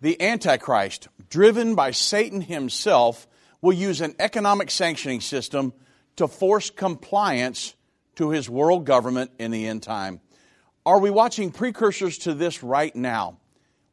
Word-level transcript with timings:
The 0.00 0.20
Antichrist, 0.20 1.08
driven 1.30 1.74
by 1.74 1.92
Satan 1.92 2.42
himself, 2.42 3.26
will 3.62 3.72
use 3.72 4.02
an 4.02 4.14
economic 4.18 4.70
sanctioning 4.70 5.20
system 5.20 5.72
to 6.16 6.28
force 6.28 6.70
compliance 6.70 7.74
to 8.16 8.30
his 8.30 8.48
world 8.48 8.84
government 8.84 9.30
in 9.38 9.50
the 9.50 9.66
end 9.66 9.82
time. 9.82 10.20
Are 10.84 11.00
we 11.00 11.10
watching 11.10 11.50
precursors 11.50 12.18
to 12.18 12.34
this 12.34 12.62
right 12.62 12.94
now? 12.94 13.38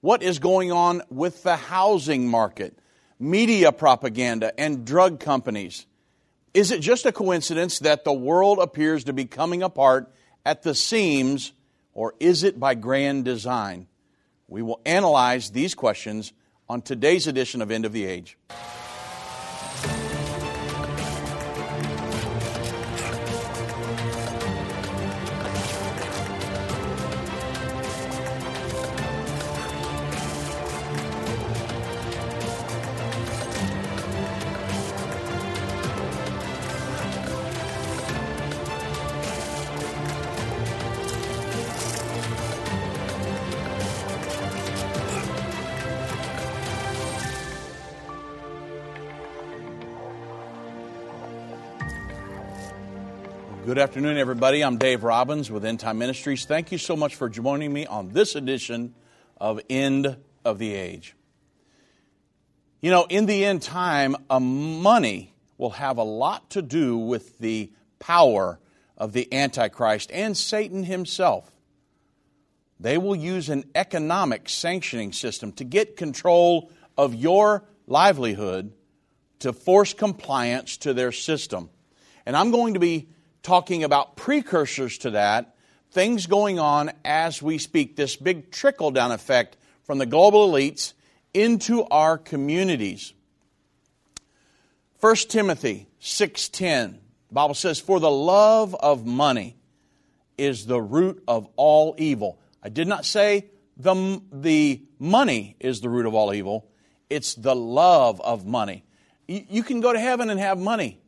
What 0.01 0.21
is 0.21 0.39
going 0.39 0.71
on 0.71 1.01
with 1.09 1.43
the 1.43 1.55
housing 1.55 2.27
market, 2.27 2.77
media 3.17 3.71
propaganda, 3.71 4.57
and 4.59 4.85
drug 4.85 5.21
companies? 5.21 5.85
Is 6.53 6.71
it 6.71 6.81
just 6.81 7.05
a 7.05 7.11
coincidence 7.13 7.79
that 7.79 8.03
the 8.03 8.13
world 8.13 8.59
appears 8.59 9.05
to 9.05 9.13
be 9.13 9.25
coming 9.25 9.63
apart 9.63 10.13
at 10.45 10.63
the 10.63 10.75
seams, 10.75 11.53
or 11.93 12.13
is 12.19 12.43
it 12.43 12.59
by 12.59 12.75
grand 12.75 13.23
design? 13.23 13.87
We 14.47 14.61
will 14.61 14.81
analyze 14.85 15.51
these 15.51 15.75
questions 15.75 16.33
on 16.69 16.81
today's 16.81 17.27
edition 17.27 17.61
of 17.61 17.71
End 17.71 17.85
of 17.85 17.93
the 17.93 18.05
Age. 18.05 18.37
Good 53.73 53.81
afternoon, 53.81 54.19
everybody. 54.19 54.63
I'm 54.63 54.77
Dave 54.77 55.03
Robbins 55.03 55.49
with 55.49 55.65
End 55.65 55.79
Time 55.79 55.97
Ministries. 55.97 56.45
Thank 56.45 56.71
you 56.71 56.77
so 56.77 56.95
much 56.95 57.15
for 57.15 57.27
joining 57.27 57.73
me 57.73 57.87
on 57.87 58.09
this 58.09 58.35
edition 58.35 58.93
of 59.37 59.59
End 59.67 60.15
of 60.45 60.59
the 60.59 60.75
Age. 60.75 61.15
You 62.81 62.91
know, 62.91 63.07
in 63.09 63.25
the 63.25 63.43
end 63.43 63.63
time, 63.63 64.15
money 64.29 65.33
will 65.57 65.71
have 65.71 65.97
a 65.97 66.03
lot 66.03 66.51
to 66.51 66.61
do 66.61 66.97
with 66.97 67.39
the 67.39 67.71
power 67.97 68.59
of 68.95 69.11
the 69.11 69.33
Antichrist 69.33 70.11
and 70.13 70.37
Satan 70.37 70.83
himself. 70.83 71.51
They 72.79 72.99
will 72.99 73.15
use 73.15 73.49
an 73.49 73.63
economic 73.73 74.49
sanctioning 74.49 75.13
system 75.13 75.51
to 75.53 75.63
get 75.63 75.97
control 75.97 76.69
of 76.95 77.15
your 77.15 77.63
livelihood 77.87 78.71
to 79.39 79.51
force 79.51 79.95
compliance 79.95 80.77
to 80.77 80.93
their 80.93 81.11
system. 81.11 81.71
And 82.23 82.37
I'm 82.37 82.51
going 82.51 82.75
to 82.75 82.79
be 82.79 83.07
talking 83.43 83.83
about 83.83 84.15
precursors 84.15 84.97
to 84.99 85.11
that, 85.11 85.55
things 85.91 86.25
going 86.25 86.59
on 86.59 86.91
as 87.05 87.41
we 87.41 87.57
speak, 87.57 87.95
this 87.95 88.15
big 88.15 88.51
trickle 88.51 88.91
down 88.91 89.11
effect 89.11 89.57
from 89.83 89.97
the 89.99 90.05
global 90.05 90.51
elites 90.51 90.93
into 91.33 91.83
our 91.85 92.17
communities. 92.17 93.13
1 94.99 95.15
Timothy 95.29 95.87
6:10 95.99 96.99
the 97.33 97.33
Bible 97.33 97.55
says 97.55 97.79
for 97.79 97.99
the 97.99 98.11
love 98.11 98.75
of 98.75 99.05
money 99.05 99.57
is 100.37 100.65
the 100.65 100.79
root 100.79 101.23
of 101.27 101.47
all 101.55 101.95
evil. 101.97 102.39
I 102.61 102.69
did 102.69 102.87
not 102.87 103.05
say 103.05 103.47
the, 103.75 104.21
the 104.31 104.83
money 104.99 105.55
is 105.59 105.81
the 105.81 105.89
root 105.89 106.05
of 106.05 106.13
all 106.13 106.33
evil. 106.33 106.69
It's 107.09 107.33
the 107.35 107.55
love 107.55 108.21
of 108.21 108.45
money. 108.45 108.85
You 109.27 109.63
can 109.63 109.81
go 109.81 109.91
to 109.91 109.99
heaven 109.99 110.29
and 110.29 110.39
have 110.39 110.59
money. 110.59 110.99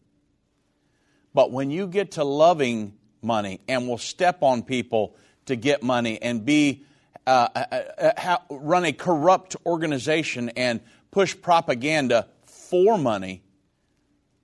But 1.36 1.52
when 1.52 1.70
you 1.70 1.86
get 1.88 2.12
to 2.12 2.24
loving 2.24 2.94
money 3.22 3.60
and 3.68 3.90
will 3.90 3.98
step 3.98 4.42
on 4.42 4.64
people 4.64 5.18
to 5.48 5.58
get 5.58 5.84
money 5.84 6.20
and 6.22 6.46
be 6.46 6.86
uh, 7.28 7.50
uh, 7.54 8.12
uh, 8.18 8.38
run 8.50 8.86
a 8.86 8.94
corrupt 8.94 9.58
organization 9.66 10.50
and 10.50 10.80
push 11.12 11.36
propaganda 11.40 12.30
for 12.46 12.98
money, 12.98 13.44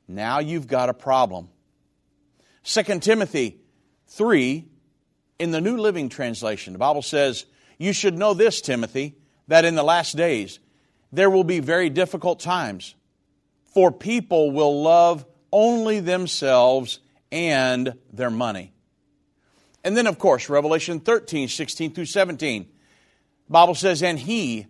now 0.09 0.40
you've 0.40 0.68
got 0.68 0.90
a 0.90 0.94
problem. 0.94 1.47
2 2.66 3.00
Timothy 3.00 3.62
3, 4.07 4.68
in 5.40 5.51
the 5.51 5.62
New 5.62 5.78
Living 5.78 6.09
Translation, 6.09 6.74
the 6.74 6.80
Bible 6.80 7.01
says, 7.01 7.46
You 7.78 7.94
should 7.94 8.18
know 8.18 8.34
this, 8.34 8.59
Timothy, 8.59 9.16
that 9.47 9.63
in 9.63 9.75
the 9.75 9.84
last 9.84 10.18
days 10.18 10.59
there 11.13 11.30
will 11.30 11.46
be 11.46 11.62
very 11.62 11.90
difficult 11.90 12.41
times, 12.41 12.96
for 13.74 13.94
people 13.94 14.51
will 14.51 14.84
love 14.84 15.25
only 15.51 16.00
themselves 16.00 17.00
and 17.31 17.94
their 18.12 18.29
money. 18.29 18.73
And 19.84 19.97
then, 19.97 20.07
of 20.07 20.19
course, 20.19 20.50
Revelation 20.50 21.00
13, 21.00 21.47
16 21.47 21.94
through 21.94 22.06
17. 22.06 22.67
Bible 23.50 23.75
says, 23.75 24.03
And 24.03 24.19
he 24.19 24.67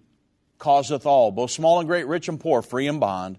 causeth 0.57 1.05
all, 1.05 1.31
both 1.31 1.51
small 1.51 1.79
and 1.79 1.87
great, 1.87 2.07
rich 2.07 2.29
and 2.29 2.39
poor, 2.39 2.61
free 2.61 2.87
and 2.87 2.99
bond, 2.99 3.37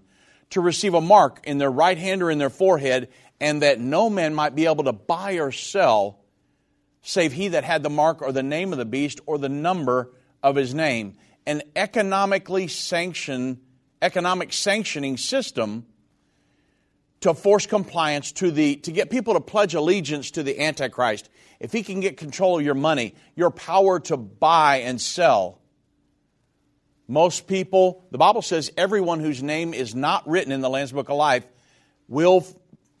to 0.51 0.61
receive 0.61 0.93
a 0.93 1.01
mark 1.01 1.39
in 1.45 1.57
their 1.57 1.71
right 1.71 1.97
hand 1.97 2.21
or 2.21 2.29
in 2.29 2.37
their 2.37 2.49
forehead, 2.49 3.09
and 3.39 3.61
that 3.61 3.79
no 3.79 4.09
man 4.09 4.35
might 4.35 4.55
be 4.55 4.67
able 4.67 4.83
to 4.83 4.93
buy 4.93 5.33
or 5.33 5.51
sell, 5.51 6.19
save 7.01 7.33
he 7.33 7.49
that 7.49 7.63
had 7.63 7.81
the 7.81 7.89
mark 7.89 8.21
or 8.21 8.31
the 8.31 8.43
name 8.43 8.71
of 8.71 8.77
the 8.77 8.85
beast 8.85 9.19
or 9.25 9.37
the 9.37 9.49
number 9.49 10.11
of 10.43 10.55
his 10.55 10.73
name. 10.73 11.15
An 11.47 11.63
economically 11.75 12.67
sanctioned, 12.67 13.59
economic 14.01 14.53
sanctioning 14.53 15.17
system 15.17 15.85
to 17.23 17.33
force 17.33 17.65
compliance 17.65 18.33
to 18.33 18.51
the 18.51 18.75
to 18.75 18.91
get 18.91 19.09
people 19.09 19.33
to 19.33 19.39
pledge 19.39 19.73
allegiance 19.75 20.31
to 20.31 20.43
the 20.43 20.59
antichrist. 20.59 21.29
If 21.61 21.71
he 21.71 21.81
can 21.81 22.01
get 22.01 22.17
control 22.17 22.59
of 22.59 22.65
your 22.65 22.75
money 22.75 23.15
your 23.33 23.49
power 23.49 24.01
to 24.01 24.17
buy 24.17 24.81
and 24.81 24.99
sell 24.99 25.61
most 27.07 27.47
people 27.47 28.03
the 28.11 28.17
bible 28.17 28.41
says 28.41 28.71
everyone 28.75 29.21
whose 29.21 29.41
name 29.41 29.73
is 29.73 29.95
not 29.95 30.27
written 30.27 30.51
in 30.51 30.59
the 30.59 30.69
lamb's 30.69 30.91
book 30.91 31.07
of 31.07 31.15
life 31.15 31.45
will 32.09 32.45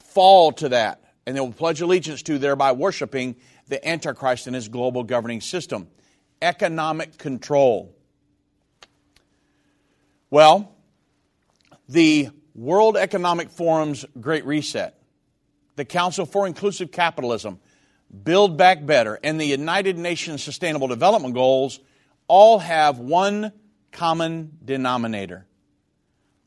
fall 0.05 0.53
to 0.53 0.69
that 0.69 1.03
and 1.25 1.35
they 1.35 1.41
will 1.41 1.51
pledge 1.51 1.81
allegiance 1.81 2.23
to 2.23 2.37
thereby 2.37 2.71
worshiping 2.71 3.35
the 3.67 3.85
antichrist 3.85 4.47
and 4.47 4.55
his 4.55 4.69
global 4.69 5.03
governing 5.03 5.41
system. 5.41 5.87
Economic 6.41 7.17
control. 7.17 7.93
Well 10.29 10.73
the 11.89 12.29
World 12.55 12.97
Economic 12.97 13.49
Forum's 13.49 14.05
Great 14.19 14.45
Reset, 14.45 14.95
the 15.75 15.85
Council 15.85 16.25
for 16.25 16.45
Inclusive 16.45 16.91
Capitalism, 16.91 17.59
Build 18.23 18.57
Back 18.57 18.85
Better, 18.85 19.19
and 19.23 19.41
the 19.41 19.45
United 19.45 19.97
Nations 19.97 20.43
Sustainable 20.43 20.87
Development 20.87 21.33
Goals 21.33 21.79
all 22.27 22.59
have 22.59 22.99
one 22.99 23.51
common 23.91 24.57
denominator 24.63 25.47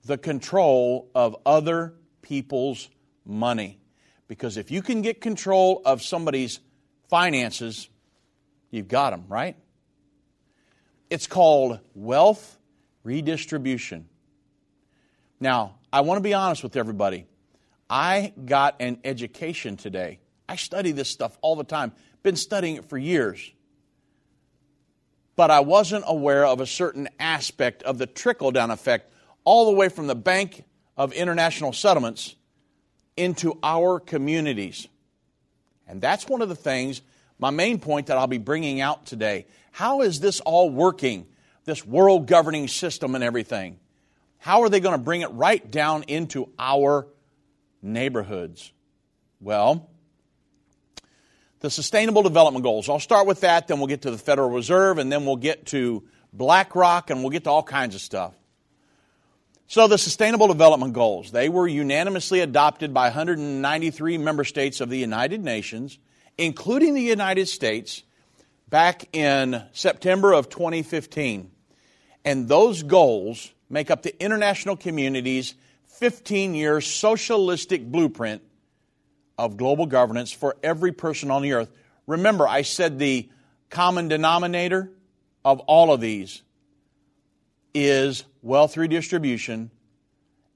the 0.05 0.17
control 0.17 1.11
of 1.15 1.37
other 1.45 1.95
people's 2.23 2.89
money. 3.25 3.79
Because 4.29 4.57
if 4.57 4.71
you 4.71 4.83
can 4.83 5.03
get 5.03 5.21
control 5.21 5.83
of 5.85 6.03
somebody's 6.03 6.61
finances, 7.09 7.89
you've 8.71 8.89
got 8.89 9.11
them, 9.11 9.25
right? 9.29 9.57
It's 11.11 11.27
called 11.27 11.81
wealth 11.95 12.59
redistribution. 13.03 14.09
Now, 15.39 15.76
I 15.93 16.01
want 16.01 16.19
to 16.19 16.23
be 16.23 16.35
honest 16.35 16.63
with 16.63 16.77
everybody. 16.77 17.27
I 17.89 18.33
got 18.45 18.77
an 18.81 18.99
education 19.05 19.77
today. 19.77 20.19
I 20.49 20.57
study 20.57 20.93
this 20.93 21.09
stuff 21.09 21.37
all 21.41 21.57
the 21.57 21.65
time, 21.65 21.93
been 22.23 22.37
studying 22.37 22.77
it 22.77 22.89
for 22.89 22.99
years. 22.99 23.53
But 25.37 25.51
I 25.51 25.61
wasn't 25.61 26.05
aware 26.07 26.47
of 26.47 26.61
a 26.61 26.67
certain 26.67 27.09
aspect 27.21 27.83
of 27.83 27.99
the 27.99 28.07
trickle 28.07 28.51
down 28.51 28.71
effect 28.71 29.13
all 29.45 29.67
the 29.67 29.73
way 29.73 29.89
from 29.89 30.07
the 30.07 30.15
Bank 30.15 30.65
of 30.97 31.13
International 31.13 31.73
Settlements 31.73 32.35
into 33.17 33.59
our 33.63 34.01
communities. 34.01 34.89
And 35.87 36.01
that's 36.01 36.27
one 36.27 36.43
of 36.43 36.49
the 36.49 36.57
things, 36.57 37.03
my 37.39 37.51
main 37.51 37.79
point 37.79 38.07
that 38.07 38.17
I'll 38.17 38.27
be 38.27 38.39
bringing 38.39 38.81
out 38.81 39.07
today. 39.07 39.47
How 39.73 40.01
is 40.01 40.21
this 40.21 40.41
all 40.41 40.71
working? 40.71 41.27
This 41.65 41.85
world 41.85 42.27
governing 42.27 42.67
system 42.69 43.15
and 43.15 43.23
everything. 43.23 43.79
How 44.47 44.63
are 44.63 44.69
they 44.69 44.79
going 44.79 44.97
to 44.97 45.03
bring 45.03 45.23
it 45.23 45.33
right 45.33 45.69
down 45.73 46.05
into 46.05 46.49
our 46.57 47.09
neighborhoods? 47.83 48.71
Well, 49.41 49.91
the 51.59 51.69
Sustainable 51.69 52.23
Development 52.23 52.63
Goals. 52.63 52.89
I'll 52.89 53.01
start 53.01 53.27
with 53.27 53.41
that, 53.41 53.67
then 53.67 53.79
we'll 53.79 53.89
get 53.89 54.03
to 54.03 54.13
the 54.13 54.19
Federal 54.19 54.49
Reserve, 54.51 54.99
and 54.99 55.11
then 55.11 55.27
we'll 55.27 55.35
get 55.35 55.67
to 55.67 56.05
BlackRock, 56.33 57.11
and 57.11 57.23
we'll 57.23 57.31
get 57.31 57.43
to 57.43 57.51
all 57.51 57.65
kinds 57.65 57.97
of 57.97 58.01
stuff. 58.01 58.35
So, 59.67 59.89
the 59.89 59.99
Sustainable 59.99 60.47
Development 60.47 60.93
Goals, 60.93 61.33
they 61.33 61.49
were 61.49 61.67
unanimously 61.67 62.39
adopted 62.39 62.95
by 62.95 63.07
193 63.07 64.17
member 64.17 64.45
states 64.45 64.81
of 64.81 64.89
the 64.91 64.99
United 64.99 65.43
Nations, 65.43 65.99
including 66.39 66.95
the 66.95 67.03
United 67.03 67.49
States, 67.49 68.05
back 68.69 69.09
in 69.13 69.65
September 69.73 70.33
of 70.33 70.49
2015. 70.51 71.51
And 72.25 72.47
those 72.47 72.85
goals 72.85 73.53
make 73.69 73.91
up 73.91 74.03
the 74.03 74.23
international 74.23 74.77
community's 74.77 75.55
15 75.99 76.55
year 76.55 76.81
socialistic 76.81 77.85
blueprint 77.85 78.43
of 79.39 79.57
global 79.57 79.87
governance 79.87 80.33
for 80.33 80.57
every 80.63 80.93
person 80.93 81.31
on 81.31 81.43
the 81.43 81.53
earth. 81.53 81.71
Remember, 82.07 82.47
I 82.47 82.63
said 82.63 82.99
the 82.99 83.29
common 83.71 84.09
denominator 84.09 84.91
of 85.45 85.61
all 85.61 85.93
of 85.93 86.01
these 86.01 86.43
is 87.75 88.25
wealth 88.43 88.77
redistribution 88.77 89.71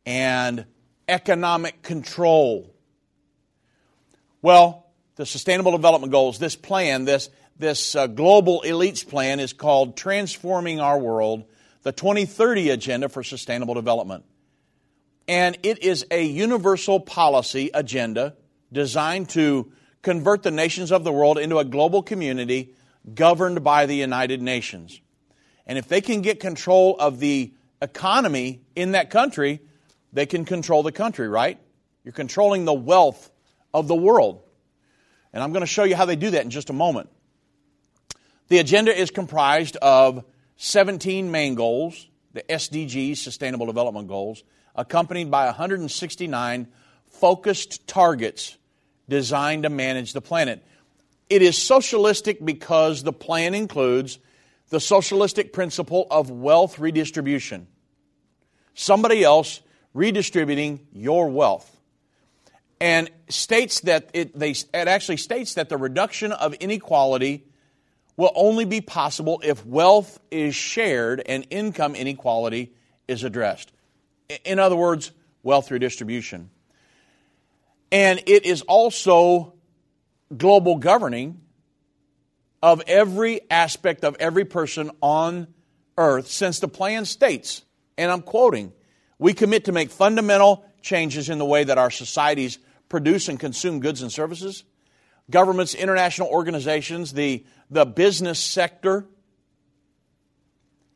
and 0.06 0.64
economic 1.08 1.82
control. 1.82 2.74
Well, 4.42 4.86
the 5.16 5.26
Sustainable 5.26 5.72
Development 5.72 6.10
Goals, 6.10 6.38
this 6.38 6.56
plan, 6.56 7.04
this, 7.04 7.28
this 7.58 7.94
uh, 7.94 8.06
global 8.06 8.62
elites 8.64 9.06
plan 9.06 9.38
is 9.38 9.52
called 9.52 9.96
Transforming 9.96 10.80
Our 10.80 10.98
World, 10.98 11.44
the 11.82 11.92
2030 11.92 12.70
Agenda 12.70 13.08
for 13.08 13.22
Sustainable 13.22 13.74
Development. 13.74 14.24
And 15.28 15.58
it 15.62 15.82
is 15.82 16.04
a 16.10 16.22
universal 16.22 17.00
policy 17.00 17.70
agenda 17.72 18.36
designed 18.72 19.28
to 19.30 19.72
convert 20.02 20.42
the 20.42 20.50
nations 20.50 20.92
of 20.92 21.04
the 21.04 21.12
world 21.12 21.38
into 21.38 21.58
a 21.58 21.64
global 21.64 22.02
community 22.02 22.74
governed 23.14 23.62
by 23.62 23.86
the 23.86 23.94
United 23.94 24.42
Nations. 24.42 25.00
And 25.66 25.78
if 25.78 25.88
they 25.88 26.00
can 26.00 26.20
get 26.20 26.40
control 26.40 26.96
of 26.98 27.20
the 27.20 27.52
economy 27.80 28.62
in 28.74 28.92
that 28.92 29.10
country, 29.10 29.60
they 30.12 30.26
can 30.26 30.44
control 30.44 30.82
the 30.82 30.92
country, 30.92 31.28
right? 31.28 31.58
You're 32.04 32.12
controlling 32.12 32.64
the 32.64 32.72
wealth 32.74 33.30
of 33.72 33.88
the 33.88 33.94
world. 33.94 34.42
And 35.32 35.42
I'm 35.42 35.52
going 35.52 35.60
to 35.60 35.66
show 35.66 35.84
you 35.84 35.94
how 35.94 36.06
they 36.06 36.16
do 36.16 36.30
that 36.30 36.42
in 36.42 36.50
just 36.50 36.70
a 36.70 36.74
moment. 36.74 37.08
The 38.48 38.58
agenda 38.58 38.98
is 38.98 39.10
comprised 39.10 39.76
of 39.76 40.24
17 40.62 41.30
main 41.30 41.54
goals, 41.54 42.06
the 42.34 42.42
SDGs, 42.42 43.16
Sustainable 43.16 43.64
Development 43.64 44.06
Goals, 44.06 44.44
accompanied 44.76 45.30
by 45.30 45.46
169 45.46 46.68
focused 47.08 47.86
targets 47.86 48.58
designed 49.08 49.62
to 49.62 49.70
manage 49.70 50.12
the 50.12 50.20
planet. 50.20 50.62
It 51.30 51.40
is 51.40 51.56
socialistic 51.56 52.44
because 52.44 53.02
the 53.02 53.12
plan 53.12 53.54
includes 53.54 54.18
the 54.68 54.80
socialistic 54.80 55.54
principle 55.54 56.06
of 56.10 56.30
wealth 56.30 56.78
redistribution. 56.78 57.66
Somebody 58.74 59.24
else 59.24 59.62
redistributing 59.94 60.86
your 60.92 61.30
wealth. 61.30 61.74
And 62.82 63.10
states 63.30 63.80
that 63.80 64.10
it, 64.12 64.38
they, 64.38 64.50
it 64.50 64.66
actually 64.74 65.16
states 65.16 65.54
that 65.54 65.70
the 65.70 65.78
reduction 65.78 66.32
of 66.32 66.52
inequality 66.52 67.46
will 68.20 68.32
only 68.34 68.66
be 68.66 68.82
possible 68.82 69.40
if 69.42 69.64
wealth 69.64 70.20
is 70.30 70.54
shared 70.54 71.22
and 71.24 71.46
income 71.48 71.94
inequality 71.94 72.70
is 73.08 73.24
addressed. 73.24 73.72
In 74.44 74.58
other 74.58 74.76
words, 74.76 75.10
wealth 75.42 75.70
redistribution. 75.70 76.50
And 77.90 78.22
it 78.26 78.44
is 78.44 78.60
also 78.60 79.54
global 80.36 80.76
governing 80.76 81.40
of 82.62 82.82
every 82.86 83.40
aspect 83.50 84.04
of 84.04 84.16
every 84.20 84.44
person 84.44 84.90
on 85.00 85.48
earth, 85.96 86.26
since 86.28 86.60
the 86.60 86.68
plan 86.68 87.06
states, 87.06 87.62
and 87.96 88.12
I'm 88.12 88.20
quoting, 88.20 88.74
we 89.18 89.32
commit 89.32 89.64
to 89.64 89.72
make 89.72 89.90
fundamental 89.90 90.66
changes 90.82 91.30
in 91.30 91.38
the 91.38 91.46
way 91.46 91.64
that 91.64 91.78
our 91.78 91.90
societies 91.90 92.58
produce 92.90 93.30
and 93.30 93.40
consume 93.40 93.80
goods 93.80 94.02
and 94.02 94.12
services. 94.12 94.64
Governments, 95.30 95.74
international 95.74 96.28
organizations, 96.28 97.12
the, 97.12 97.44
the 97.70 97.86
business 97.86 98.38
sector, 98.38 99.06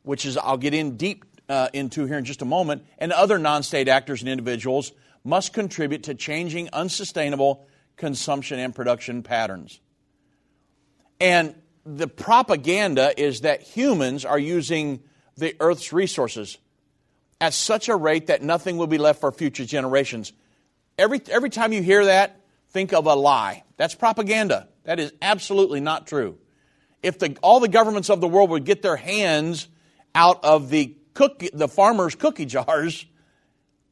which 0.02 0.26
is 0.26 0.36
I'll 0.36 0.56
get 0.56 0.74
in 0.74 0.96
deep 0.96 1.24
uh, 1.48 1.68
into 1.72 2.06
here 2.06 2.18
in 2.18 2.24
just 2.24 2.42
a 2.42 2.46
moment, 2.46 2.84
and 2.98 3.12
other 3.12 3.38
non 3.38 3.62
state 3.62 3.88
actors 3.88 4.22
and 4.22 4.28
individuals 4.28 4.92
must 5.24 5.52
contribute 5.52 6.04
to 6.04 6.14
changing 6.14 6.68
unsustainable 6.72 7.66
consumption 7.96 8.58
and 8.58 8.74
production 8.74 9.22
patterns. 9.22 9.80
And 11.20 11.54
the 11.86 12.08
propaganda 12.08 13.18
is 13.20 13.42
that 13.42 13.62
humans 13.62 14.24
are 14.24 14.38
using 14.38 15.02
the 15.36 15.54
earth's 15.60 15.92
resources 15.92 16.58
at 17.40 17.52
such 17.54 17.88
a 17.88 17.96
rate 17.96 18.28
that 18.28 18.42
nothing 18.42 18.76
will 18.76 18.86
be 18.86 18.98
left 18.98 19.20
for 19.20 19.30
future 19.32 19.64
generations. 19.64 20.32
Every, 20.98 21.20
every 21.30 21.50
time 21.50 21.72
you 21.72 21.82
hear 21.82 22.04
that, 22.06 22.40
think 22.70 22.92
of 22.92 23.06
a 23.06 23.14
lie. 23.14 23.63
That's 23.76 23.94
propaganda. 23.94 24.68
That 24.84 25.00
is 25.00 25.12
absolutely 25.20 25.80
not 25.80 26.06
true. 26.06 26.38
If 27.02 27.18
the, 27.18 27.36
all 27.42 27.60
the 27.60 27.68
governments 27.68 28.08
of 28.10 28.20
the 28.20 28.28
world 28.28 28.50
would 28.50 28.64
get 28.64 28.82
their 28.82 28.96
hands 28.96 29.68
out 30.14 30.44
of 30.44 30.70
the 30.70 30.96
cookie, 31.12 31.50
the 31.52 31.68
farmers' 31.68 32.14
cookie 32.14 32.46
jars, 32.46 33.04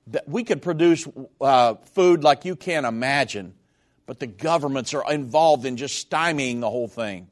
that 0.09 0.29
we 0.29 0.45
could 0.45 0.63
produce 0.63 1.07
uh, 1.41 1.75
food 1.93 2.25
like 2.25 2.45
you 2.45 2.57
can't 2.57 2.87
imagine. 2.87 3.55
But 4.07 4.19
the 4.19 4.27
governments 4.27 4.95
are 4.95 5.13
involved 5.13 5.65
in 5.65 5.77
just 5.77 6.09
stymieing 6.11 6.61
the 6.61 6.71
whole 6.71 6.89
thing. 6.89 7.29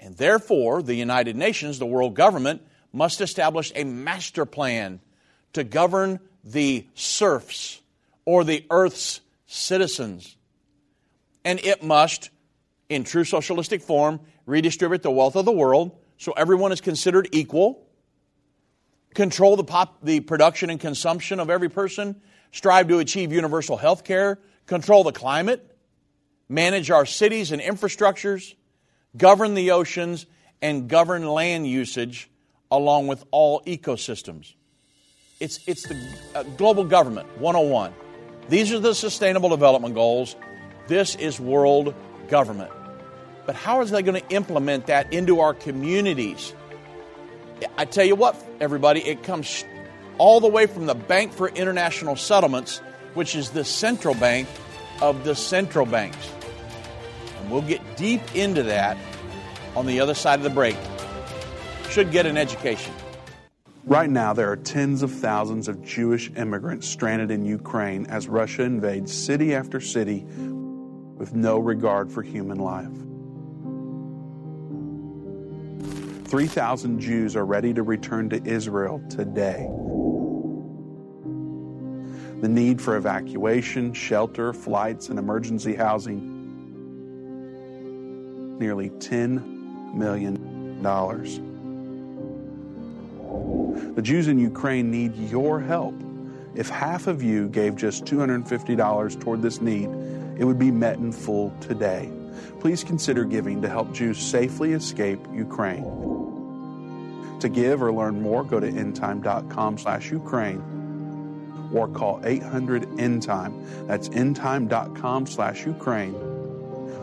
And 0.00 0.16
therefore, 0.16 0.82
the 0.82 0.94
United 0.94 1.36
Nations, 1.36 1.78
the 1.78 1.86
world 1.86 2.14
government, 2.14 2.62
must 2.92 3.20
establish 3.20 3.72
a 3.74 3.84
master 3.84 4.44
plan 4.44 5.00
to 5.52 5.64
govern 5.64 6.20
the 6.44 6.86
serfs 6.94 7.80
or 8.24 8.44
the 8.44 8.64
earth's 8.70 9.20
citizens. 9.46 10.36
And 11.46 11.60
it 11.60 11.82
must, 11.82 12.28
in 12.90 13.04
true 13.04 13.24
socialistic 13.24 13.80
form, 13.80 14.20
redistribute 14.44 15.02
the 15.02 15.10
wealth 15.10 15.36
of 15.36 15.46
the 15.46 15.52
world 15.52 15.96
so 16.18 16.32
everyone 16.32 16.72
is 16.72 16.82
considered 16.82 17.28
equal 17.32 17.86
control 19.16 19.56
the, 19.56 19.64
pop, 19.64 19.96
the 20.02 20.20
production 20.20 20.68
and 20.68 20.78
consumption 20.78 21.40
of 21.40 21.48
every 21.48 21.70
person, 21.70 22.20
strive 22.52 22.86
to 22.86 22.98
achieve 22.98 23.32
universal 23.32 23.78
health 23.78 24.04
care, 24.04 24.38
control 24.66 25.02
the 25.02 25.12
climate, 25.12 25.74
manage 26.50 26.90
our 26.90 27.06
cities 27.06 27.50
and 27.50 27.62
infrastructures, 27.62 28.54
govern 29.16 29.54
the 29.54 29.70
oceans, 29.70 30.26
and 30.60 30.88
govern 30.88 31.26
land 31.26 31.66
usage 31.66 32.30
along 32.70 33.06
with 33.06 33.24
all 33.30 33.62
ecosystems. 33.62 34.52
It's, 35.40 35.60
it's 35.66 35.84
the 35.88 35.96
uh, 36.34 36.42
global 36.42 36.84
government 36.84 37.26
101. 37.38 37.94
These 38.50 38.70
are 38.72 38.80
the 38.80 38.94
sustainable 38.94 39.48
development 39.48 39.94
goals. 39.94 40.36
This 40.88 41.14
is 41.16 41.40
world 41.40 41.94
government. 42.28 42.70
But 43.44 43.54
how 43.54 43.78
are 43.78 43.84
they 43.84 44.02
going 44.02 44.20
to 44.20 44.28
implement 44.28 44.86
that 44.86 45.12
into 45.12 45.40
our 45.40 45.54
communities? 45.54 46.54
I 47.78 47.84
tell 47.84 48.04
you 48.04 48.16
what, 48.16 48.36
everybody, 48.60 49.00
it 49.00 49.22
comes 49.22 49.64
all 50.18 50.40
the 50.40 50.48
way 50.48 50.66
from 50.66 50.86
the 50.86 50.94
Bank 50.94 51.32
for 51.32 51.48
International 51.48 52.16
Settlements, 52.16 52.78
which 53.14 53.34
is 53.34 53.50
the 53.50 53.64
central 53.64 54.14
bank 54.14 54.48
of 55.00 55.24
the 55.24 55.34
central 55.34 55.86
banks. 55.86 56.30
And 57.40 57.50
we'll 57.50 57.62
get 57.62 57.96
deep 57.96 58.20
into 58.34 58.62
that 58.64 58.96
on 59.74 59.86
the 59.86 60.00
other 60.00 60.14
side 60.14 60.38
of 60.38 60.42
the 60.42 60.50
break. 60.50 60.76
Should 61.90 62.10
get 62.10 62.26
an 62.26 62.36
education. 62.36 62.92
Right 63.84 64.10
now, 64.10 64.32
there 64.32 64.50
are 64.50 64.56
tens 64.56 65.02
of 65.02 65.12
thousands 65.12 65.68
of 65.68 65.82
Jewish 65.84 66.30
immigrants 66.36 66.88
stranded 66.88 67.30
in 67.30 67.44
Ukraine 67.44 68.06
as 68.06 68.26
Russia 68.26 68.64
invades 68.64 69.12
city 69.12 69.54
after 69.54 69.80
city 69.80 70.26
with 71.16 71.34
no 71.34 71.58
regard 71.58 72.10
for 72.10 72.22
human 72.22 72.58
life. 72.58 72.92
3,000 76.28 77.00
Jews 77.00 77.36
are 77.36 77.46
ready 77.46 77.72
to 77.72 77.82
return 77.82 78.28
to 78.30 78.44
Israel 78.44 79.02
today. 79.08 79.70
The 82.40 82.48
need 82.48 82.82
for 82.82 82.96
evacuation, 82.96 83.94
shelter, 83.94 84.52
flights, 84.52 85.08
and 85.08 85.18
emergency 85.18 85.74
housing 85.74 86.36
nearly 88.58 88.90
$10 88.90 89.94
million. 89.94 90.82
The 93.94 94.02
Jews 94.02 94.28
in 94.28 94.38
Ukraine 94.38 94.90
need 94.90 95.16
your 95.16 95.60
help. 95.60 95.94
If 96.54 96.68
half 96.68 97.06
of 97.06 97.22
you 97.22 97.48
gave 97.48 97.76
just 97.76 98.04
$250 98.04 99.20
toward 99.20 99.42
this 99.42 99.60
need, 99.60 99.88
it 100.36 100.44
would 100.44 100.58
be 100.58 100.70
met 100.70 100.98
in 100.98 101.12
full 101.12 101.52
today. 101.60 102.10
Please 102.60 102.84
consider 102.84 103.24
giving 103.24 103.62
to 103.62 103.68
help 103.68 103.92
Jews 103.92 104.18
safely 104.18 104.72
escape 104.72 105.20
Ukraine. 105.32 105.84
To 107.40 107.48
give 107.48 107.82
or 107.82 107.92
learn 107.92 108.20
more, 108.22 108.44
go 108.44 108.58
to 108.58 108.70
endtime.com 108.70 109.78
slash 109.78 110.10
Ukraine 110.10 110.62
or 111.72 111.88
call 111.88 112.20
800 112.24 112.82
endtime. 112.96 113.86
That's 113.86 114.08
endtime.com 114.08 115.26
slash 115.26 115.66
Ukraine 115.66 116.14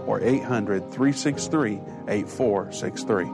or 0.06 0.22
800 0.22 0.92
363 0.92 1.80
8463. 2.08 3.26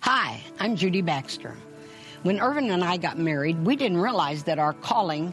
Hi, 0.00 0.40
I'm 0.60 0.76
Judy 0.76 1.02
Baxter. 1.02 1.54
When 2.22 2.40
Irvin 2.40 2.70
and 2.70 2.82
I 2.82 2.96
got 2.96 3.18
married, 3.18 3.64
we 3.64 3.76
didn't 3.76 3.98
realize 3.98 4.44
that 4.44 4.58
our 4.58 4.72
calling 4.72 5.32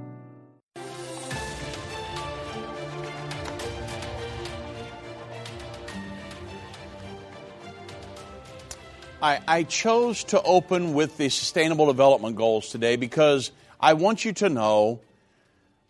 I, 9.21 9.39
I, 9.47 9.63
chose 9.63 10.23
to 10.25 10.41
open 10.41 10.95
with 10.95 11.17
the 11.17 11.29
Sustainable 11.29 11.85
Development 11.85 12.35
Goals 12.35 12.69
today 12.69 12.95
because 12.95 13.51
I 13.79 13.93
want 13.93 14.25
you 14.25 14.33
to 14.33 14.49
know 14.49 15.01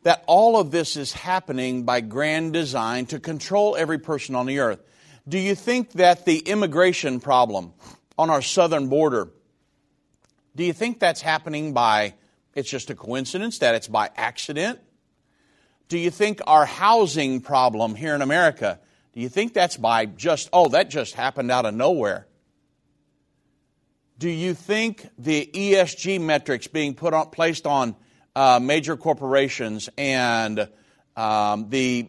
that 0.03 0.25
all 0.27 0.59
of 0.59 0.71
this 0.71 0.97
is 0.97 1.13
happening 1.13 1.83
by 1.83 2.01
grand 2.01 2.51
design 2.51 3.05
to 3.05 3.21
control 3.21 3.77
every 3.77 3.99
person 3.99 4.35
on 4.35 4.47
the 4.47 4.59
earth. 4.59 4.79
Do 5.29 5.39
you 5.39 5.55
think 5.55 5.93
that 5.93 6.25
the 6.25 6.39
immigration 6.39 7.21
problem 7.21 7.71
on 8.17 8.29
our 8.29 8.41
southern 8.41 8.89
border, 8.89 9.29
do 10.53 10.65
you 10.65 10.73
think 10.73 10.99
that's 10.99 11.21
happening 11.21 11.71
by, 11.71 12.15
it's 12.53 12.69
just 12.69 12.89
a 12.89 12.95
coincidence, 12.95 13.59
that 13.59 13.75
it's 13.75 13.87
by 13.87 14.09
accident? 14.17 14.79
Do 15.87 15.97
you 15.97 16.09
think 16.09 16.41
our 16.47 16.65
housing 16.65 17.39
problem 17.39 17.95
here 17.95 18.13
in 18.13 18.21
America, 18.21 18.81
do 19.13 19.21
you 19.21 19.29
think 19.29 19.53
that's 19.53 19.77
by 19.77 20.05
just, 20.05 20.49
oh, 20.51 20.67
that 20.69 20.89
just 20.89 21.13
happened 21.13 21.49
out 21.49 21.65
of 21.65 21.73
nowhere? 21.73 22.27
Do 24.21 24.29
you 24.29 24.53
think 24.53 25.09
the 25.17 25.49
ESG 25.51 26.21
metrics 26.21 26.67
being 26.67 26.93
put 26.93 27.15
on, 27.15 27.31
placed 27.31 27.65
on 27.65 27.95
uh, 28.35 28.59
major 28.61 28.95
corporations 28.95 29.89
and 29.97 30.69
um, 31.15 31.71
the 31.71 32.07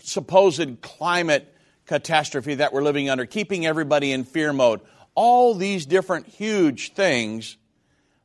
supposed 0.00 0.80
climate 0.82 1.52
catastrophe 1.84 2.54
that 2.54 2.72
we're 2.72 2.84
living 2.84 3.10
under, 3.10 3.26
keeping 3.26 3.66
everybody 3.66 4.12
in 4.12 4.22
fear 4.22 4.52
mode, 4.52 4.82
all 5.16 5.52
these 5.56 5.84
different 5.84 6.28
huge 6.28 6.92
things 6.92 7.56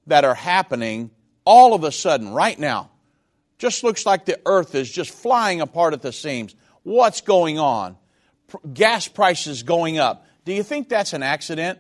that 0.06 0.26
are 0.26 0.36
happening 0.36 1.10
all 1.44 1.74
of 1.74 1.84
a 1.84 1.92
sudden, 1.92 2.36
right 2.36 2.60
now, 2.60 2.92
just 3.58 3.84
looks 3.84 4.06
like 4.06 4.26
the 4.26 4.40
earth 4.46 4.76
is 4.76 4.92
just 4.92 5.10
flying 5.10 5.60
apart 5.60 5.96
at 5.96 6.04
the 6.04 6.12
seams. 6.12 6.54
What's 6.84 7.22
going 7.22 7.58
on? 7.58 7.98
Gas 8.72 9.08
prices 9.08 9.64
going 9.64 9.98
up. 9.98 10.28
Do 10.46 10.54
you 10.54 10.62
think 10.62 10.88
that's 10.88 11.14
an 11.14 11.24
accident? 11.24 11.80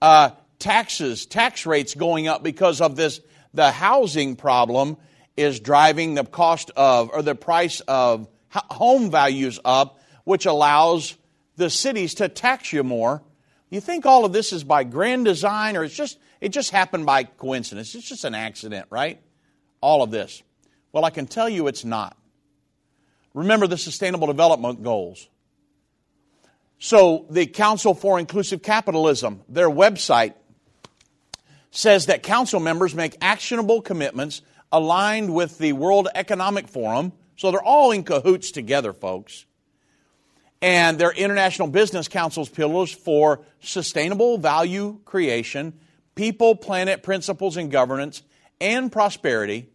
Uh, 0.00 0.30
taxes, 0.64 1.26
tax 1.26 1.66
rates 1.66 1.94
going 1.94 2.26
up 2.26 2.42
because 2.42 2.80
of 2.80 2.96
this 2.96 3.20
the 3.52 3.70
housing 3.70 4.34
problem 4.34 4.96
is 5.36 5.60
driving 5.60 6.14
the 6.14 6.24
cost 6.24 6.70
of 6.74 7.10
or 7.12 7.22
the 7.22 7.34
price 7.34 7.80
of 7.86 8.26
home 8.50 9.10
values 9.10 9.60
up, 9.64 10.00
which 10.24 10.46
allows 10.46 11.16
the 11.56 11.68
cities 11.68 12.14
to 12.14 12.28
tax 12.28 12.72
you 12.72 12.82
more. 12.82 13.22
You 13.68 13.80
think 13.80 14.06
all 14.06 14.24
of 14.24 14.32
this 14.32 14.52
is 14.52 14.64
by 14.64 14.84
grand 14.84 15.26
design 15.26 15.76
or 15.76 15.84
it's 15.84 15.94
just 15.94 16.18
it 16.40 16.48
just 16.48 16.70
happened 16.70 17.04
by 17.04 17.24
coincidence. 17.24 17.94
It's 17.94 18.08
just 18.08 18.24
an 18.24 18.34
accident, 18.34 18.86
right? 18.88 19.20
All 19.82 20.02
of 20.02 20.10
this. 20.10 20.42
Well, 20.92 21.04
I 21.04 21.10
can 21.10 21.26
tell 21.26 21.48
you 21.48 21.66
it's 21.66 21.84
not. 21.84 22.16
Remember 23.34 23.66
the 23.66 23.76
sustainable 23.76 24.28
development 24.28 24.82
goals. 24.82 25.28
So, 26.78 27.26
the 27.30 27.46
Council 27.46 27.94
for 27.94 28.18
Inclusive 28.18 28.62
Capitalism, 28.62 29.42
their 29.48 29.70
website 29.70 30.34
says 31.74 32.06
that 32.06 32.22
council 32.22 32.60
members 32.60 32.94
make 32.94 33.16
actionable 33.20 33.82
commitments 33.82 34.42
aligned 34.70 35.34
with 35.34 35.58
the 35.58 35.72
World 35.72 36.08
Economic 36.14 36.68
Forum. 36.68 37.12
So 37.36 37.50
they're 37.50 37.62
all 37.62 37.90
in 37.90 38.04
cahoots 38.04 38.52
together, 38.52 38.92
folks. 38.92 39.44
And 40.62 40.98
they're 40.98 41.10
International 41.10 41.66
Business 41.66 42.06
Council's 42.06 42.48
pillars 42.48 42.92
for 42.92 43.40
sustainable 43.60 44.38
value 44.38 45.00
creation, 45.04 45.74
people, 46.14 46.54
planet, 46.54 47.02
principles, 47.02 47.56
and 47.56 47.72
governance, 47.72 48.22
and 48.60 48.90
prosperity. 48.90 49.68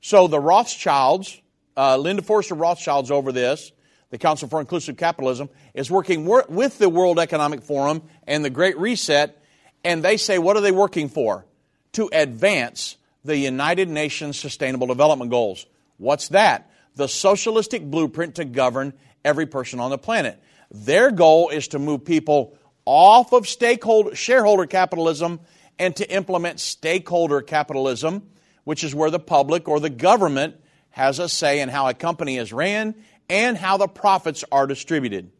So 0.00 0.28
the 0.28 0.40
Rothschilds, 0.40 1.40
uh, 1.76 1.98
Lynn 1.98 2.16
de 2.16 2.22
Forester 2.22 2.54
Rothschilds 2.54 3.10
over 3.10 3.32
this, 3.32 3.70
the 4.08 4.18
Council 4.18 4.48
for 4.48 4.60
Inclusive 4.60 4.96
Capitalism, 4.96 5.50
is 5.74 5.90
working 5.90 6.24
with 6.24 6.78
the 6.78 6.88
World 6.88 7.18
Economic 7.18 7.62
Forum 7.62 8.02
and 8.26 8.42
the 8.42 8.50
Great 8.50 8.78
Reset 8.78 9.41
and 9.84 10.02
they 10.02 10.16
say, 10.16 10.38
what 10.38 10.56
are 10.56 10.60
they 10.60 10.72
working 10.72 11.08
for? 11.08 11.44
To 11.92 12.08
advance 12.12 12.96
the 13.24 13.36
United 13.36 13.88
Nations 13.88 14.38
Sustainable 14.38 14.86
Development 14.86 15.30
Goals. 15.30 15.66
What's 15.98 16.28
that? 16.28 16.70
The 16.96 17.08
socialistic 17.08 17.82
blueprint 17.82 18.36
to 18.36 18.44
govern 18.44 18.92
every 19.24 19.46
person 19.46 19.80
on 19.80 19.90
the 19.90 19.98
planet. 19.98 20.42
Their 20.70 21.10
goal 21.10 21.50
is 21.50 21.68
to 21.68 21.78
move 21.78 22.04
people 22.04 22.56
off 22.84 23.32
of 23.32 23.46
stakeholder, 23.46 24.14
shareholder 24.14 24.66
capitalism 24.66 25.40
and 25.78 25.94
to 25.96 26.10
implement 26.10 26.60
stakeholder 26.60 27.40
capitalism, 27.40 28.28
which 28.64 28.84
is 28.84 28.94
where 28.94 29.10
the 29.10 29.18
public 29.18 29.68
or 29.68 29.80
the 29.80 29.90
government 29.90 30.56
has 30.90 31.18
a 31.18 31.28
say 31.28 31.60
in 31.60 31.68
how 31.68 31.88
a 31.88 31.94
company 31.94 32.36
is 32.36 32.52
ran 32.52 32.94
and 33.28 33.56
how 33.56 33.76
the 33.76 33.88
profits 33.88 34.44
are 34.52 34.66
distributed. 34.66 35.30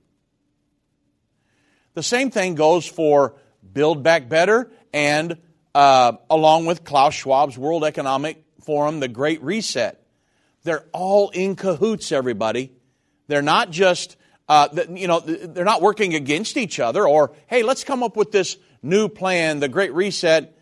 The 1.94 2.02
same 2.02 2.30
thing 2.30 2.54
goes 2.54 2.86
for 2.86 3.34
Build 3.72 4.02
Back 4.02 4.28
Better, 4.28 4.70
and 4.92 5.38
uh, 5.74 6.12
along 6.28 6.66
with 6.66 6.84
Klaus 6.84 7.14
Schwab's 7.14 7.56
World 7.56 7.84
Economic 7.84 8.44
Forum, 8.64 9.00
the 9.00 9.08
Great 9.08 9.42
Reset. 9.42 9.98
They're 10.64 10.84
all 10.92 11.30
in 11.30 11.56
cahoots, 11.56 12.12
everybody. 12.12 12.72
They're 13.26 13.42
not 13.42 13.70
just, 13.70 14.16
uh, 14.48 14.68
you 14.90 15.08
know, 15.08 15.20
they're 15.20 15.64
not 15.64 15.82
working 15.82 16.14
against 16.14 16.56
each 16.56 16.78
other 16.78 17.06
or, 17.06 17.32
hey, 17.46 17.62
let's 17.62 17.84
come 17.84 18.02
up 18.02 18.16
with 18.16 18.30
this 18.30 18.56
new 18.82 19.08
plan, 19.08 19.60
the 19.60 19.68
Great 19.68 19.92
Reset. 19.92 20.56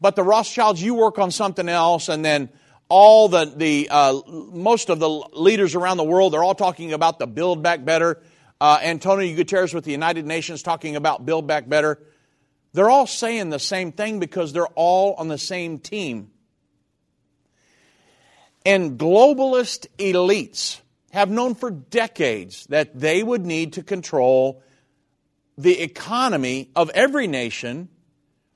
But 0.00 0.16
the 0.16 0.22
Rothschilds, 0.22 0.82
you 0.82 0.94
work 0.94 1.18
on 1.18 1.30
something 1.30 1.68
else, 1.68 2.08
and 2.08 2.24
then 2.24 2.48
all 2.88 3.28
the, 3.28 3.44
the 3.44 3.88
uh, 3.90 4.20
most 4.26 4.88
of 4.88 4.98
the 4.98 5.08
leaders 5.08 5.74
around 5.74 5.96
the 5.96 6.04
world, 6.04 6.32
they're 6.32 6.42
all 6.42 6.54
talking 6.54 6.92
about 6.92 7.18
the 7.18 7.26
Build 7.26 7.62
Back 7.62 7.84
Better. 7.84 8.22
Uh, 8.60 8.78
Antonio 8.82 9.34
Guterres 9.36 9.72
with 9.72 9.84
the 9.84 9.92
United 9.92 10.26
Nations 10.26 10.62
talking 10.62 10.96
about 10.96 11.24
Build 11.24 11.46
Back 11.46 11.68
Better. 11.68 11.98
They're 12.72 12.90
all 12.90 13.06
saying 13.06 13.50
the 13.50 13.58
same 13.58 13.92
thing 13.92 14.20
because 14.20 14.52
they're 14.52 14.66
all 14.66 15.14
on 15.14 15.28
the 15.28 15.38
same 15.38 15.78
team. 15.78 16.30
And 18.64 18.98
globalist 18.98 19.86
elites 19.98 20.80
have 21.10 21.30
known 21.30 21.54
for 21.54 21.70
decades 21.70 22.66
that 22.66 22.98
they 22.98 23.22
would 23.22 23.44
need 23.44 23.72
to 23.74 23.82
control 23.82 24.62
the 25.58 25.80
economy 25.80 26.70
of 26.76 26.90
every 26.90 27.26
nation 27.26 27.88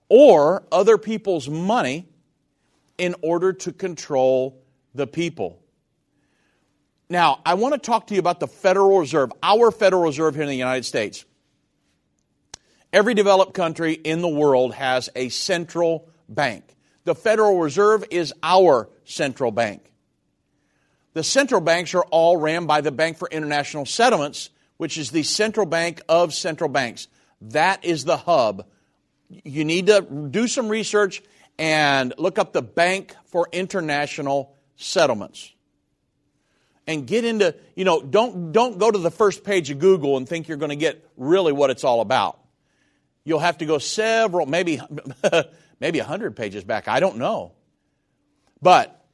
or 0.09 0.64
other 0.71 0.99
people's 0.99 1.49
money 1.49 2.06
in 2.99 3.14
order 3.23 3.52
to 3.52 3.73
control 3.73 4.62
the 4.94 5.06
people. 5.06 5.61
Now, 7.11 7.40
I 7.44 7.54
want 7.54 7.75
to 7.75 7.78
talk 7.78 8.06
to 8.09 8.14
you 8.14 8.21
about 8.21 8.40
the 8.40 8.47
Federal 8.47 8.99
Reserve, 9.00 9.33
our 9.42 9.71
Federal 9.71 10.02
Reserve 10.04 10.35
here 10.35 10.44
in 10.44 10.49
the 10.49 10.54
United 10.54 10.85
States. 10.85 11.25
Every 12.95 13.15
developed 13.15 13.55
country 13.55 13.95
in 13.95 14.21
the 14.21 14.29
world 14.29 14.73
has 14.73 15.11
a 15.17 15.29
central 15.29 16.09
bank. 16.29 16.77
The 17.03 17.17
Federal 17.17 17.59
Reserve 17.59 18.05
is 18.09 18.33
our 18.41 18.89
central 19.03 19.51
bank. 19.51 19.91
The 21.13 21.25
central 21.25 21.61
banks 21.61 21.93
are 21.97 22.05
all 22.13 22.37
ran 22.37 22.67
by 22.67 22.83
the 22.83 22.93
Bank 22.93 23.19
for 23.19 23.27
International 23.29 23.85
Settlements, 23.85 24.49
which 24.77 24.97
is 24.97 25.11
the 25.11 25.25
central 25.25 25.67
bank 25.67 26.03
of 26.09 26.33
central 26.33 26.71
banks. 26.71 27.09
That 27.41 27.85
is 27.85 28.05
the 28.05 28.17
hub. 28.17 28.65
You 29.29 29.65
need 29.65 29.89
to 29.89 30.01
do 30.31 30.47
some 30.47 30.69
research 30.69 31.21
and 31.59 32.15
look 32.17 32.39
up 32.39 32.53
the 32.53 32.63
Bank 32.63 33.17
for 33.25 33.49
International 33.51 34.55
Settlements. 34.77 35.53
And 36.87 37.09
get 37.09 37.25
into, 37.25 37.57
you 37.75 37.85
know, 37.85 38.01
don't, 38.01 38.53
don't 38.53 38.79
go 38.79 38.89
to 38.89 38.99
the 38.99 39.11
first 39.11 39.43
page 39.43 39.69
of 39.71 39.81
Google 39.81 40.17
and 40.17 40.29
think 40.29 40.47
you're 40.47 40.59
going 40.59 40.71
to 40.71 40.77
get 40.77 41.05
really 41.17 41.53
what 41.53 41.71
it's 41.71 41.83
all 41.83 42.01
about. 42.01 42.39
You'll 43.25 43.38
have 43.40 43.59
to 43.59 43.66
go 43.66 43.78
several, 43.78 44.47
maybe, 44.47 44.81
maybe 45.81 45.99
100 45.99 46.37
pages 46.37 46.62
back. 46.62 46.88
I 46.88 47.00
don't 47.00 47.16
know. 47.16 47.52
But 48.61 49.04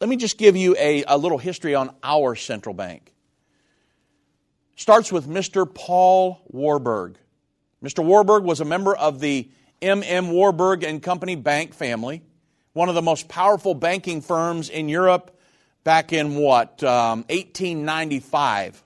let 0.00 0.08
me 0.08 0.16
just 0.16 0.38
give 0.38 0.56
you 0.56 0.76
a, 0.78 1.04
a 1.06 1.16
little 1.16 1.38
history 1.38 1.74
on 1.74 1.94
our 2.02 2.34
central 2.34 2.74
bank. 2.74 3.12
Starts 4.76 5.12
with 5.12 5.26
Mr. 5.28 5.72
Paul 5.72 6.40
Warburg. 6.48 7.16
Mr. 7.82 8.04
Warburg 8.04 8.44
was 8.44 8.60
a 8.60 8.64
member 8.64 8.96
of 8.96 9.20
the 9.20 9.50
M.M. 9.82 10.30
Warburg 10.30 10.84
and 10.84 11.02
Company 11.02 11.36
bank 11.36 11.74
family, 11.74 12.22
one 12.72 12.88
of 12.88 12.94
the 12.94 13.02
most 13.02 13.28
powerful 13.28 13.74
banking 13.74 14.20
firms 14.20 14.68
in 14.68 14.88
Europe 14.88 15.38
back 15.84 16.12
in 16.12 16.36
what, 16.36 16.82
um, 16.82 17.24
1895. 17.28 18.82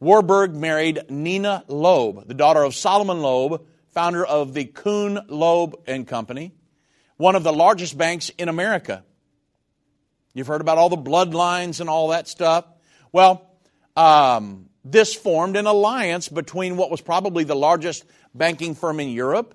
Warburg 0.00 0.54
married 0.54 1.02
Nina 1.08 1.64
Loeb, 1.68 2.26
the 2.26 2.34
daughter 2.34 2.62
of 2.62 2.74
Solomon 2.74 3.20
Loeb, 3.20 3.64
founder 3.94 4.24
of 4.24 4.54
the 4.54 4.64
Kuhn 4.64 5.20
Loeb 5.28 5.76
and 5.86 6.06
Company, 6.06 6.52
one 7.16 7.36
of 7.36 7.44
the 7.44 7.52
largest 7.52 7.96
banks 7.96 8.28
in 8.30 8.48
America. 8.48 9.04
You've 10.34 10.48
heard 10.48 10.60
about 10.60 10.78
all 10.78 10.88
the 10.88 10.96
bloodlines 10.96 11.80
and 11.80 11.88
all 11.88 12.08
that 12.08 12.26
stuff. 12.26 12.66
Well, 13.12 13.48
um, 13.96 14.68
this 14.84 15.14
formed 15.14 15.56
an 15.56 15.66
alliance 15.66 16.28
between 16.28 16.76
what 16.76 16.90
was 16.90 17.00
probably 17.00 17.44
the 17.44 17.54
largest 17.54 18.04
banking 18.34 18.74
firm 18.74 18.98
in 18.98 19.08
Europe, 19.10 19.54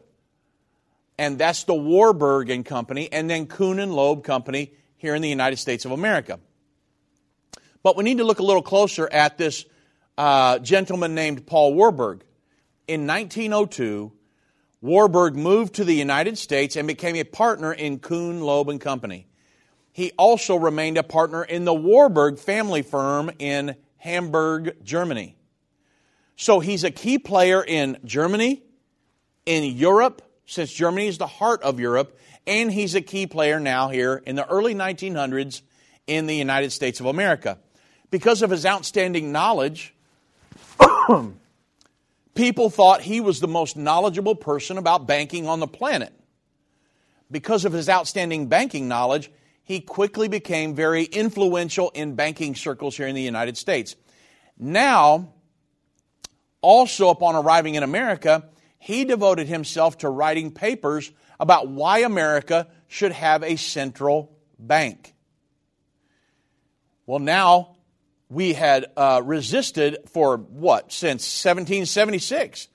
and 1.18 1.38
that's 1.38 1.66
the 1.66 1.76
Warburg 1.76 2.50
and 2.50 2.66
Company, 2.66 3.12
and 3.12 3.30
then 3.30 3.46
Kuhn 3.46 3.78
and 3.80 3.94
Loeb 3.94 4.24
Company 4.24 4.72
here 4.96 5.16
in 5.16 5.22
the 5.22 5.30
United 5.30 5.58
States 5.58 5.84
of 5.84 5.92
America. 5.92 6.40
But 7.84 7.98
we 7.98 8.06
need 8.06 8.20
to 8.20 8.24
look 8.24 8.40
a 8.40 8.44
little 8.44 8.62
closer 8.62 9.10
at 9.12 9.38
this 9.38 9.66
uh, 10.18 10.60
gentleman 10.60 11.14
named 11.14 11.46
Paul 11.46 11.74
Warburg. 11.74 12.24
In 12.88 13.06
1902, 13.06 14.12
Warburg 14.82 15.36
moved 15.36 15.76
to 15.76 15.84
the 15.84 15.94
United 15.94 16.38
States 16.38 16.76
and 16.76 16.88
became 16.88 17.16
a 17.16 17.24
partner 17.24 17.74
in 17.74 18.00
Kuhn, 18.00 18.42
Loeb 18.42 18.70
and 18.70 18.80
Company. 18.80 19.28
He 19.92 20.12
also 20.18 20.56
remained 20.56 20.98
a 20.98 21.04
partner 21.04 21.44
in 21.44 21.66
the 21.66 21.74
Warburg 21.74 22.40
family 22.40 22.82
firm 22.82 23.32
in 23.40 23.76
Hamburg, 23.98 24.78
Germany. 24.84 25.36
So 26.38 26.62
he's 26.62 26.86
a 26.86 26.92
key 26.92 27.20
player 27.20 27.62
in 27.62 27.98
Germany, 28.06 28.64
in 29.46 29.64
Europe, 29.76 30.22
since 30.46 30.72
Germany 30.72 31.08
is 31.08 31.18
the 31.18 31.28
heart 31.28 31.62
of 31.64 31.82
Europe, 31.82 32.18
and 32.48 32.72
he's 32.72 32.96
a 32.96 33.02
key 33.02 33.28
player 33.28 33.60
now 33.60 33.90
here 33.90 34.24
in 34.26 34.38
the 34.38 34.48
early 34.48 34.74
1900s 34.74 35.62
in 36.08 36.28
the 36.28 36.36
United 36.36 36.72
States 36.72 37.02
of 37.02 37.06
America. 37.06 37.58
Because 38.10 38.42
of 38.42 38.50
his 38.50 38.66
outstanding 38.66 39.34
knowledge, 39.34 39.94
people 42.40 42.70
thought 42.70 43.02
he 43.02 43.20
was 43.20 43.42
the 43.42 43.50
most 43.50 43.76
knowledgeable 43.76 44.34
person 44.34 44.78
about 44.78 45.06
banking 45.06 45.46
on 45.46 45.60
the 45.60 45.68
planet. 45.68 46.14
Because 47.30 47.66
of 47.66 47.74
his 47.74 47.90
outstanding 47.90 48.48
banking 48.48 48.88
knowledge, 48.88 49.30
he 49.66 49.82
quickly 49.82 50.30
became 50.30 50.74
very 50.74 51.04
influential 51.04 51.90
in 51.90 52.16
banking 52.16 52.56
circles 52.56 52.96
here 52.96 53.08
in 53.08 53.16
the 53.16 53.22
United 53.22 53.58
States. 53.58 53.98
Now, 54.58 55.34
also 56.62 57.10
upon 57.10 57.36
arriving 57.36 57.76
in 57.76 57.84
America, 57.84 58.46
he 58.78 59.04
devoted 59.04 59.48
himself 59.48 59.98
to 59.98 60.10
writing 60.10 60.50
papers 60.52 61.12
about 61.42 61.68
why 61.68 62.00
America 62.00 62.68
should 62.88 63.12
have 63.12 63.44
a 63.44 63.58
central 63.58 64.32
bank. 64.58 65.14
Well, 67.06 67.20
now 67.20 67.76
we 68.30 68.54
had 68.54 68.86
uh, 68.96 69.22
resisted 69.24 69.98
for 70.12 70.38
what, 70.38 70.92
since 70.92 71.24
1776, 71.44 72.68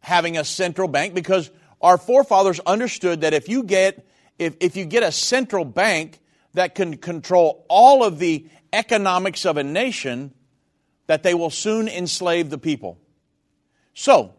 having 0.00 0.36
a 0.36 0.44
central 0.44 0.88
bank 0.88 1.14
because 1.14 1.50
our 1.80 1.96
forefathers 1.96 2.60
understood 2.60 3.22
that 3.22 3.32
if 3.32 3.48
you 3.48 3.62
get, 3.62 4.06
if, 4.38 4.56
if 4.60 4.76
you 4.76 4.84
get 4.84 5.02
a 5.02 5.10
central 5.10 5.64
bank 5.64 6.18
that 6.52 6.74
can 6.74 6.98
control 6.98 7.64
all 7.68 8.04
of 8.04 8.18
the 8.18 8.46
economics 8.72 9.46
of 9.46 9.56
a 9.56 9.64
nation, 9.64 10.34
that 11.06 11.22
they 11.22 11.34
will 11.34 11.50
soon 11.50 11.88
enslave 11.88 12.50
the 12.50 12.58
people. 12.58 12.98
So, 13.94 14.34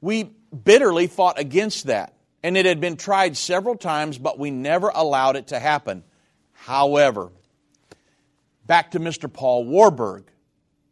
we 0.00 0.24
bitterly 0.64 1.06
fought 1.06 1.38
against 1.38 1.86
that. 1.86 2.14
And 2.42 2.56
it 2.56 2.66
had 2.66 2.80
been 2.80 2.96
tried 2.96 3.36
several 3.36 3.76
times, 3.76 4.16
but 4.16 4.38
we 4.38 4.50
never 4.50 4.88
allowed 4.88 5.36
it 5.36 5.48
to 5.48 5.58
happen. 5.58 6.04
However, 6.52 7.30
back 8.68 8.92
to 8.92 9.00
Mr. 9.00 9.32
Paul 9.32 9.64
Warburg. 9.64 10.30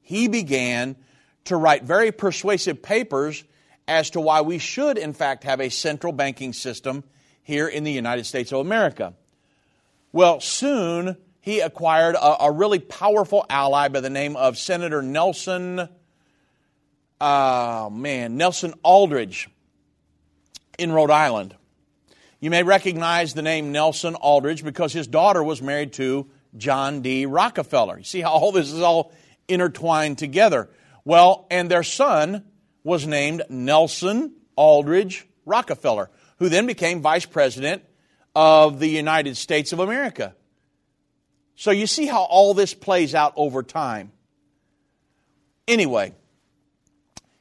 He 0.01 0.27
began 0.27 0.97
to 1.45 1.57
write 1.57 1.85
very 1.85 2.11
persuasive 2.11 2.83
papers 2.83 3.45
as 3.87 4.11
to 4.11 4.21
why 4.21 4.41
we 4.41 4.59
should, 4.59 4.99
in 4.99 5.13
fact, 5.13 5.45
have 5.45 5.61
a 5.61 5.69
central 5.69 6.13
banking 6.13 6.53
system 6.53 7.05
here 7.43 7.69
in 7.69 7.85
the 7.85 7.93
United 7.93 8.25
States 8.25 8.51
of 8.51 8.59
America. 8.59 9.15
Well, 10.11 10.41
soon 10.41 11.17
he 11.41 11.61
acquired 11.61 12.17
a, 12.17 12.45
a 12.47 12.51
really 12.51 12.81
powerful 12.81 13.47
ally 13.49 13.87
by 13.89 14.01
the 14.01 14.11
name 14.11 14.35
of 14.37 14.59
Senator 14.59 15.03
Nelson, 15.03 15.89
uh, 17.21 17.89
man, 17.93 18.37
Nelson 18.37 18.75
Aldrich 18.83 19.49
in 20.79 20.91
Rhode 20.91 21.11
Island. 21.11 21.55
You 22.41 22.51
may 22.51 22.63
recognize 22.63 23.35
the 23.35 23.43
name 23.43 23.71
Nelson 23.71 24.15
Aldrich 24.15 24.65
because 24.65 24.93
his 24.93 25.07
daughter 25.07 25.43
was 25.43 25.63
married 25.63 25.93
to 25.95 26.27
John 26.57 27.03
D. 27.03 27.27
Rockefeller. 27.27 27.99
You 27.99 28.05
see 28.05 28.21
how 28.21 28.31
all 28.31 28.53
this 28.53 28.73
is 28.73 28.81
all 28.81 29.13
intertwined 29.49 30.19
together. 30.19 30.69
Well, 31.05 31.47
and 31.51 31.71
their 31.71 31.83
son 31.83 32.45
was 32.83 33.07
named 33.07 33.43
Nelson 33.49 34.35
Aldrich 34.57 35.27
Rockefeller, 35.45 36.11
who 36.39 36.49
then 36.49 36.67
became 36.67 37.03
vice 37.03 37.27
president 37.27 37.83
of 38.35 38.81
the 38.81 38.89
United 38.89 39.37
States 39.37 39.73
of 39.73 39.79
America. 39.79 40.35
So 41.55 41.71
you 41.71 41.87
see 41.87 42.07
how 42.07 42.23
all 42.23 42.55
this 42.55 42.75
plays 42.75 43.15
out 43.15 43.33
over 43.37 43.63
time. 43.63 44.13
Anyway, 45.67 46.15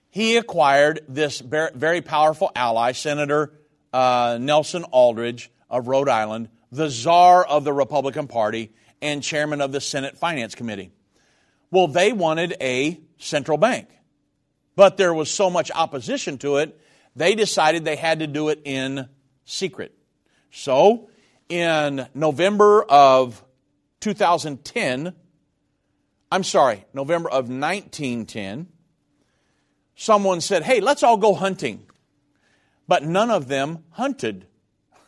he 0.09 0.37
acquired 0.37 1.01
this 1.09 1.41
very 1.41 2.01
powerful 2.01 2.51
ally, 2.55 2.93
Senator 2.93 3.51
uh, 3.91 4.37
Nelson 4.41 4.83
Aldrich 4.85 5.51
of 5.69 5.87
Rhode 5.87 6.09
Island, 6.09 6.49
the 6.71 6.89
czar 6.89 7.45
of 7.45 7.63
the 7.63 7.73
Republican 7.73 8.27
Party, 8.27 8.73
and 9.05 9.21
chairman 9.21 9.61
of 9.61 9.71
the 9.71 9.79
Senate 9.79 10.17
Finance 10.17 10.55
Committee. 10.55 10.91
Well, 11.69 11.87
they 11.87 12.11
wanted 12.11 12.55
a 12.59 12.99
central 13.17 13.57
bank, 13.57 13.87
but 14.75 14.97
there 14.97 15.13
was 15.13 15.29
so 15.29 15.49
much 15.49 15.71
opposition 15.73 16.37
to 16.39 16.57
it, 16.57 16.79
they 17.15 17.35
decided 17.35 17.85
they 17.85 17.95
had 17.95 18.19
to 18.19 18.27
do 18.27 18.49
it 18.49 18.61
in 18.65 19.07
secret. 19.45 19.95
So, 20.51 21.09
in 21.47 22.07
November 22.13 22.83
of 22.83 23.43
2010, 24.01 25.13
I'm 26.31 26.43
sorry, 26.43 26.83
November 26.93 27.29
of 27.29 27.49
1910, 27.49 28.67
someone 29.95 30.41
said, 30.41 30.63
Hey, 30.63 30.79
let's 30.81 31.03
all 31.03 31.17
go 31.17 31.33
hunting. 31.33 31.85
But 32.87 33.03
none 33.03 33.31
of 33.31 33.47
them 33.47 33.83
hunted. 33.91 34.47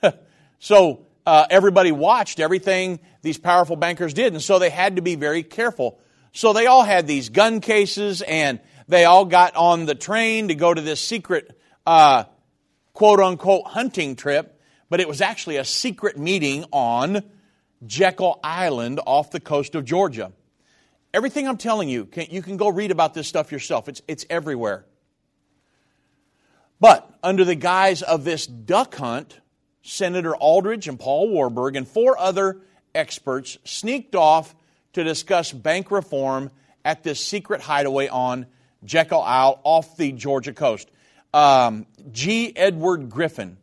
so 0.59 1.06
uh, 1.27 1.45
everybody 1.49 1.91
watched 1.91 2.39
everything 2.39 3.01
these 3.21 3.37
powerful 3.37 3.75
bankers 3.75 4.13
did, 4.13 4.31
and 4.31 4.41
so 4.41 4.59
they 4.59 4.69
had 4.69 4.95
to 4.95 5.01
be 5.01 5.15
very 5.15 5.43
careful. 5.43 5.99
So 6.31 6.53
they 6.53 6.67
all 6.67 6.83
had 6.83 7.05
these 7.05 7.27
gun 7.27 7.59
cases, 7.59 8.21
and 8.21 8.61
they 8.87 9.03
all 9.03 9.25
got 9.25 9.57
on 9.57 9.85
the 9.85 9.93
train 9.93 10.47
to 10.47 10.55
go 10.55 10.73
to 10.73 10.79
this 10.79 11.01
secret, 11.01 11.59
uh, 11.85 12.23
quote 12.93 13.19
unquote, 13.19 13.67
hunting 13.67 14.15
trip, 14.15 14.57
but 14.89 15.01
it 15.01 15.07
was 15.09 15.19
actually 15.19 15.57
a 15.57 15.65
secret 15.65 16.17
meeting 16.17 16.63
on 16.71 17.23
Jekyll 17.85 18.39
Island 18.41 19.01
off 19.05 19.29
the 19.29 19.41
coast 19.41 19.75
of 19.75 19.83
Georgia. 19.83 20.31
Everything 21.13 21.45
I'm 21.45 21.57
telling 21.57 21.89
you, 21.89 22.05
can, 22.05 22.27
you 22.29 22.41
can 22.41 22.55
go 22.55 22.69
read 22.69 22.91
about 22.91 23.13
this 23.13 23.27
stuff 23.27 23.51
yourself. 23.51 23.89
It's, 23.89 24.01
it's 24.07 24.25
everywhere. 24.29 24.85
But 26.79 27.13
under 27.21 27.43
the 27.43 27.55
guise 27.55 28.01
of 28.01 28.23
this 28.23 28.47
duck 28.47 28.95
hunt, 28.95 29.41
Senator 29.87 30.35
Aldrich 30.35 30.87
and 30.87 30.99
Paul 30.99 31.29
Warburg 31.29 31.77
and 31.77 31.87
four 31.87 32.19
other 32.19 32.59
experts 32.93 33.57
sneaked 33.63 34.15
off 34.15 34.53
to 34.93 35.03
discuss 35.03 35.53
bank 35.53 35.91
reform 35.91 36.51
at 36.83 37.03
this 37.03 37.23
secret 37.23 37.61
hideaway 37.61 38.09
on 38.09 38.47
Jekyll 38.83 39.21
Isle 39.21 39.61
off 39.63 39.95
the 39.95 40.11
Georgia 40.11 40.51
coast. 40.51 40.91
Um, 41.33 41.85
G. 42.11 42.51
Edward 42.53 43.09
Griffin 43.09 43.57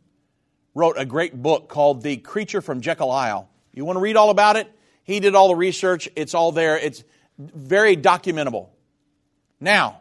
wrote 0.73 0.95
a 0.97 1.05
great 1.05 1.39
book 1.39 1.69
called 1.69 2.01
The 2.01 2.17
Creature 2.17 2.61
from 2.61 2.81
Jekyll 2.81 3.11
Isle. 3.11 3.47
You 3.71 3.85
want 3.85 3.97
to 3.97 4.01
read 4.01 4.17
all 4.17 4.31
about 4.31 4.55
it? 4.55 4.67
He 5.03 5.19
did 5.19 5.35
all 5.35 5.49
the 5.49 5.55
research. 5.55 6.09
It's 6.15 6.33
all 6.33 6.51
there. 6.51 6.77
It's 6.77 7.03
very 7.37 7.95
documentable. 7.95 8.69
Now, 9.59 9.99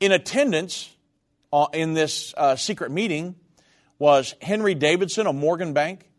in 0.00 0.12
attendance 0.12 0.94
uh, 1.50 1.68
in 1.72 1.94
this 1.94 2.34
uh, 2.36 2.56
secret 2.56 2.90
meeting 2.90 3.36
was 4.04 4.34
Henry 4.42 4.74
Davison 4.74 5.26
of 5.26 5.34
Morgan 5.34 5.72
Bank, 5.72 6.10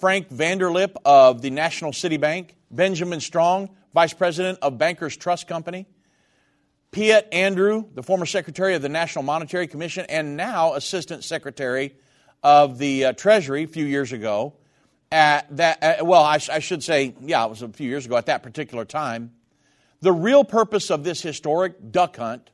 Frank 0.00 0.30
Vanderlip 0.30 0.96
of 1.04 1.42
the 1.42 1.50
National 1.50 1.92
City 1.92 2.16
Bank, 2.16 2.56
Benjamin 2.70 3.20
Strong, 3.20 3.68
Vice 3.92 4.14
President 4.14 4.58
of 4.62 4.78
Bankers 4.78 5.14
Trust 5.14 5.46
Company, 5.46 5.86
Piatt 6.90 7.24
Andrew, 7.30 7.84
the 7.92 8.02
former 8.02 8.24
Secretary 8.24 8.74
of 8.74 8.80
the 8.80 8.88
National 8.88 9.24
Monetary 9.24 9.66
Commission 9.66 10.06
and 10.08 10.38
now 10.38 10.72
Assistant 10.72 11.22
Secretary 11.22 11.94
of 12.42 12.78
the 12.78 13.04
uh, 13.04 13.12
Treasury 13.12 13.64
a 13.64 13.68
few 13.68 13.84
years 13.84 14.12
ago, 14.12 14.54
at 15.10 15.54
that, 15.58 15.82
uh, 15.82 16.04
well, 16.06 16.22
I, 16.22 16.36
I 16.36 16.60
should 16.60 16.82
say, 16.82 17.14
yeah, 17.20 17.44
it 17.44 17.50
was 17.50 17.60
a 17.60 17.68
few 17.68 17.90
years 17.90 18.06
ago 18.06 18.16
at 18.16 18.24
that 18.24 18.42
particular 18.42 18.86
time. 18.86 19.32
The 20.00 20.12
real 20.12 20.44
purpose 20.44 20.90
of 20.90 21.04
this 21.04 21.20
historic 21.20 21.92
duck 21.92 22.16
hunt 22.16 22.50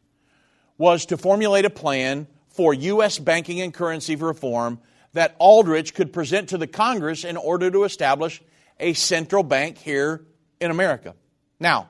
was 0.78 1.06
to 1.06 1.16
formulate 1.16 1.64
a 1.64 1.70
plan 1.70 2.26
for 2.58 2.74
U.S. 2.74 3.20
banking 3.20 3.60
and 3.60 3.72
currency 3.72 4.16
reform 4.16 4.80
that 5.12 5.36
Aldrich 5.38 5.94
could 5.94 6.12
present 6.12 6.48
to 6.48 6.58
the 6.58 6.66
Congress 6.66 7.22
in 7.22 7.36
order 7.36 7.70
to 7.70 7.84
establish 7.84 8.42
a 8.80 8.94
central 8.94 9.44
bank 9.44 9.78
here 9.78 10.24
in 10.60 10.72
America. 10.72 11.14
Now, 11.60 11.88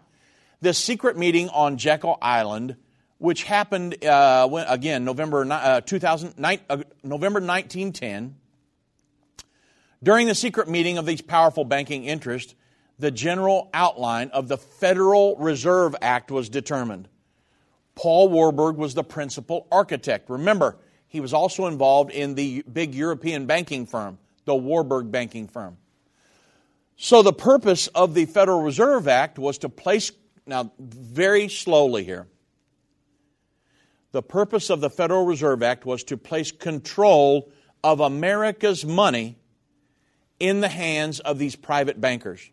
this 0.60 0.76
secret 0.76 1.16
meeting 1.16 1.48
on 1.48 1.78
Jekyll 1.78 2.18
Island, 2.20 2.76
which 3.16 3.44
happened 3.44 4.04
uh, 4.04 4.46
when, 4.46 4.66
again 4.66 5.06
November 5.06 5.50
uh, 5.50 5.80
2000, 5.80 6.34
uh, 6.44 6.76
November 7.02 7.40
1910, 7.40 8.36
during 10.02 10.26
the 10.26 10.34
secret 10.34 10.68
meeting 10.68 10.98
of 10.98 11.06
these 11.06 11.22
powerful 11.22 11.64
banking 11.64 12.04
interests, 12.04 12.54
the 12.98 13.10
general 13.10 13.70
outline 13.72 14.28
of 14.34 14.48
the 14.48 14.58
Federal 14.58 15.34
Reserve 15.36 15.96
Act 16.02 16.30
was 16.30 16.50
determined. 16.50 17.08
Paul 17.98 18.28
Warburg 18.28 18.76
was 18.76 18.94
the 18.94 19.02
principal 19.02 19.66
architect. 19.72 20.30
Remember, 20.30 20.76
he 21.08 21.18
was 21.18 21.32
also 21.34 21.66
involved 21.66 22.12
in 22.12 22.36
the 22.36 22.62
big 22.72 22.94
European 22.94 23.46
banking 23.46 23.86
firm, 23.86 24.18
the 24.44 24.54
Warburg 24.54 25.10
banking 25.10 25.48
firm. 25.48 25.78
So, 26.96 27.24
the 27.24 27.32
purpose 27.32 27.88
of 27.88 28.14
the 28.14 28.26
Federal 28.26 28.62
Reserve 28.62 29.08
Act 29.08 29.36
was 29.36 29.58
to 29.58 29.68
place, 29.68 30.12
now, 30.46 30.70
very 30.78 31.48
slowly 31.48 32.04
here. 32.04 32.28
The 34.12 34.22
purpose 34.22 34.70
of 34.70 34.80
the 34.80 34.90
Federal 34.90 35.26
Reserve 35.26 35.64
Act 35.64 35.84
was 35.84 36.04
to 36.04 36.16
place 36.16 36.52
control 36.52 37.50
of 37.82 37.98
America's 37.98 38.84
money 38.84 39.38
in 40.38 40.60
the 40.60 40.68
hands 40.68 41.18
of 41.18 41.36
these 41.38 41.56
private 41.56 42.00
bankers. 42.00 42.48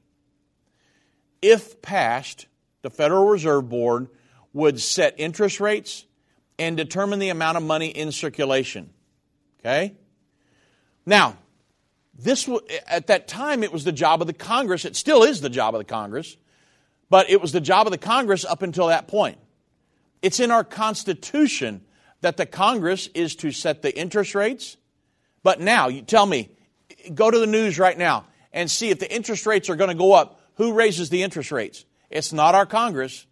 If 1.44 1.84
passed, 1.84 2.48
the 2.82 2.90
Federal 2.90 3.28
Reserve 3.28 3.70
Board 3.70 4.08
would 4.56 4.80
set 4.80 5.16
interest 5.18 5.60
rates 5.60 6.06
and 6.58 6.78
determine 6.78 7.20
the 7.20 7.28
amount 7.28 7.58
of 7.58 7.64
money 7.64 7.90
in 7.90 8.14
circulation. 8.14 8.90
Okay? 9.60 9.94
Now, 11.06 11.38
this 12.18 12.50
at 12.88 13.08
that 13.08 13.28
time 13.28 13.64
it 13.64 13.74
was 13.74 13.84
the 13.84 13.92
job 13.92 14.22
of 14.22 14.28
the 14.28 14.34
Congress. 14.34 14.86
It 14.86 14.96
still 14.96 15.24
is 15.24 15.42
the 15.42 15.50
job 15.50 15.76
of 15.76 15.80
the 15.80 15.86
Congress, 15.86 16.38
but 17.10 17.30
it 17.30 17.42
was 17.42 17.52
the 17.52 17.60
job 17.60 17.86
of 17.86 17.92
the 17.92 17.98
Congress 17.98 18.46
up 18.46 18.62
until 18.62 18.88
that 18.88 19.10
point. 19.10 19.38
It's 20.22 20.40
in 20.40 20.52
our 20.52 20.64
Constitution 20.64 21.82
that 22.22 22.38
the 22.38 22.46
Congress 22.46 23.08
is 23.14 23.36
to 23.38 23.52
set 23.52 23.82
the 23.82 23.96
interest 23.96 24.36
rates. 24.36 24.78
But 25.44 25.60
now, 25.60 25.90
you 25.90 26.02
tell 26.02 26.26
me, 26.26 26.50
go 27.14 27.30
to 27.30 27.40
the 27.40 27.46
news 27.46 27.78
right 27.78 27.98
now 27.98 28.26
and 28.54 28.72
see 28.72 28.90
if 28.90 29.00
the 29.00 29.14
interest 29.14 29.46
rates 29.46 29.70
are 29.70 29.76
going 29.76 29.90
to 29.90 29.96
go 29.96 30.14
up. 30.14 30.40
Who 30.56 30.72
raises 30.72 31.10
the 31.10 31.24
interest 31.24 31.52
rates? 31.52 31.84
It's 32.10 32.32
not 32.32 32.56
our 32.56 32.66
Congress, 32.66 33.28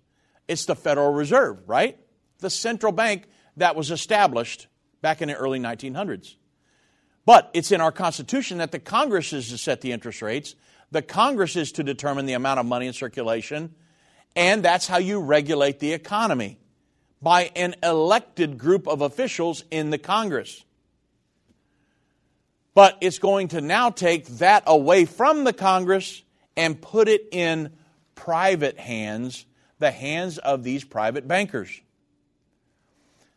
it's 0.48 0.66
the 0.66 0.76
Federal 0.76 1.14
Reserve, 1.14 1.58
right? 1.68 1.98
The 2.40 2.50
central 2.50 2.92
bank 2.92 3.28
that 3.58 3.76
was 3.76 3.92
established 3.92 4.68
back 5.02 5.22
in 5.22 5.30
the 5.30 5.36
early 5.36 5.60
1900s. 5.60 6.36
But 7.26 7.50
it's 7.54 7.72
in 7.72 7.82
our 7.82 7.92
Constitution 7.92 8.58
that 8.58 8.72
the 8.72 8.80
Congress 8.80 9.32
is 9.34 9.50
to 9.50 9.58
set 9.58 9.82
the 9.82 9.92
interest 9.92 10.22
rates, 10.22 10.56
the 10.92 11.02
Congress 11.02 11.56
is 11.56 11.72
to 11.74 11.84
determine 11.84 12.26
the 12.26 12.34
amount 12.34 12.60
of 12.60 12.66
money 12.66 12.88
in 12.88 12.94
circulation, 12.94 13.74
and 14.36 14.64
that's 14.64 14.88
how 14.88 14.98
you 14.98 15.20
regulate 15.20 15.80
the 15.80 15.94
economy 15.94 16.60
by 17.22 17.52
an 17.56 17.76
elected 17.82 18.58
group 18.58 18.88
of 18.88 19.02
officials 19.02 19.64
in 19.72 19.90
the 19.90 19.98
Congress. 19.98 20.64
But 22.76 22.98
it's 23.02 23.20
going 23.20 23.50
to 23.50 23.62
now 23.62 23.92
take 23.92 24.26
that 24.40 24.64
away 24.68 25.06
from 25.06 25.44
the 25.44 25.54
Congress 25.54 26.24
and 26.58 26.82
put 26.82 27.08
it 27.08 27.28
in 27.32 27.72
private 28.16 28.80
hands, 28.80 29.46
the 29.84 29.92
hands 29.92 30.38
of 30.38 30.64
these 30.64 30.84
private 30.84 31.28
bankers. 31.28 31.82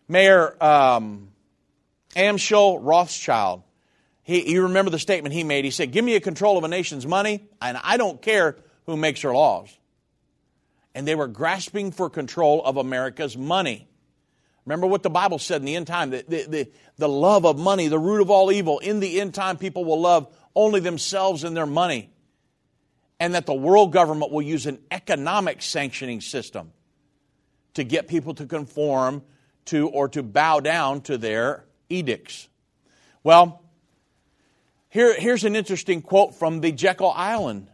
Mayer 0.09 0.57
um, 0.63 1.31
Amschel 2.15 2.79
Rothschild, 2.81 3.63
he, 4.23 4.53
you 4.53 4.63
remember 4.63 4.91
the 4.91 4.99
statement 4.99 5.35
he 5.35 5.43
made. 5.43 5.65
He 5.65 5.73
said, 5.73 5.91
Give 5.91 6.05
me 6.05 6.15
a 6.15 6.21
control 6.21 6.57
of 6.57 6.65
a 6.65 6.69
nation's 6.69 7.07
money, 7.07 7.45
and 7.61 7.77
I 7.83 7.97
don't 7.97 8.23
care 8.23 8.57
who 8.87 8.97
makes 8.97 9.23
her 9.23 9.33
laws. 9.33 9.77
And 10.95 11.07
they 11.07 11.17
were 11.17 11.27
grasping 11.27 11.91
for 11.91 12.09
control 12.09 12.65
of 12.65 12.77
America's 12.77 13.37
money. 13.37 13.89
Remember 14.65 14.87
what 14.87 15.03
the 15.03 15.11
Bible 15.11 15.39
said 15.39 15.61
in 15.61 15.67
the 15.67 15.77
end 15.77 15.87
time 15.87 16.11
the, 16.11 16.25
the, 16.27 16.47
the, 16.47 16.71
the, 16.97 17.09
love 17.09 17.45
of 17.45 17.59
money, 17.59 17.89
the 17.89 17.99
root 17.99 18.21
of 18.21 18.31
all 18.31 18.51
evil. 18.51 18.79
In 18.79 19.01
the 19.01 19.21
end 19.21 19.35
time, 19.35 19.59
people 19.59 19.85
will 19.85 20.01
love 20.01 20.33
only 20.55 20.81
themselves 20.81 21.45
and 21.45 21.57
their 21.57 21.67
money. 21.67 22.11
And 23.19 23.35
that 23.35 23.47
the 23.47 23.55
world 23.55 23.93
government 23.93 24.31
will 24.31 24.43
use 24.43 24.67
an 24.67 24.79
economic 24.91 25.63
sanctioning 25.63 26.21
system 26.21 26.73
to 27.75 27.85
get 27.85 28.09
people 28.09 28.35
to 28.35 28.47
conform 28.47 29.23
to 29.67 29.89
or 29.89 30.09
to 30.09 30.23
bow 30.23 30.61
down 30.61 31.01
to 31.03 31.19
their 31.19 31.65
edicts. 31.89 32.49
Well, 33.23 33.63
here, 34.89 35.15
here's 35.19 35.45
an 35.45 35.57
interesting 35.57 36.01
quote 36.01 36.35
from 36.35 36.61
the 36.61 36.73
Jekyll 36.73 37.11
Island. 37.11 37.69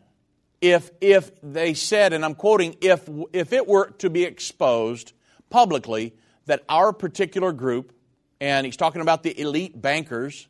If, 0.61 0.91
if 1.01 1.31
they 1.43 1.75
said, 1.75 2.13
and 2.13 2.25
I'm 2.25 2.35
quoting, 2.35 2.77
if, 2.81 3.09
if 3.33 3.53
it 3.53 3.67
were 3.67 3.91
to 3.99 4.11
be 4.11 4.25
exposed 4.25 5.13
publicly 5.51 6.15
that 6.47 6.63
our 6.69 6.93
particular 6.93 7.53
group, 7.53 7.93
and 8.41 8.65
he's 8.65 8.77
talking 8.77 9.03
about 9.03 9.23
the 9.23 9.39
elite 9.41 9.81
bankers, 9.81 10.49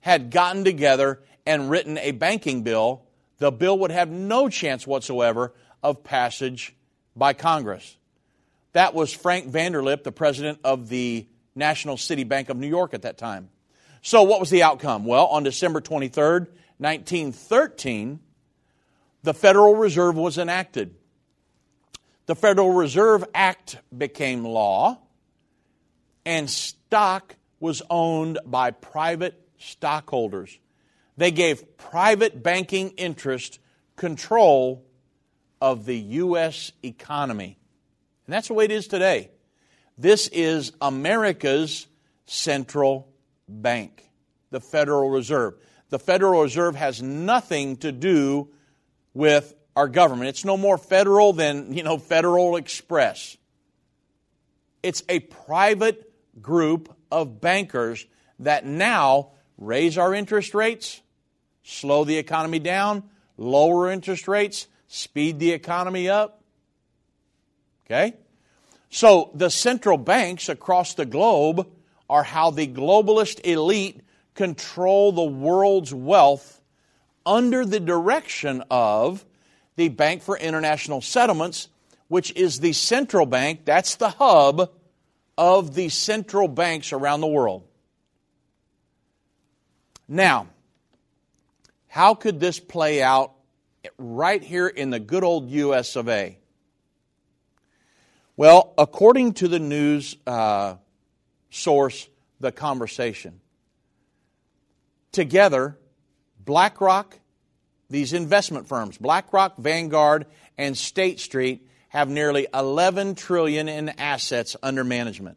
had 0.00 0.30
gotten 0.30 0.64
together 0.64 1.20
and 1.46 1.70
written 1.70 1.98
a 1.98 2.12
banking 2.12 2.62
bill, 2.62 3.02
the 3.38 3.50
bill 3.50 3.78
would 3.80 3.90
have 3.90 4.10
no 4.10 4.48
chance 4.48 4.86
whatsoever 4.86 5.52
of 5.82 6.04
passage 6.04 6.74
by 7.16 7.32
Congress. 7.32 7.96
That 8.72 8.94
was 8.94 9.12
Frank 9.12 9.50
Vanderlip, 9.50 10.02
the 10.02 10.12
president 10.12 10.60
of 10.64 10.88
the 10.88 11.26
National 11.54 11.96
City 11.96 12.24
Bank 12.24 12.48
of 12.48 12.56
New 12.56 12.68
York 12.68 12.94
at 12.94 13.02
that 13.02 13.18
time. 13.18 13.48
So, 14.02 14.22
what 14.22 14.40
was 14.40 14.50
the 14.50 14.62
outcome? 14.62 15.04
Well, 15.04 15.26
on 15.26 15.42
December 15.42 15.80
23rd, 15.80 16.48
1913, 16.78 18.20
the 19.22 19.34
Federal 19.34 19.74
Reserve 19.74 20.16
was 20.16 20.38
enacted. 20.38 20.94
The 22.26 22.36
Federal 22.36 22.72
Reserve 22.72 23.24
Act 23.34 23.78
became 23.96 24.44
law 24.44 24.98
and 26.24 26.48
stock 26.48 27.34
was 27.58 27.82
owned 27.88 28.38
by 28.44 28.70
private 28.70 29.48
stockholders. 29.58 30.58
They 31.18 31.32
gave 31.32 31.76
private 31.76 32.42
banking 32.44 32.90
interest 32.90 33.58
control 33.96 34.86
of 35.60 35.84
the 35.84 35.98
U.S. 35.98 36.70
economy. 36.84 37.58
And 38.26 38.32
that's 38.32 38.48
the 38.48 38.54
way 38.54 38.66
it 38.66 38.70
is 38.70 38.86
today. 38.86 39.30
This 39.98 40.28
is 40.28 40.70
America's 40.80 41.88
central 42.26 43.08
bank, 43.48 44.08
the 44.50 44.60
Federal 44.60 45.10
Reserve. 45.10 45.54
The 45.90 45.98
Federal 45.98 46.42
Reserve 46.42 46.76
has 46.76 47.02
nothing 47.02 47.78
to 47.78 47.90
do 47.90 48.50
with 49.12 49.54
our 49.74 49.88
government. 49.88 50.28
It's 50.28 50.44
no 50.44 50.56
more 50.56 50.78
federal 50.78 51.32
than, 51.32 51.74
you 51.74 51.82
know, 51.82 51.98
Federal 51.98 52.54
Express. 52.54 53.36
It's 54.84 55.02
a 55.08 55.18
private 55.18 56.12
group 56.40 56.94
of 57.10 57.40
bankers 57.40 58.06
that 58.38 58.64
now 58.64 59.32
raise 59.56 59.98
our 59.98 60.14
interest 60.14 60.54
rates, 60.54 61.02
slow 61.68 62.04
the 62.04 62.16
economy 62.16 62.58
down, 62.58 63.02
lower 63.36 63.90
interest 63.90 64.26
rates, 64.26 64.66
speed 64.88 65.38
the 65.38 65.52
economy 65.52 66.08
up. 66.08 66.42
Okay? 67.84 68.14
So 68.90 69.30
the 69.34 69.50
central 69.50 69.98
banks 69.98 70.48
across 70.48 70.94
the 70.94 71.04
globe 71.04 71.68
are 72.08 72.22
how 72.22 72.50
the 72.50 72.66
globalist 72.66 73.40
elite 73.44 74.00
control 74.34 75.12
the 75.12 75.22
world's 75.22 75.92
wealth 75.92 76.62
under 77.26 77.66
the 77.66 77.80
direction 77.80 78.64
of 78.70 79.26
the 79.76 79.90
Bank 79.90 80.22
for 80.22 80.38
International 80.38 81.02
Settlements, 81.02 81.68
which 82.08 82.32
is 82.34 82.60
the 82.60 82.72
central 82.72 83.26
bank, 83.26 83.66
that's 83.66 83.96
the 83.96 84.08
hub 84.08 84.70
of 85.36 85.74
the 85.74 85.90
central 85.90 86.48
banks 86.48 86.94
around 86.94 87.20
the 87.20 87.26
world. 87.26 87.64
Now, 90.08 90.48
how 91.98 92.14
could 92.14 92.38
this 92.38 92.60
play 92.60 93.02
out 93.02 93.32
right 93.98 94.40
here 94.40 94.68
in 94.68 94.90
the 94.90 95.00
good 95.00 95.24
old 95.24 95.50
US 95.50 95.96
of 95.96 96.08
A? 96.08 96.38
Well, 98.36 98.72
according 98.78 99.32
to 99.32 99.48
the 99.48 99.58
news 99.58 100.16
uh, 100.24 100.76
source, 101.50 102.08
The 102.38 102.52
Conversation, 102.52 103.40
together, 105.10 105.76
BlackRock, 106.44 107.18
these 107.90 108.12
investment 108.12 108.68
firms, 108.68 108.96
BlackRock, 108.96 109.56
Vanguard, 109.58 110.26
and 110.56 110.78
State 110.78 111.18
Street, 111.18 111.66
have 111.88 112.08
nearly 112.08 112.46
11 112.54 113.16
trillion 113.16 113.68
in 113.68 113.88
assets 113.88 114.54
under 114.62 114.84
management. 114.84 115.36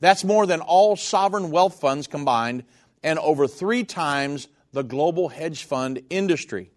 That's 0.00 0.24
more 0.24 0.44
than 0.44 0.60
all 0.60 0.94
sovereign 0.94 1.50
wealth 1.50 1.80
funds 1.80 2.06
combined 2.06 2.64
and 3.02 3.18
over 3.18 3.48
3 3.48 3.84
times 3.84 4.48
the 4.72 4.82
global 4.82 5.28
hedge 5.28 5.64
fund 5.64 6.02
industry. 6.10 6.70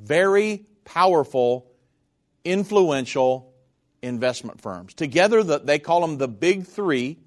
very 0.00 0.66
powerful, 0.84 1.70
influential 2.44 3.52
investment 4.02 4.60
firms. 4.60 4.94
Together, 4.94 5.42
they 5.42 5.78
call 5.78 6.00
them 6.00 6.18
the 6.18 6.28
Big 6.28 6.66
Three, 6.66 7.18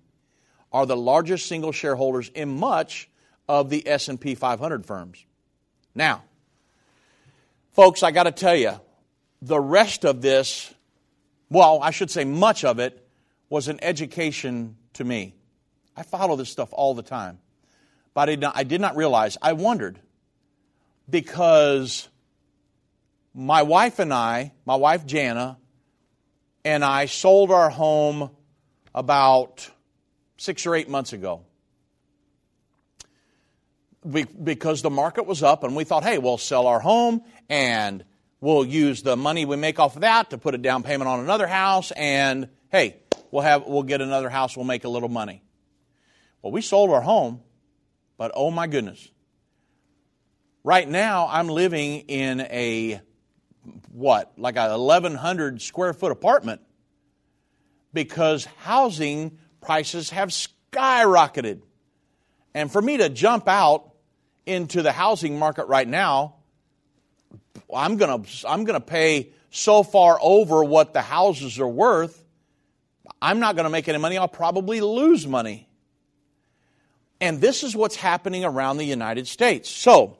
are 0.71 0.85
the 0.87 0.97
largest 0.97 1.45
single 1.45 1.71
shareholders 1.71 2.29
in 2.29 2.49
much 2.49 3.07
of 3.47 3.69
the 3.69 3.87
S&P 3.87 4.33
500 4.33 4.85
firms. 4.85 5.23
Now, 5.93 6.23
folks, 7.73 8.01
I 8.01 8.09
got 8.09 8.23
to 8.23 8.31
tell 8.31 8.55
you, 8.55 8.79
the 9.41 9.59
rest 9.59 10.03
of 10.03 10.21
this, 10.21 10.73
well, 11.49 11.79
I 11.81 11.91
should 11.91 12.09
say 12.09 12.23
much 12.23 12.65
of 12.65 12.79
it, 12.79 13.07
was 13.49 13.67
an 13.67 13.77
education 13.83 14.77
to 14.93 15.03
me. 15.03 15.35
I 15.95 16.01
follow 16.01 16.35
this 16.35 16.49
stuff 16.49 16.69
all 16.71 16.95
the 16.95 17.03
time. 17.03 17.37
But 18.13 18.29
I 18.29 18.31
did 18.33 18.39
not, 18.41 18.57
I 18.57 18.63
did 18.63 18.81
not 18.81 18.95
realize, 18.95 19.37
I 19.41 19.53
wondered, 19.53 19.99
because 21.09 22.07
my 23.33 23.63
wife 23.63 23.99
and 23.99 24.13
I, 24.13 24.53
my 24.65 24.75
wife 24.75 25.05
Jana, 25.05 25.57
and 26.63 26.85
I 26.85 27.07
sold 27.07 27.51
our 27.51 27.69
home 27.69 28.29
about 28.93 29.69
six 30.37 30.65
or 30.65 30.75
eight 30.75 30.89
months 30.89 31.13
ago. 31.13 31.45
because 34.43 34.81
the 34.81 34.89
market 34.89 35.25
was 35.25 35.41
up, 35.43 35.63
and 35.63 35.75
we 35.75 35.83
thought, 35.83 36.03
hey, 36.03 36.17
we'll 36.17 36.37
sell 36.37 36.67
our 36.67 36.79
home 36.79 37.23
and 37.49 38.03
we'll 38.41 38.65
use 38.65 39.01
the 39.01 39.15
money 39.15 39.45
we 39.45 39.55
make 39.55 39.79
off 39.79 39.95
of 39.95 40.01
that 40.01 40.29
to 40.31 40.37
put 40.37 40.53
a 40.53 40.57
down 40.57 40.83
payment 40.83 41.07
on 41.07 41.21
another 41.21 41.47
house, 41.47 41.91
and 41.91 42.49
hey, 42.69 42.97
we'll 43.31 43.43
have 43.43 43.65
we'll 43.65 43.83
get 43.83 44.01
another 44.01 44.29
house, 44.29 44.57
we'll 44.57 44.65
make 44.65 44.83
a 44.83 44.89
little 44.89 45.09
money. 45.09 45.41
Well, 46.41 46.51
we 46.51 46.61
sold 46.61 46.89
our 46.91 47.01
home, 47.01 47.41
but 48.17 48.31
oh 48.35 48.51
my 48.51 48.67
goodness. 48.67 49.09
Right 50.63 50.87
now, 50.87 51.27
I'm 51.29 51.49
living 51.49 52.01
in 52.07 52.41
a 52.41 53.01
what, 53.91 54.31
like 54.37 54.55
a 54.55 54.77
1,100 54.77 55.61
square 55.61 55.93
foot 55.93 56.11
apartment 56.11 56.61
because 57.93 58.45
housing 58.59 59.37
prices 59.61 60.09
have 60.09 60.29
skyrocketed. 60.29 61.61
And 62.53 62.71
for 62.71 62.81
me 62.81 62.97
to 62.97 63.09
jump 63.09 63.47
out 63.47 63.91
into 64.45 64.81
the 64.81 64.91
housing 64.91 65.39
market 65.39 65.65
right 65.67 65.87
now, 65.87 66.35
I'm 67.73 67.97
going 67.97 68.23
to 68.23 68.49
I'm 68.49 68.63
going 68.65 68.79
to 68.79 68.85
pay 68.85 69.31
so 69.49 69.83
far 69.83 70.17
over 70.21 70.63
what 70.63 70.93
the 70.93 71.01
houses 71.01 71.59
are 71.59 71.67
worth. 71.67 72.23
I'm 73.21 73.39
not 73.39 73.55
going 73.55 73.65
to 73.65 73.69
make 73.69 73.87
any 73.87 73.97
money. 73.97 74.17
I'll 74.17 74.27
probably 74.27 74.81
lose 74.81 75.25
money. 75.25 75.67
And 77.23 77.39
this 77.39 77.63
is 77.63 77.73
what's 77.73 77.95
happening 77.95 78.43
around 78.43 78.75
the 78.75 78.83
United 78.83 79.29
States. 79.29 79.69
So, 79.69 80.17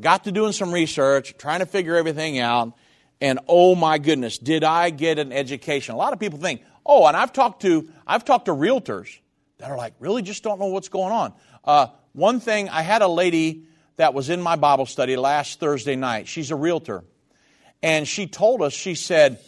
got 0.00 0.24
to 0.24 0.32
doing 0.32 0.52
some 0.52 0.72
research, 0.72 1.36
trying 1.36 1.58
to 1.58 1.66
figure 1.66 1.94
everything 1.94 2.38
out, 2.38 2.72
and 3.20 3.38
oh 3.46 3.74
my 3.74 3.98
goodness, 3.98 4.38
did 4.38 4.64
I 4.64 4.88
get 4.88 5.18
an 5.18 5.30
education? 5.30 5.94
A 5.94 5.98
lot 5.98 6.14
of 6.14 6.18
people 6.18 6.38
think, 6.38 6.62
oh, 6.86 7.06
and 7.06 7.14
I've 7.14 7.34
talked 7.34 7.60
to 7.62 7.86
I've 8.06 8.24
talked 8.24 8.46
to 8.46 8.52
realtors 8.52 9.18
that 9.58 9.70
are 9.70 9.76
like, 9.76 9.92
really, 10.00 10.22
just 10.22 10.42
don't 10.42 10.58
know 10.58 10.68
what's 10.68 10.88
going 10.88 11.12
on. 11.12 11.34
Uh, 11.66 11.88
one 12.14 12.40
thing, 12.40 12.70
I 12.70 12.80
had 12.80 13.02
a 13.02 13.08
lady 13.08 13.66
that 13.98 14.14
was 14.14 14.30
in 14.30 14.40
my 14.40 14.56
Bible 14.56 14.86
study 14.86 15.16
last 15.16 15.60
Thursday 15.60 15.96
night. 15.96 16.28
She's 16.28 16.50
a 16.50 16.56
realtor, 16.56 17.04
and 17.82 18.08
she 18.08 18.26
told 18.26 18.62
us, 18.62 18.72
she 18.72 18.94
said, 18.94 19.38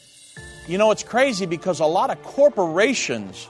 you 0.68 0.76
know, 0.76 0.90
it's 0.90 1.02
crazy 1.02 1.46
because 1.46 1.80
a 1.80 1.86
lot 1.86 2.10
of 2.10 2.22
corporations 2.22 3.48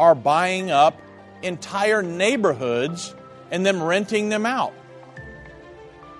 are 0.00 0.16
buying 0.16 0.72
up 0.72 1.00
entire 1.42 2.02
neighborhoods 2.02 3.14
and 3.50 3.64
then 3.64 3.82
renting 3.82 4.28
them 4.28 4.46
out. 4.46 4.72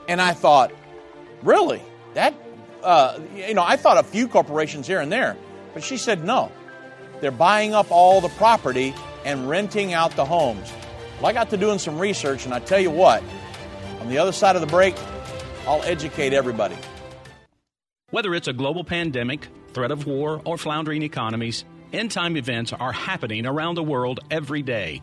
And 0.09 0.20
I 0.20 0.33
thought, 0.33 0.72
really? 1.42 1.83
That, 2.14 2.35
uh, 2.83 3.18
you 3.35 3.54
know, 3.54 3.64
I 3.64 3.76
thought 3.76 3.98
a 3.98 4.02
few 4.02 4.26
corporations 4.26 4.87
here 4.87 5.00
and 5.00 5.11
there. 5.12 5.37
But 5.72 5.85
she 5.85 5.96
said, 5.96 6.24
no. 6.24 6.50
They're 7.20 7.30
buying 7.30 7.74
up 7.74 7.90
all 7.90 8.20
the 8.20 8.28
property 8.30 8.94
and 9.24 9.48
renting 9.48 9.92
out 9.92 10.16
the 10.16 10.24
homes. 10.24 10.72
Well, 11.18 11.26
I 11.26 11.33
got 11.33 11.50
to 11.50 11.56
doing 11.56 11.78
some 11.78 11.98
research, 11.98 12.46
and 12.46 12.54
I 12.54 12.61
tell 12.61 12.80
you 12.80 12.90
what, 12.90 13.22
on 14.00 14.09
the 14.09 14.18
other 14.18 14.33
side 14.33 14.56
of 14.56 14.62
the 14.62 14.66
break, 14.66 14.96
I'll 15.66 15.83
educate 15.83 16.33
everybody. 16.33 16.76
Whether 18.11 18.35
it's 18.35 18.48
a 18.48 18.52
global 18.52 18.83
pandemic, 18.83 19.46
threat 19.72 19.90
of 19.90 20.06
war, 20.06 20.40
or 20.44 20.56
floundering 20.56 21.02
economies, 21.02 21.64
end 21.92 22.11
time 22.11 22.37
events 22.37 22.72
are 22.72 22.92
happening 22.92 23.46
around 23.46 23.74
the 23.74 23.83
world 23.83 24.20
every 24.30 24.62
day. 24.62 25.02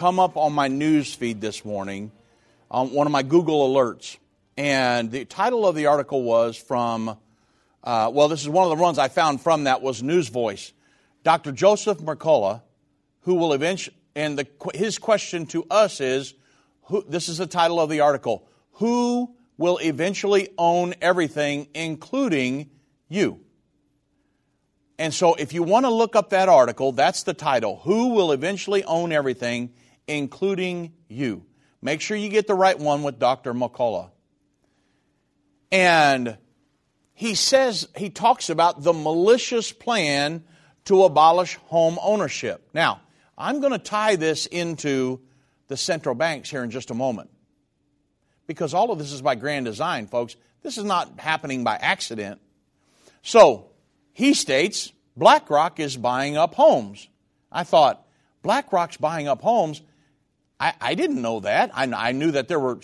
come 0.00 0.18
up 0.18 0.38
on 0.38 0.54
my 0.54 0.66
news 0.66 1.12
feed 1.12 1.42
this 1.42 1.62
morning 1.62 2.10
on 2.70 2.90
one 2.90 3.06
of 3.06 3.12
my 3.12 3.22
Google 3.22 3.68
alerts. 3.68 4.16
And 4.56 5.10
the 5.10 5.26
title 5.26 5.66
of 5.66 5.74
the 5.74 5.88
article 5.88 6.22
was 6.22 6.56
from, 6.56 7.18
uh, 7.84 8.10
well, 8.10 8.26
this 8.28 8.40
is 8.40 8.48
one 8.48 8.64
of 8.64 8.74
the 8.74 8.82
ones 8.82 8.98
I 8.98 9.08
found 9.08 9.42
from 9.42 9.64
that 9.64 9.82
was 9.82 10.02
News 10.02 10.30
Voice. 10.30 10.72
Dr. 11.22 11.52
Joseph 11.52 11.98
Mercola, 11.98 12.62
who 13.24 13.34
will 13.34 13.52
eventually, 13.52 13.94
and 14.14 14.38
the, 14.38 14.46
his 14.72 14.98
question 14.98 15.44
to 15.48 15.66
us 15.70 16.00
is, 16.00 16.32
who, 16.84 17.04
this 17.06 17.28
is 17.28 17.36
the 17.36 17.46
title 17.46 17.78
of 17.78 17.90
the 17.90 18.00
article, 18.00 18.48
who 18.72 19.34
will 19.58 19.76
eventually 19.82 20.48
own 20.56 20.94
everything, 21.02 21.68
including 21.74 22.70
you? 23.10 23.40
And 24.98 25.12
so 25.12 25.34
if 25.34 25.52
you 25.52 25.62
want 25.62 25.84
to 25.84 25.90
look 25.90 26.16
up 26.16 26.30
that 26.30 26.48
article, 26.48 26.92
that's 26.92 27.22
the 27.24 27.34
title, 27.34 27.80
Who 27.84 28.14
Will 28.14 28.32
Eventually 28.32 28.82
Own 28.84 29.12
Everything, 29.12 29.74
including 30.10 30.92
you. 31.08 31.44
Make 31.80 32.00
sure 32.00 32.16
you 32.16 32.28
get 32.28 32.46
the 32.46 32.54
right 32.54 32.78
one 32.78 33.02
with 33.02 33.18
Dr. 33.18 33.54
McCullough. 33.54 34.10
And 35.72 36.36
he 37.14 37.34
says, 37.34 37.88
he 37.96 38.10
talks 38.10 38.50
about 38.50 38.82
the 38.82 38.92
malicious 38.92 39.72
plan 39.72 40.44
to 40.86 41.04
abolish 41.04 41.54
home 41.66 41.98
ownership. 42.02 42.68
Now, 42.74 43.00
I'm 43.38 43.60
going 43.60 43.72
to 43.72 43.78
tie 43.78 44.16
this 44.16 44.46
into 44.46 45.20
the 45.68 45.76
central 45.76 46.14
banks 46.14 46.50
here 46.50 46.64
in 46.64 46.70
just 46.70 46.90
a 46.90 46.94
moment. 46.94 47.30
because 48.50 48.74
all 48.74 48.90
of 48.90 48.98
this 48.98 49.12
is 49.12 49.22
by 49.22 49.36
grand 49.36 49.64
design, 49.64 50.08
folks. 50.08 50.34
This 50.64 50.76
is 50.76 50.82
not 50.82 51.20
happening 51.20 51.62
by 51.62 51.76
accident. 51.76 52.40
So, 53.22 53.70
he 54.12 54.34
states 54.34 54.90
BlackRock 55.16 55.78
is 55.78 55.96
buying 55.96 56.36
up 56.36 56.56
homes. 56.56 57.08
I 57.52 57.62
thought, 57.62 58.04
BlackRock's 58.42 58.96
buying 58.96 59.28
up 59.28 59.40
homes. 59.40 59.82
I, 60.60 60.74
I 60.80 60.94
didn't 60.94 61.22
know 61.22 61.40
that. 61.40 61.70
I, 61.74 61.84
I, 61.84 62.12
knew 62.12 62.30
that 62.32 62.46
there 62.48 62.60
were, 62.60 62.78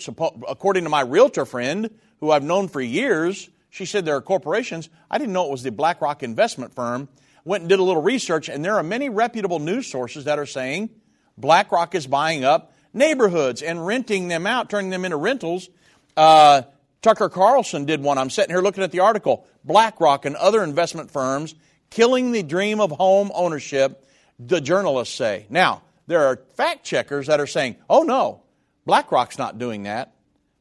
according 0.47 0.83
to 0.83 0.89
my 0.89 1.01
realtor 1.01 1.45
friend, 1.45 1.91
who 2.19 2.31
I've 2.31 2.43
known 2.43 2.67
for 2.67 2.81
years, 2.81 3.49
she 3.69 3.85
said 3.85 4.03
there 4.03 4.15
are 4.15 4.21
corporations. 4.21 4.89
I 5.11 5.19
didn't 5.19 5.33
know 5.33 5.45
it 5.45 5.51
was 5.51 5.63
the 5.63 5.71
BlackRock 5.71 6.23
investment 6.23 6.73
firm. 6.73 7.07
Went 7.45 7.61
and 7.61 7.69
did 7.69 7.79
a 7.79 7.83
little 7.83 8.01
research, 8.01 8.49
and 8.49 8.65
there 8.65 8.75
are 8.75 8.83
many 8.83 9.09
reputable 9.09 9.59
news 9.59 9.87
sources 9.87 10.25
that 10.25 10.39
are 10.39 10.45
saying 10.45 10.89
BlackRock 11.37 11.95
is 11.95 12.07
buying 12.07 12.43
up 12.43 12.73
neighborhoods 12.93 13.61
and 13.61 13.85
renting 13.85 14.27
them 14.27 14.47
out, 14.47 14.69
turning 14.69 14.89
them 14.89 15.05
into 15.05 15.17
rentals. 15.17 15.69
Uh, 16.17 16.63
Tucker 17.01 17.29
Carlson 17.29 17.85
did 17.85 18.01
one. 18.01 18.17
I'm 18.17 18.31
sitting 18.31 18.53
here 18.53 18.61
looking 18.61 18.83
at 18.83 18.91
the 18.91 19.01
article. 19.01 19.45
BlackRock 19.63 20.25
and 20.25 20.35
other 20.35 20.63
investment 20.63 21.11
firms 21.11 21.53
killing 21.89 22.31
the 22.31 22.43
dream 22.43 22.81
of 22.81 22.91
home 22.91 23.31
ownership, 23.33 24.05
the 24.39 24.59
journalists 24.59 25.15
say. 25.15 25.45
Now, 25.49 25.83
there 26.07 26.25
are 26.25 26.41
fact 26.55 26.83
checkers 26.85 27.27
that 27.27 27.39
are 27.39 27.47
saying, 27.47 27.75
oh 27.89 28.03
no, 28.03 28.43
BlackRock's 28.85 29.37
not 29.37 29.59
doing 29.59 29.83
that. 29.83 30.13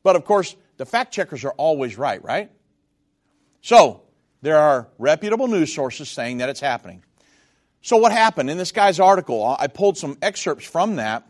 But 0.03 0.17
of 0.17 0.25
course, 0.25 0.55
the 0.77 0.87
fact 0.87 1.13
checkers 1.15 1.45
are 1.45 1.53
always 1.53 1.97
right, 1.97 2.23
right? 2.23 2.51
So, 3.63 4.03
there 4.43 4.59
are 4.59 4.89
reputable 4.99 5.49
news 5.49 5.75
sources 5.75 6.09
saying 6.09 6.39
that 6.39 6.49
it's 6.49 6.61
happening. 6.61 7.03
So, 7.81 7.97
what 7.97 8.13
happened? 8.13 8.51
In 8.51 8.59
this 8.59 8.73
guy's 8.73 9.01
article, 9.01 9.57
I 9.59 9.67
pulled 9.69 9.97
some 9.97 10.19
excerpts 10.21 10.67
from 10.67 10.97
that. 10.97 11.27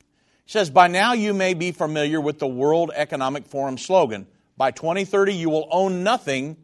It 0.00 0.50
says, 0.50 0.70
By 0.70 0.88
now 0.88 1.12
you 1.12 1.34
may 1.34 1.54
be 1.54 1.72
familiar 1.72 2.20
with 2.20 2.38
the 2.38 2.46
World 2.46 2.90
Economic 2.94 3.46
Forum 3.46 3.78
slogan 3.78 4.26
By 4.56 4.70
2030 4.70 5.34
you 5.34 5.50
will 5.50 5.68
own 5.70 6.02
nothing. 6.02 6.56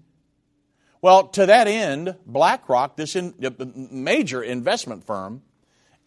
Well, 1.02 1.28
to 1.28 1.46
that 1.46 1.66
end, 1.66 2.16
BlackRock, 2.26 2.96
this 2.96 3.16
in, 3.16 3.34
uh, 3.42 3.50
major 3.90 4.42
investment 4.42 5.04
firm, 5.04 5.42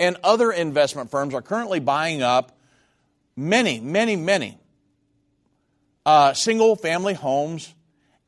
and 0.04 0.18
other 0.22 0.52
investment 0.52 1.10
firms 1.10 1.34
are 1.34 1.42
currently 1.42 1.80
buying 1.80 2.22
up 2.22 2.58
many, 3.38 3.80
many, 3.80 4.18
many 4.18 4.58
uh, 6.06 6.34
single 6.34 6.76
family 6.76 7.13
homes 7.13 7.74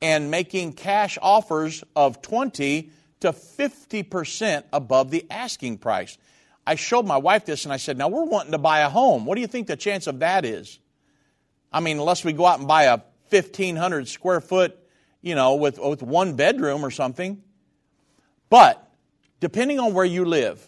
and 0.01 0.31
making 0.31 0.71
cash 0.71 1.17
offers 1.21 1.83
of 1.93 2.21
20 2.21 2.91
to 3.19 3.31
50% 3.33 4.63
above 4.71 5.11
the 5.11 5.25
asking 5.29 5.77
price. 5.77 6.17
I 6.65 6.75
showed 6.75 7.05
my 7.05 7.17
wife 7.17 7.45
this 7.45 7.65
and 7.65 7.73
I 7.73 7.77
said, 7.77 7.97
Now 7.97 8.07
we're 8.07 8.23
wanting 8.23 8.53
to 8.53 8.57
buy 8.57 8.79
a 8.79 8.89
home. 8.89 9.25
What 9.25 9.35
do 9.35 9.41
you 9.41 9.47
think 9.47 9.67
the 9.67 9.75
chance 9.75 10.07
of 10.07 10.19
that 10.19 10.45
is? 10.45 10.79
I 11.73 11.81
mean, 11.81 11.99
unless 11.99 12.23
we 12.23 12.31
go 12.31 12.45
out 12.45 12.59
and 12.59 12.67
buy 12.69 12.83
a 12.83 13.01
1,500 13.31 14.07
square 14.07 14.39
foot, 14.39 14.77
you 15.21 15.35
know, 15.35 15.55
with, 15.55 15.77
with 15.77 16.01
one 16.01 16.37
bedroom 16.37 16.85
or 16.85 16.91
something. 16.91 17.43
But 18.49 18.81
depending 19.41 19.79
on 19.79 19.93
where 19.93 20.05
you 20.05 20.23
live, 20.23 20.65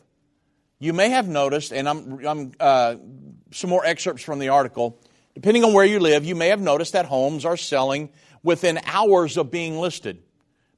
you 0.80 0.94
may 0.94 1.10
have 1.10 1.28
noticed, 1.28 1.72
and 1.74 1.90
I'm, 1.90 2.26
I'm 2.26 2.52
uh, 2.60 2.96
some 3.52 3.70
more 3.70 3.86
excerpts 3.86 4.24
from 4.24 4.40
the 4.40 4.50
article. 4.50 5.00
Depending 5.34 5.64
on 5.64 5.74
where 5.74 5.86
you 5.86 6.00
live, 6.00 6.26
you 6.26 6.36
may 6.36 6.50
have 6.50 6.62
noticed 6.62 6.94
that 6.94 7.06
homes 7.06 7.46
are 7.46 7.58
selling 7.58 8.10
within 8.44 8.80
hours 8.86 9.38
of 9.38 9.52
being 9.52 9.78
listed, 9.78 10.22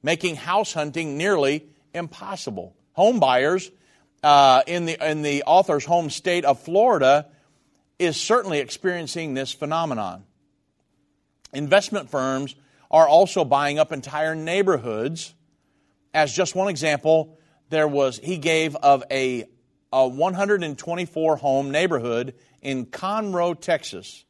making 0.02 0.36
house 0.36 0.72
hunting 0.72 1.16
nearly 1.18 1.66
impossible. 1.94 2.74
Home 2.92 3.20
buyers 3.20 3.70
uh, 4.22 4.62
in, 4.66 4.86
the, 4.86 5.10
in 5.10 5.22
the 5.22 5.44
author's 5.44 5.84
home 5.84 6.10
state 6.10 6.44
of 6.44 6.60
Florida 6.60 7.26
is 7.98 8.18
certainly 8.18 8.58
experiencing 8.58 9.34
this 9.34 9.52
phenomenon. 9.52 10.24
Investment 11.52 12.10
firms 12.10 12.54
are 12.90 13.06
also 13.06 13.44
buying 13.44 13.78
up 13.78 13.92
entire 13.92 14.34
neighborhoods. 14.34 15.34
As 16.12 16.32
just 16.32 16.54
one 16.54 16.68
example, 16.68 17.38
there 17.68 17.86
was 17.86 18.18
he 18.18 18.38
gave 18.38 18.74
of 18.76 19.04
a 19.10 19.44
a 19.92 20.06
124 20.06 21.36
home 21.36 21.70
neighborhood 21.70 22.34
in 22.62 22.86
Conroe, 22.86 23.58
Texas, 23.58 24.24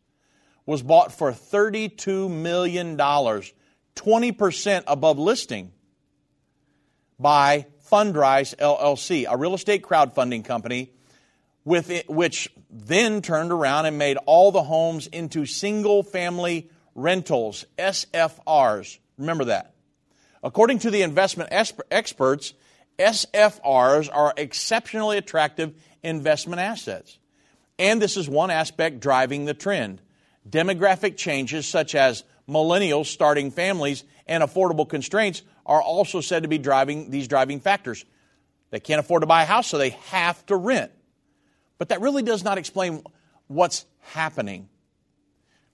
was 0.66 0.82
bought 0.82 1.12
for 1.12 1.32
$32 1.32 2.30
million, 2.30 2.96
20% 2.96 4.84
above 4.86 5.18
listing 5.18 5.72
by 7.18 7.66
Fundrise 7.90 8.54
LLC, 8.56 9.26
a 9.28 9.36
real 9.36 9.54
estate 9.54 9.82
crowdfunding 9.82 10.44
company 10.44 10.92
with 11.64 11.90
it, 11.90 12.08
which 12.08 12.48
then 12.70 13.20
turned 13.20 13.52
around 13.52 13.86
and 13.86 13.98
made 13.98 14.16
all 14.26 14.52
the 14.52 14.62
homes 14.62 15.06
into 15.08 15.44
single 15.44 16.02
family 16.02 16.70
rentals, 16.94 17.64
SFRs. 17.78 18.98
Remember 19.18 19.46
that. 19.46 19.74
According 20.42 20.78
to 20.80 20.90
the 20.90 21.02
investment 21.02 21.50
experts, 21.52 22.54
SFRs 23.00 24.10
are 24.12 24.34
exceptionally 24.36 25.16
attractive 25.16 25.74
investment 26.02 26.60
assets. 26.60 27.18
And 27.78 28.00
this 28.00 28.18
is 28.18 28.28
one 28.28 28.50
aspect 28.50 29.00
driving 29.00 29.46
the 29.46 29.54
trend. 29.54 30.02
Demographic 30.48 31.16
changes 31.16 31.66
such 31.66 31.94
as 31.94 32.24
millennials 32.46 33.06
starting 33.06 33.50
families 33.50 34.04
and 34.26 34.42
affordable 34.42 34.86
constraints 34.86 35.42
are 35.64 35.80
also 35.80 36.20
said 36.20 36.42
to 36.42 36.48
be 36.48 36.58
driving 36.58 37.10
these 37.10 37.26
driving 37.26 37.60
factors. 37.60 38.04
They 38.70 38.80
can't 38.80 39.00
afford 39.00 39.22
to 39.22 39.26
buy 39.26 39.44
a 39.44 39.46
house, 39.46 39.68
so 39.68 39.78
they 39.78 39.90
have 40.10 40.44
to 40.46 40.56
rent. 40.56 40.92
But 41.78 41.88
that 41.88 42.02
really 42.02 42.22
does 42.22 42.44
not 42.44 42.58
explain 42.58 43.02
what's 43.46 43.86
happening. 44.12 44.68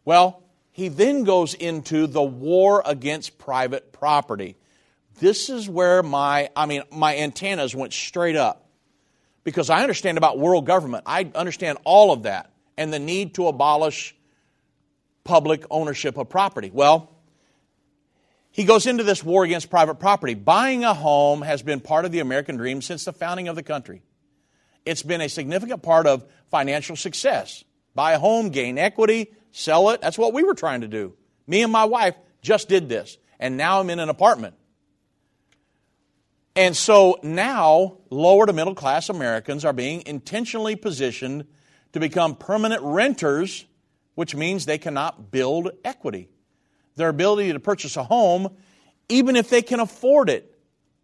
Well, 0.04 0.44
he 0.70 0.88
then 0.88 1.24
goes 1.24 1.54
into 1.54 2.06
the 2.06 2.22
war 2.22 2.82
against 2.86 3.38
private 3.38 3.92
property 3.92 4.56
this 5.18 5.50
is 5.50 5.68
where 5.68 6.02
my, 6.02 6.50
I 6.54 6.66
mean, 6.66 6.82
my 6.90 7.16
antennas 7.16 7.74
went 7.74 7.92
straight 7.92 8.36
up. 8.36 8.62
Because 9.44 9.70
I 9.70 9.82
understand 9.82 10.18
about 10.18 10.38
world 10.38 10.66
government. 10.66 11.04
I 11.06 11.30
understand 11.34 11.78
all 11.84 12.12
of 12.12 12.24
that 12.24 12.50
and 12.76 12.92
the 12.92 12.98
need 12.98 13.34
to 13.34 13.46
abolish 13.46 14.14
public 15.22 15.64
ownership 15.70 16.16
of 16.16 16.28
property. 16.28 16.70
Well, 16.72 17.12
he 18.50 18.64
goes 18.64 18.86
into 18.86 19.04
this 19.04 19.22
war 19.22 19.44
against 19.44 19.70
private 19.70 19.96
property. 19.96 20.34
Buying 20.34 20.84
a 20.84 20.94
home 20.94 21.42
has 21.42 21.62
been 21.62 21.80
part 21.80 22.04
of 22.04 22.12
the 22.12 22.20
American 22.20 22.56
dream 22.56 22.82
since 22.82 23.04
the 23.04 23.12
founding 23.12 23.48
of 23.48 23.54
the 23.54 23.62
country. 23.62 24.02
It's 24.84 25.02
been 25.02 25.20
a 25.20 25.28
significant 25.28 25.82
part 25.82 26.06
of 26.06 26.24
financial 26.50 26.96
success. 26.96 27.64
Buy 27.94 28.12
a 28.12 28.18
home, 28.18 28.50
gain 28.50 28.78
equity, 28.78 29.32
sell 29.52 29.90
it. 29.90 30.00
That's 30.00 30.18
what 30.18 30.32
we 30.32 30.42
were 30.42 30.54
trying 30.54 30.80
to 30.82 30.88
do. 30.88 31.14
Me 31.46 31.62
and 31.62 31.72
my 31.72 31.84
wife 31.84 32.14
just 32.42 32.68
did 32.68 32.88
this. 32.88 33.18
And 33.38 33.56
now 33.56 33.80
I'm 33.80 33.90
in 33.90 33.98
an 33.98 34.08
apartment. 34.08 34.54
And 36.56 36.74
so 36.74 37.18
now, 37.22 37.98
lower 38.08 38.46
to 38.46 38.52
middle 38.54 38.74
class 38.74 39.10
Americans 39.10 39.66
are 39.66 39.74
being 39.74 40.02
intentionally 40.06 40.74
positioned 40.74 41.46
to 41.92 42.00
become 42.00 42.34
permanent 42.34 42.82
renters, 42.82 43.66
which 44.14 44.34
means 44.34 44.64
they 44.64 44.78
cannot 44.78 45.30
build 45.30 45.70
equity. 45.84 46.30
Their 46.94 47.10
ability 47.10 47.52
to 47.52 47.60
purchase 47.60 47.98
a 47.98 48.04
home, 48.04 48.56
even 49.10 49.36
if 49.36 49.50
they 49.50 49.60
can 49.60 49.80
afford 49.80 50.30
it, 50.30 50.58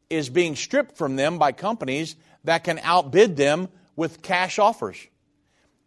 is 0.09 0.31
being 0.31 0.57
stripped 0.57 0.97
from 0.97 1.17
them 1.17 1.39
by 1.39 1.53
companies 1.53 2.17
that 2.45 2.65
can 2.65 2.81
outbid 2.83 3.37
them 3.37 3.69
with 3.95 4.23
cash 4.23 4.59
offers. 4.59 4.97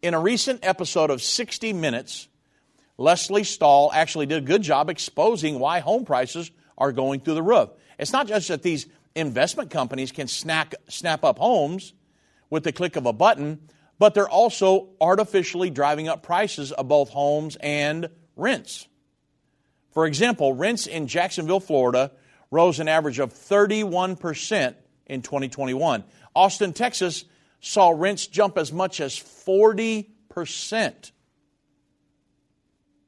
In 0.04 0.13
a 0.13 0.19
recent 0.19 0.63
episode 0.63 1.10
of 1.10 1.23
60 1.23 1.73
Minutes, 1.73 2.28
Lesley 2.99 3.43
Stahl 3.43 3.89
actually 3.91 4.28
did 4.28 4.43
a 4.43 4.45
good 4.45 4.62
job 4.62 4.91
exposing 4.91 5.58
why 5.58 5.80
home 5.80 6.06
prices 6.06 6.51
are 6.78 6.91
going 6.91 7.19
through 7.19 7.34
the 7.34 7.41
roof. 7.41 7.69
It's 7.97 8.13
not 8.13 8.28
just 8.28 8.49
that 8.49 8.62
these 8.62 8.86
investment 9.15 9.71
companies 9.71 10.12
can 10.12 10.28
snap, 10.28 10.75
snap 10.88 11.23
up 11.23 11.39
homes 11.39 11.93
with 12.49 12.63
the 12.63 12.71
click 12.71 12.95
of 12.95 13.06
a 13.06 13.13
button, 13.13 13.60
but 13.98 14.13
they're 14.13 14.29
also 14.29 14.90
artificially 15.00 15.69
driving 15.69 16.08
up 16.08 16.21
prices 16.21 16.71
of 16.71 16.87
both 16.87 17.10
homes 17.10 17.58
and 17.62 18.10
rents. 18.35 18.87
For 19.92 20.06
example, 20.06 20.54
rents 20.54 20.87
in 20.87 21.08
Jacksonville, 21.08 21.62
Florida 21.62 22.12
rose 22.52 22.79
an 22.79 22.87
average 22.87 23.19
of 23.19 23.33
31% 23.33 24.75
in 25.08 25.21
2021. 25.21 26.04
Austin, 26.35 26.73
Texas 26.73 27.23
saw 27.62 27.90
rents 27.90 28.27
jump 28.27 28.58
as 28.58 28.73
much 28.73 29.00
as 29.00 29.15
40%. 29.15 31.12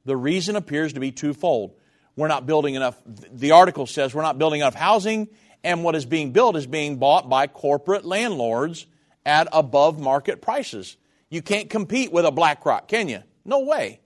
The 0.06 0.16
reason 0.16 0.56
appears 0.56 0.94
to 0.94 1.00
be 1.00 1.12
twofold. 1.12 1.74
We're 2.16 2.28
not 2.28 2.46
building 2.46 2.74
enough, 2.74 2.98
the 3.06 3.52
article 3.52 3.86
says 3.86 4.14
we're 4.14 4.22
not 4.22 4.38
building 4.38 4.60
enough 4.60 4.74
housing 4.74 5.28
and 5.64 5.84
what 5.84 5.94
is 5.94 6.06
being 6.06 6.32
built 6.32 6.56
is 6.56 6.66
being 6.66 6.96
bought 6.96 7.28
by 7.28 7.46
corporate 7.46 8.04
landlords 8.04 8.86
at 9.26 9.48
above 9.52 9.98
market 9.98 10.40
prices. 10.40 10.96
You 11.30 11.42
can't 11.42 11.68
compete 11.68 12.12
with 12.12 12.24
a 12.24 12.30
BlackRock, 12.30 12.88
can 12.88 13.08
you? 13.08 13.22
No 13.44 13.60
way. 13.60 14.00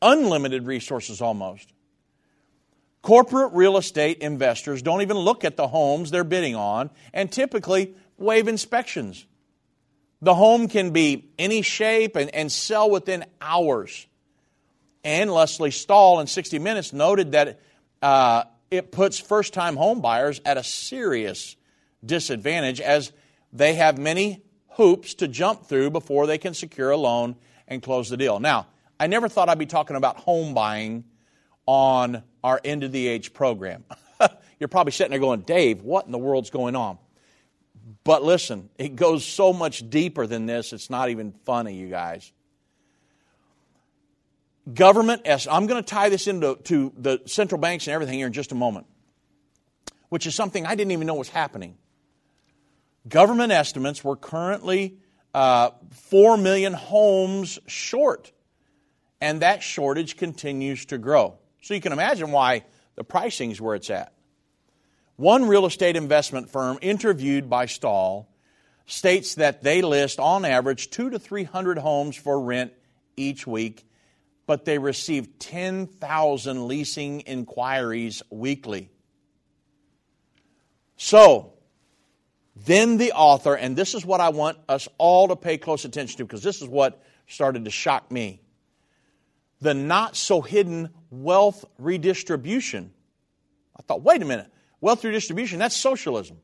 Unlimited 0.00 0.66
resources 0.66 1.20
almost. 1.20 1.72
Corporate 3.02 3.52
real 3.52 3.76
estate 3.76 4.18
investors 4.18 4.82
don't 4.82 5.02
even 5.02 5.16
look 5.16 5.44
at 5.44 5.56
the 5.56 5.68
homes 5.68 6.10
they're 6.10 6.24
bidding 6.24 6.56
on 6.56 6.90
and 7.12 7.30
typically 7.30 7.94
waive 8.18 8.48
inspections. 8.48 9.26
The 10.22 10.34
home 10.34 10.68
can 10.68 10.90
be 10.90 11.30
any 11.38 11.62
shape 11.62 12.16
and, 12.16 12.34
and 12.34 12.50
sell 12.50 12.90
within 12.90 13.24
hours. 13.40 14.06
And 15.04 15.30
Lesley 15.30 15.70
Stahl 15.70 16.20
in 16.20 16.26
60 16.26 16.58
Minutes 16.58 16.92
noted 16.92 17.32
that 17.32 17.60
uh, 18.02 18.44
it 18.70 18.92
puts 18.92 19.18
first 19.18 19.54
time 19.54 19.76
home 19.76 20.00
buyers 20.00 20.40
at 20.44 20.56
a 20.56 20.64
serious 20.64 21.56
disadvantage 22.04 22.80
as 22.80 23.12
they 23.52 23.74
have 23.74 23.98
many 23.98 24.42
hoops 24.70 25.14
to 25.14 25.28
jump 25.28 25.66
through 25.66 25.90
before 25.90 26.26
they 26.26 26.38
can 26.38 26.54
secure 26.54 26.90
a 26.90 26.96
loan 26.96 27.36
and 27.68 27.82
close 27.82 28.08
the 28.08 28.16
deal. 28.16 28.38
Now, 28.38 28.66
I 28.98 29.06
never 29.06 29.28
thought 29.28 29.48
I'd 29.48 29.58
be 29.58 29.66
talking 29.66 29.96
about 29.96 30.16
home 30.16 30.54
buying 30.54 31.04
on 31.66 32.22
our 32.44 32.60
end 32.64 32.84
of 32.84 32.92
the 32.92 33.08
age 33.08 33.32
program. 33.32 33.84
You're 34.60 34.68
probably 34.68 34.92
sitting 34.92 35.10
there 35.10 35.20
going, 35.20 35.40
Dave, 35.40 35.82
what 35.82 36.06
in 36.06 36.12
the 36.12 36.18
world's 36.18 36.50
going 36.50 36.76
on? 36.76 36.98
But 38.04 38.22
listen, 38.22 38.70
it 38.78 38.96
goes 38.96 39.24
so 39.24 39.52
much 39.52 39.88
deeper 39.90 40.26
than 40.26 40.46
this, 40.46 40.72
it's 40.72 40.90
not 40.90 41.10
even 41.10 41.32
funny, 41.44 41.74
you 41.74 41.88
guys. 41.88 42.32
Government, 44.72 45.22
I'm 45.26 45.66
going 45.66 45.82
to 45.82 45.88
tie 45.88 46.08
this 46.08 46.26
into 46.26 46.56
to 46.64 46.92
the 46.96 47.20
central 47.26 47.60
banks 47.60 47.86
and 47.86 47.94
everything 47.94 48.14
here 48.14 48.26
in 48.26 48.32
just 48.32 48.50
a 48.50 48.56
moment, 48.56 48.86
which 50.08 50.26
is 50.26 50.34
something 50.34 50.66
I 50.66 50.74
didn't 50.74 50.90
even 50.90 51.06
know 51.06 51.14
was 51.14 51.28
happening. 51.28 51.76
Government 53.08 53.52
estimates 53.52 54.02
were 54.02 54.16
currently 54.16 54.98
uh, 55.32 55.70
4 55.92 56.36
million 56.36 56.72
homes 56.72 57.58
short, 57.66 58.32
and 59.20 59.42
that 59.42 59.62
shortage 59.62 60.16
continues 60.16 60.86
to 60.86 60.98
grow. 60.98 61.38
So 61.62 61.74
you 61.74 61.80
can 61.80 61.92
imagine 61.92 62.32
why 62.32 62.64
the 62.96 63.04
pricing 63.04 63.52
is 63.52 63.60
where 63.60 63.76
it's 63.76 63.90
at. 63.90 64.12
One 65.16 65.46
real 65.46 65.66
estate 65.66 65.96
investment 65.96 66.50
firm 66.50 66.78
interviewed 66.82 67.48
by 67.48 67.66
Stahl 67.66 68.28
states 68.86 69.36
that 69.36 69.62
they 69.62 69.82
list 69.82 70.18
on 70.18 70.44
average 70.44 70.90
two 70.90 71.10
to 71.10 71.18
300 71.18 71.78
homes 71.78 72.16
for 72.16 72.40
rent 72.40 72.72
each 73.16 73.46
week, 73.46 73.86
but 74.46 74.64
they 74.64 74.78
receive 74.78 75.38
10,000 75.38 76.68
leasing 76.68 77.20
inquiries 77.20 78.22
weekly. 78.30 78.90
So, 80.96 81.52
then 82.54 82.96
the 82.96 83.12
author, 83.12 83.54
and 83.54 83.76
this 83.76 83.94
is 83.94 84.06
what 84.06 84.20
I 84.20 84.30
want 84.30 84.58
us 84.68 84.88
all 84.98 85.28
to 85.28 85.36
pay 85.36 85.58
close 85.58 85.84
attention 85.84 86.18
to 86.18 86.24
because 86.24 86.42
this 86.42 86.62
is 86.62 86.68
what 86.68 87.02
started 87.26 87.64
to 87.64 87.70
shock 87.70 88.10
me 88.10 88.40
the 89.60 89.74
not 89.74 90.16
so 90.16 90.42
hidden 90.42 90.90
wealth 91.10 91.64
redistribution. 91.78 92.92
I 93.76 93.82
thought, 93.82 94.02
wait 94.02 94.22
a 94.22 94.24
minute. 94.24 94.50
Wealth 94.80 95.04
redistribution, 95.04 95.58
that's 95.58 95.76
socialism. 95.76 96.38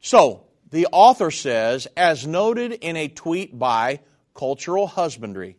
So, 0.00 0.44
the 0.70 0.86
author 0.92 1.30
says, 1.30 1.86
as 1.96 2.26
noted 2.26 2.72
in 2.72 2.96
a 2.96 3.08
tweet 3.08 3.58
by 3.58 4.00
Cultural 4.34 4.86
Husbandry, 4.86 5.56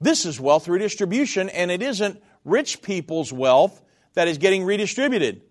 this 0.00 0.26
is 0.26 0.40
wealth 0.40 0.68
redistribution, 0.68 1.48
and 1.48 1.70
it 1.70 1.82
isn't 1.82 2.22
rich 2.44 2.82
people's 2.82 3.32
wealth 3.32 3.82
that 4.14 4.28
is 4.28 4.38
getting 4.38 4.64
redistributed. 4.64 5.42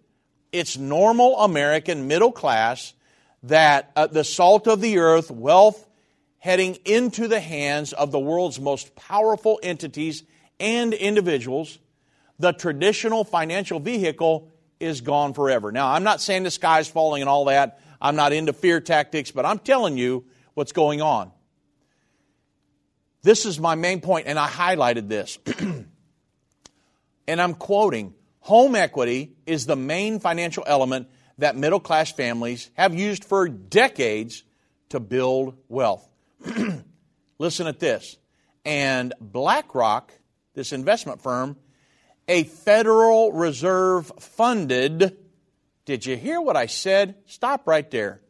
It's 0.52 0.78
normal 0.78 1.40
American 1.40 2.08
middle 2.08 2.32
class 2.32 2.94
that 3.44 3.92
uh, 3.96 4.08
the 4.08 4.24
salt 4.24 4.68
of 4.68 4.82
the 4.82 5.00
earth, 5.00 5.30
wealth 5.30 5.88
heading 6.40 6.78
into 6.86 7.28
the 7.28 7.40
hands 7.40 7.92
of 7.94 8.12
the 8.12 8.20
world's 8.20 8.60
most 8.60 8.96
powerful 8.96 9.60
entities 9.64 10.24
and 10.60 10.94
individuals, 10.94 11.80
the 12.40 12.52
traditional 12.52 13.24
financial 13.24 13.80
vehicle 13.80 14.52
is 14.80 15.02
gone 15.02 15.34
forever. 15.34 15.72
Now, 15.72 15.88
I'm 15.88 16.04
not 16.04 16.22
saying 16.22 16.44
the 16.44 16.52
sky 16.52 16.80
is 16.80 16.88
falling 16.88 17.22
and 17.22 17.30
all 17.30 17.46
that. 17.46 17.80
I'm 18.02 18.16
not 18.16 18.34
into 18.34 18.54
fear 18.54 18.80
tactics, 18.80 19.32
but 19.32 19.46
I'm 19.46 19.60
telling 19.60 19.98
you 19.98 20.26
what's 20.54 20.72
going 20.72 21.02
on. 21.02 21.32
This 23.26 23.48
is 23.48 23.60
my 23.60 23.74
main 23.74 24.02
point, 24.02 24.28
and 24.28 24.38
I 24.38 24.48
highlighted 24.48 25.10
this. 25.10 25.40
and 27.28 27.42
I'm 27.42 27.56
quoting 27.56 28.14
Home 28.42 28.76
equity 28.76 29.32
is 29.48 29.66
the 29.66 29.76
main 29.76 30.20
financial 30.20 30.64
element 30.68 31.10
that 31.40 31.56
middle 31.56 31.80
class 31.80 32.12
families 32.12 32.70
have 32.76 32.94
used 32.94 33.26
for 33.26 33.50
decades 33.50 34.44
to 34.90 35.00
build 35.00 35.58
wealth. 35.70 36.08
Listen 37.40 37.66
at 37.66 37.80
this. 37.80 38.16
And 38.64 39.12
BlackRock, 39.20 40.14
this 40.54 40.72
investment 40.72 41.24
firm, 41.24 41.58
a 42.28 42.44
Federal 42.44 43.32
Reserve 43.32 44.12
funded. 44.20 45.18
Did 45.86 46.06
you 46.06 46.16
hear 46.16 46.40
what 46.40 46.56
I 46.56 46.68
said? 46.68 47.16
Stop 47.26 47.66
right 47.66 47.90
there. 47.90 48.22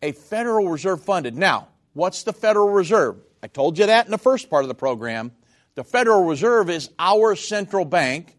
A 0.00 0.12
Federal 0.12 0.70
Reserve 0.70 1.04
funded. 1.04 1.36
Now, 1.36 1.68
what's 1.98 2.22
the 2.22 2.32
Federal 2.32 2.68
Reserve? 2.68 3.16
I 3.42 3.48
told 3.48 3.76
you 3.76 3.86
that 3.86 4.06
in 4.06 4.12
the 4.12 4.18
first 4.18 4.48
part 4.48 4.62
of 4.64 4.68
the 4.68 4.74
program. 4.74 5.32
The 5.74 5.82
Federal 5.82 6.24
Reserve 6.24 6.70
is 6.70 6.90
our 6.98 7.34
central 7.34 7.84
bank, 7.84 8.36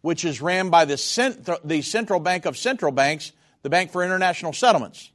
which 0.00 0.24
is 0.24 0.42
ran 0.42 0.70
by 0.70 0.84
the, 0.84 0.96
cent- 0.96 1.48
the 1.64 1.82
Central 1.82 2.18
Bank 2.18 2.46
of 2.46 2.58
Central 2.58 2.90
Banks, 2.90 3.32
the 3.62 3.70
Bank 3.70 3.92
for 3.92 4.02
International 4.02 4.52
Settlements. 4.52 5.10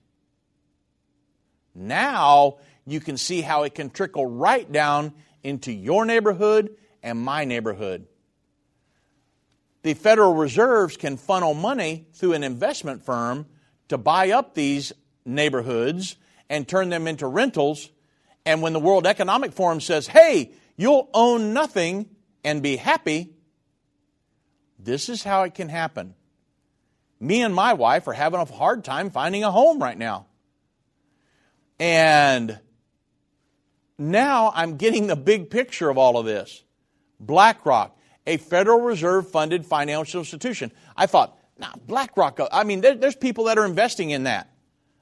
Now 1.75 2.57
you 2.85 3.01
can 3.01 3.17
see 3.17 3.41
how 3.41 3.63
it 3.63 3.75
can 3.75 3.89
trickle 3.89 4.25
right 4.25 4.69
down 4.71 5.13
into 5.43 5.71
your 5.71 6.05
neighborhood 6.05 6.75
and 7.03 7.19
my 7.19 7.43
neighborhood. 7.43 8.07
The 9.83 9.95
Federal 9.95 10.33
Reserves 10.33 10.95
can 10.95 11.17
funnel 11.17 11.53
money 11.53 12.05
through 12.13 12.33
an 12.33 12.43
investment 12.43 13.03
firm 13.03 13.47
to 13.89 13.97
buy 13.97 14.31
up 14.31 14.53
these 14.53 14.93
neighborhoods 15.25 16.15
and 16.51 16.67
turn 16.67 16.89
them 16.89 17.07
into 17.07 17.25
rentals. 17.25 17.89
And 18.45 18.61
when 18.61 18.73
the 18.73 18.79
World 18.79 19.07
Economic 19.07 19.53
Forum 19.53 19.79
says, 19.79 20.05
hey, 20.05 20.51
you'll 20.75 21.09
own 21.13 21.53
nothing 21.53 22.09
and 22.43 22.61
be 22.61 22.75
happy, 22.75 23.33
this 24.77 25.07
is 25.07 25.23
how 25.23 25.43
it 25.43 25.55
can 25.55 25.69
happen. 25.69 26.13
Me 27.21 27.41
and 27.41 27.55
my 27.55 27.73
wife 27.73 28.07
are 28.07 28.13
having 28.13 28.39
a 28.41 28.45
hard 28.45 28.83
time 28.83 29.11
finding 29.11 29.45
a 29.45 29.51
home 29.51 29.81
right 29.81 29.97
now. 29.97 30.25
And 31.79 32.59
now 33.97 34.51
I'm 34.53 34.75
getting 34.75 35.07
the 35.07 35.15
big 35.15 35.49
picture 35.49 35.89
of 35.89 35.97
all 35.97 36.17
of 36.17 36.25
this. 36.25 36.63
BlackRock, 37.19 37.97
a 38.27 38.35
Federal 38.37 38.81
Reserve 38.81 39.29
funded 39.29 39.65
financial 39.65 40.19
institution. 40.19 40.73
I 40.97 41.05
thought, 41.05 41.37
nah, 41.57 41.71
BlackRock, 41.87 42.39
I 42.51 42.65
mean, 42.65 42.81
there, 42.81 42.95
there's 42.95 43.15
people 43.15 43.45
that 43.45 43.57
are 43.57 43.65
investing 43.65 44.09
in 44.09 44.23
that. 44.23 44.50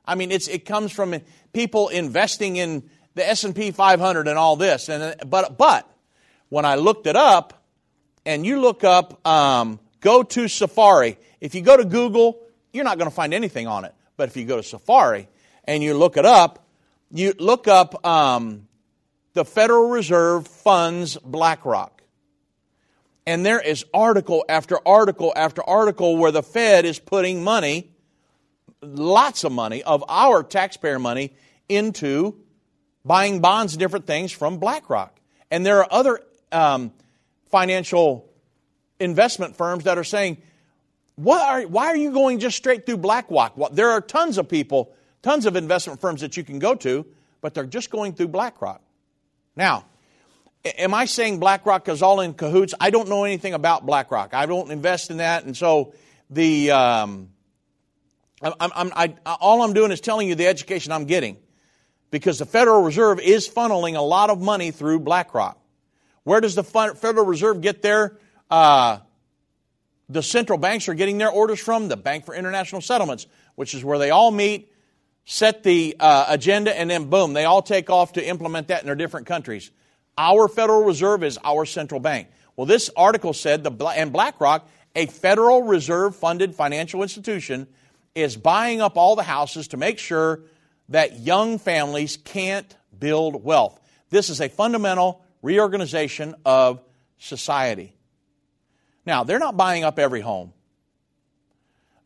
I 0.10 0.16
mean, 0.16 0.32
it's, 0.32 0.48
it 0.48 0.66
comes 0.66 0.92
from 0.92 1.16
people 1.54 1.90
investing 1.90 2.56
in 2.56 2.90
the 3.16 3.28
S&P 3.28 3.72
500 3.72 4.28
and 4.28 4.38
all 4.38 4.56
this. 4.56 4.90
And, 4.90 5.16
but, 5.30 5.58
but 5.58 5.90
when 6.50 6.66
I 6.66 6.76
looked 6.76 7.08
it 7.08 7.16
up, 7.16 7.60
and 8.26 8.46
you 8.46 8.62
look 8.62 8.84
up, 8.84 9.26
um, 9.26 9.80
go 10.02 10.24
to 10.24 10.48
Safari. 10.48 11.18
If 11.42 11.56
you 11.56 11.62
go 11.62 11.78
to 11.78 11.86
Google, 11.86 12.42
you're 12.74 12.84
not 12.84 12.98
going 12.98 13.10
to 13.10 13.16
find 13.16 13.34
anything 13.34 13.68
on 13.68 13.86
it. 13.86 13.94
But 14.18 14.30
if 14.30 14.38
you 14.38 14.46
go 14.46 14.58
to 14.58 14.64
Safari 14.64 15.28
and 15.64 15.82
you 15.82 15.96
look 15.98 16.18
it 16.18 16.26
up, 16.26 16.68
you 17.12 17.34
look 17.40 17.68
up 17.68 18.06
um, 18.06 18.68
the 19.34 19.46
Federal 19.46 19.90
Reserve 19.90 20.48
funds 20.48 21.18
BlackRock. 21.18 22.04
And 23.26 23.46
there 23.46 23.60
is 23.60 23.86
article 23.94 24.44
after 24.50 24.80
article 24.88 25.34
after 25.36 25.64
article 25.68 26.18
where 26.18 26.32
the 26.32 26.44
Fed 26.44 26.86
is 26.86 27.00
putting 27.00 27.44
money, 27.44 27.92
lots 28.82 29.44
of 29.44 29.52
money, 29.52 29.84
of 29.84 30.04
our 30.08 30.44
taxpayer 30.44 31.00
money, 31.00 31.34
into 31.68 32.36
buying 33.06 33.42
bonds 33.42 33.74
and 33.74 33.80
different 33.80 34.08
things 34.08 34.32
from 34.32 34.58
BlackRock. 34.58 35.20
And 35.52 35.66
there 35.66 35.80
are 35.80 35.88
other 35.92 36.22
um, 36.52 36.92
financial 37.48 38.30
investment 39.00 39.56
firms 39.56 39.86
that 39.86 39.98
are 39.98 40.04
saying, 40.04 40.38
are, 41.28 41.62
why 41.64 41.88
are 41.88 41.98
you 41.98 42.12
going 42.12 42.40
just 42.40 42.58
straight 42.58 42.86
through 42.86 42.98
BlackRock? 42.98 43.58
Well, 43.58 43.70
there 43.72 43.90
are 43.92 44.02
tons 44.02 44.38
of 44.38 44.48
people 44.48 44.94
tons 45.22 45.46
of 45.46 45.56
investment 45.56 46.00
firms 46.00 46.22
that 46.22 46.38
you 46.38 46.44
can 46.44 46.60
go 46.60 46.76
to, 46.76 47.06
but 47.42 47.54
they're 47.54 47.66
just 47.66 47.90
going 47.90 48.14
through 48.14 48.30
BlackRock. 48.30 48.82
Now, 49.56 49.86
am 50.64 50.94
I 50.94 51.06
saying 51.06 51.40
BlackRock 51.40 51.88
is 51.90 52.02
all 52.02 52.22
in 52.22 52.34
cahoots? 52.34 52.74
I 52.80 52.90
don't 52.90 53.10
know 53.10 53.24
anything 53.24 53.54
about 53.54 53.86
BlackRock. 53.86 54.34
I 54.34 54.46
don't 54.46 54.72
invest 54.72 55.12
in 55.12 55.18
that, 55.18 55.44
and 55.46 55.56
so 55.56 55.94
the 56.30 56.72
um, 56.72 57.30
I'm, 58.42 58.54
I'm, 58.60 58.92
I, 58.96 59.14
all 59.26 59.62
I'm 59.64 59.74
doing 59.74 59.92
is 59.92 60.02
telling 60.02 60.28
you 60.28 60.36
the 60.36 60.48
education 60.48 60.92
I'm 60.92 61.06
getting, 61.06 61.38
because 62.12 62.40
the 62.40 62.46
Federal 62.46 62.84
Reserve 62.84 63.20
is 63.20 63.50
funneling 63.50 63.96
a 63.96 64.02
lot 64.02 64.30
of 64.30 64.42
money 64.42 64.72
through 64.72 65.00
BlackRock. 65.00 65.58
Where 66.24 66.42
does 66.42 66.56
the 66.56 66.64
Federal 66.64 67.26
Reserve 67.26 67.62
get 67.62 67.82
their 67.82 68.18
uh, 68.50 69.00
the 70.08 70.24
central 70.24 70.58
banks 70.58 70.90
are 70.90 70.94
getting 70.94 71.18
their 71.18 71.30
orders 71.30 71.60
from? 71.60 71.88
The 71.88 71.98
Bank 71.98 72.26
for 72.26 72.34
International 72.34 72.82
Settlements, 72.82 73.28
which 73.56 73.74
is 73.74 73.84
where 73.84 74.00
they 74.00 74.10
all 74.10 74.32
meet 74.32 74.72
set 75.30 75.62
the 75.62 75.96
uh, 76.00 76.26
agenda, 76.28 76.76
and 76.76 76.90
then 76.90 77.08
boom, 77.08 77.34
they 77.34 77.46
all 77.46 77.62
take 77.62 77.92
off 77.92 78.14
to 78.14 78.28
implement 78.28 78.70
that 78.70 78.82
in 78.82 78.88
their 78.88 78.96
different 78.96 79.28
countries. 79.28 79.70
Our 80.18 80.48
Federal 80.48 80.84
Reserve 80.84 81.24
is 81.24 81.38
our 81.44 81.66
central 81.66 82.00
bank. 82.00 82.30
Well, 82.56 82.66
this 82.66 82.90
article 82.98 83.34
said, 83.34 83.64
the, 83.64 83.72
and 83.96 84.12
BlackRock, 84.12 84.68
a 84.96 85.06
Federal 85.06 85.62
Reserve 85.62 86.16
funded 86.16 86.56
financial 86.56 87.04
institution, 87.04 87.68
is 88.16 88.36
buying 88.36 88.82
up 88.82 88.98
all 88.98 89.16
the 89.16 89.24
houses 89.24 89.70
to 89.70 89.78
make 89.78 90.00
sure 90.00 90.42
that 90.90 91.20
young 91.20 91.60
families 91.60 92.18
can't 92.18 92.76
build 92.98 93.44
wealth. 93.44 93.80
This 94.10 94.30
is 94.30 94.42
a 94.42 94.50
fundamental 94.50 95.24
reorganization 95.42 96.36
of 96.46 96.82
society. 97.18 97.96
Now, 99.06 99.24
they're 99.24 99.40
not 99.40 99.56
buying 99.56 99.84
up 99.84 100.00
every 100.00 100.22
home. 100.22 100.54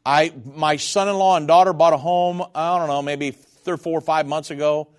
I, 0.06 0.34
my 0.46 0.76
son 0.76 1.08
in 1.08 1.16
law 1.16 1.38
and 1.38 1.48
daughter 1.48 1.72
bought 1.72 1.94
a 1.94 1.98
home, 1.98 2.44
I 2.54 2.78
don't 2.78 2.88
know, 2.88 3.02
maybe 3.02 3.32
three, 3.32 3.78
four 3.78 3.98
or 3.98 4.02
five 4.02 4.28
months 4.28 4.52
ago, 4.52 4.90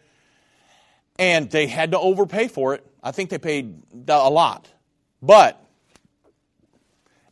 and 1.18 1.50
they 1.50 1.66
had 1.66 1.92
to 1.92 1.98
overpay 1.98 2.48
for 2.48 2.74
it. 2.74 2.84
I 3.02 3.12
think 3.12 3.28
they 3.28 3.38
paid 3.38 3.82
a 4.08 4.30
lot. 4.30 4.66
But, 5.20 5.62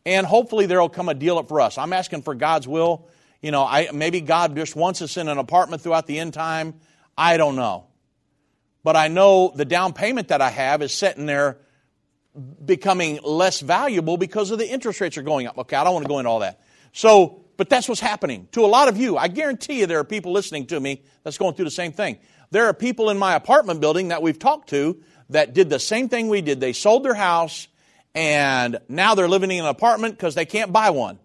and 0.04 0.26
hopefully 0.26 0.66
there'll 0.66 0.90
come 0.90 1.08
a 1.08 1.14
deal 1.14 1.38
up 1.38 1.48
for 1.48 1.60
us. 1.60 1.78
I'm 1.78 1.92
asking 1.92 2.22
for 2.22 2.34
God's 2.34 2.68
will. 2.68 3.08
You 3.42 3.50
know, 3.50 3.64
I, 3.64 3.90
maybe 3.92 4.20
God 4.20 4.54
just 4.54 4.76
wants 4.76 5.02
us 5.02 5.16
in 5.16 5.28
an 5.28 5.36
apartment 5.36 5.82
throughout 5.82 6.06
the 6.06 6.18
end 6.18 6.32
time. 6.32 6.74
I 7.18 7.36
don't 7.36 7.56
know. 7.56 7.86
But 8.84 8.96
I 8.96 9.08
know 9.08 9.52
the 9.54 9.64
down 9.64 9.92
payment 9.92 10.28
that 10.28 10.40
I 10.40 10.48
have 10.48 10.80
is 10.80 10.94
sitting 10.94 11.26
there 11.26 11.58
becoming 12.64 13.20
less 13.22 13.60
valuable 13.60 14.16
because 14.16 14.50
of 14.50 14.58
the 14.58 14.68
interest 14.68 15.00
rates 15.00 15.18
are 15.18 15.22
going 15.22 15.46
up. 15.46 15.58
Okay, 15.58 15.76
I 15.76 15.84
don't 15.84 15.92
want 15.92 16.04
to 16.04 16.08
go 16.08 16.18
into 16.18 16.30
all 16.30 16.40
that. 16.40 16.60
So, 16.92 17.44
but 17.56 17.68
that's 17.68 17.88
what's 17.88 18.00
happening 18.00 18.48
to 18.52 18.64
a 18.64 18.66
lot 18.66 18.88
of 18.88 18.96
you. 18.96 19.16
I 19.16 19.28
guarantee 19.28 19.80
you 19.80 19.86
there 19.86 19.98
are 19.98 20.04
people 20.04 20.32
listening 20.32 20.66
to 20.66 20.80
me 20.80 21.02
that's 21.22 21.36
going 21.36 21.54
through 21.54 21.66
the 21.66 21.70
same 21.70 21.92
thing. 21.92 22.18
There 22.50 22.66
are 22.66 22.74
people 22.74 23.10
in 23.10 23.18
my 23.18 23.34
apartment 23.34 23.80
building 23.80 24.08
that 24.08 24.22
we've 24.22 24.38
talked 24.38 24.70
to 24.70 25.00
that 25.30 25.52
did 25.52 25.68
the 25.68 25.78
same 25.78 26.08
thing 26.08 26.28
we 26.28 26.42
did. 26.42 26.60
They 26.60 26.72
sold 26.72 27.04
their 27.04 27.14
house 27.14 27.68
and 28.14 28.78
now 28.88 29.14
they're 29.14 29.28
living 29.28 29.50
in 29.50 29.64
an 29.64 29.70
apartment 29.70 30.16
because 30.16 30.34
they 30.34 30.44
can't 30.44 30.72
buy 30.72 30.90
one. 30.90 31.18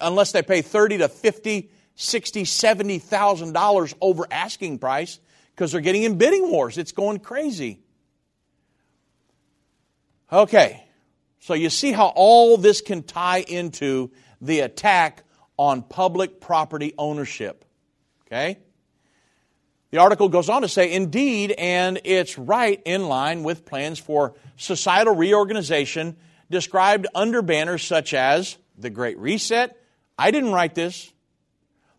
Unless 0.00 0.32
they 0.32 0.42
pay 0.42 0.62
30 0.62 0.98
to 0.98 1.08
50, 1.08 1.70
60, 1.94 2.44
70,000 2.44 3.52
dollars 3.52 3.94
over 4.00 4.26
asking 4.30 4.78
price 4.78 5.20
because 5.54 5.72
they're 5.72 5.80
getting 5.80 6.02
in 6.02 6.18
bidding 6.18 6.50
wars. 6.50 6.78
It's 6.78 6.92
going 6.92 7.18
crazy. 7.18 7.80
Okay. 10.32 10.84
So 11.40 11.54
you 11.54 11.70
see 11.70 11.92
how 11.92 12.12
all 12.16 12.56
this 12.56 12.80
can 12.80 13.02
tie 13.02 13.40
into 13.40 14.10
the 14.40 14.60
attack 14.60 15.24
on 15.56 15.82
public 15.82 16.40
property 16.40 16.94
ownership. 16.98 17.64
Okay? 18.26 18.58
The 19.90 19.98
article 19.98 20.28
goes 20.28 20.48
on 20.48 20.62
to 20.62 20.68
say, 20.68 20.92
indeed, 20.92 21.52
and 21.52 22.00
it's 22.04 22.36
right 22.36 22.82
in 22.84 23.06
line 23.08 23.44
with 23.44 23.64
plans 23.64 23.98
for 23.98 24.34
societal 24.56 25.14
reorganization 25.14 26.16
described 26.50 27.06
under 27.14 27.42
banners 27.42 27.84
such 27.84 28.12
as 28.12 28.56
the 28.76 28.90
Great 28.90 29.18
Reset. 29.18 29.76
I 30.18 30.30
didn't 30.30 30.52
write 30.52 30.74
this. 30.74 31.12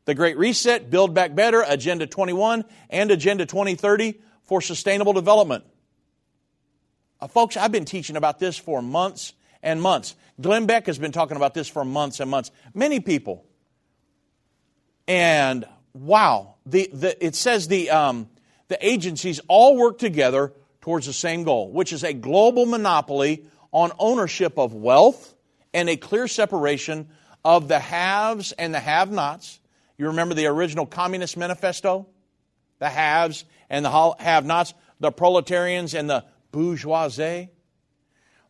The 0.05 0.13
Great 0.13 0.37
Reset, 0.37 0.89
Build 0.89 1.13
Back 1.13 1.33
Better, 1.33 1.63
Agenda 1.67 2.05
21, 2.05 2.63
and 2.89 3.11
Agenda 3.11 3.45
2030 3.45 4.15
for 4.43 4.61
sustainable 4.61 5.13
development. 5.13 5.63
Uh, 7.19 7.27
folks, 7.27 7.57
I've 7.57 7.71
been 7.71 7.85
teaching 7.85 8.15
about 8.15 8.39
this 8.39 8.57
for 8.57 8.81
months 8.81 9.33
and 9.63 9.81
months. 9.81 10.15
Glenn 10.39 10.65
Beck 10.65 10.85
has 10.85 10.99
been 10.99 11.11
talking 11.11 11.37
about 11.37 11.53
this 11.53 11.67
for 11.67 11.83
months 11.83 12.19
and 12.19 12.29
months. 12.29 12.51
Many 12.73 12.99
people. 12.99 13.45
And 15.07 15.65
wow, 15.93 16.55
the, 16.65 16.89
the, 16.91 17.25
it 17.25 17.35
says 17.35 17.67
the, 17.67 17.89
um, 17.89 18.29
the 18.67 18.85
agencies 18.85 19.39
all 19.47 19.77
work 19.77 19.97
together 19.97 20.53
towards 20.81 21.05
the 21.07 21.13
same 21.13 21.43
goal, 21.43 21.71
which 21.71 21.93
is 21.93 22.03
a 22.03 22.13
global 22.13 22.65
monopoly 22.65 23.45
on 23.71 23.91
ownership 23.97 24.57
of 24.57 24.73
wealth 24.73 25.34
and 25.75 25.89
a 25.89 25.97
clear 25.97 26.27
separation 26.27 27.09
of 27.43 27.67
the 27.67 27.79
haves 27.79 28.53
and 28.53 28.73
the 28.73 28.79
have 28.79 29.11
nots. 29.11 29.59
You 29.97 30.07
remember 30.07 30.33
the 30.33 30.47
original 30.47 30.85
Communist 30.85 31.35
Manifesto? 31.35 32.07
The 32.79 32.89
haves 32.89 33.43
and 33.69 33.83
the 33.83 34.15
have 34.19 34.45
nots, 34.45 34.73
the 35.01 35.11
proletarians 35.11 35.93
and 35.93 36.09
the 36.09 36.23
bourgeoisie, 36.51 37.49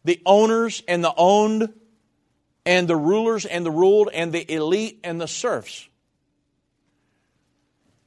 the 0.03 0.21
owners 0.25 0.83
and 0.87 1.03
the 1.03 1.13
owned, 1.17 1.73
and 2.63 2.87
the 2.87 2.95
rulers 2.95 3.45
and 3.45 3.65
the 3.65 3.71
ruled, 3.71 4.09
and 4.13 4.31
the 4.31 4.53
elite 4.53 4.99
and 5.03 5.19
the 5.19 5.27
serfs. 5.27 5.89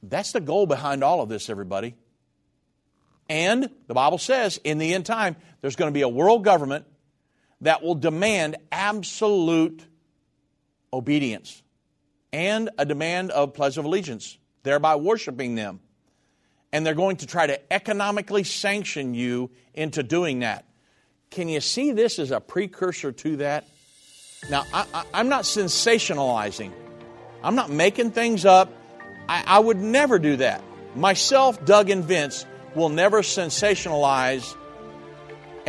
That's 0.01 0.31
the 0.31 0.39
goal 0.39 0.65
behind 0.65 1.03
all 1.03 1.21
of 1.21 1.27
this, 1.27 1.49
everybody. 1.49 1.95
And 3.27 3.69
the 3.87 3.93
Bible 3.93 4.17
says 4.17 4.59
in 4.63 4.77
the 4.77 4.93
end 4.93 5.05
time, 5.05 5.35
there's 5.59 5.75
going 5.75 5.91
to 5.91 5.93
be 5.93 6.03
a 6.03 6.09
world 6.09 6.45
government 6.45 6.85
that 7.61 7.83
will 7.83 7.95
demand 7.95 8.57
absolute 8.71 9.85
obedience 10.93 11.61
and 12.31 12.69
a 12.77 12.85
demand 12.85 13.31
of 13.31 13.53
pledge 13.53 13.77
of 13.77 13.85
allegiance, 13.85 14.37
thereby 14.63 14.95
worshiping 14.95 15.55
them. 15.55 15.79
And 16.71 16.85
they're 16.85 16.93
going 16.93 17.17
to 17.17 17.27
try 17.27 17.47
to 17.47 17.73
economically 17.73 18.43
sanction 18.43 19.13
you 19.13 19.49
into 19.73 20.03
doing 20.03 20.39
that. 20.39 20.65
Can 21.31 21.49
you 21.49 21.61
see 21.61 21.91
this 21.91 22.19
as 22.19 22.31
a 22.31 22.39
precursor 22.39 23.11
to 23.11 23.37
that? 23.37 23.67
Now, 24.49 24.65
I, 24.73 25.05
am 25.13 25.29
not 25.29 25.43
sensationalizing, 25.43 26.71
I'm 27.43 27.55
not 27.55 27.69
making 27.69 28.11
things 28.11 28.45
up. 28.45 28.71
I, 29.27 29.43
I 29.45 29.59
would 29.59 29.77
never 29.77 30.17
do 30.17 30.37
that. 30.37 30.63
Myself, 30.95 31.63
Doug, 31.63 31.89
and 31.89 32.03
Vince 32.03 32.45
will 32.73 32.89
never 32.89 33.21
sensationalize 33.21 34.55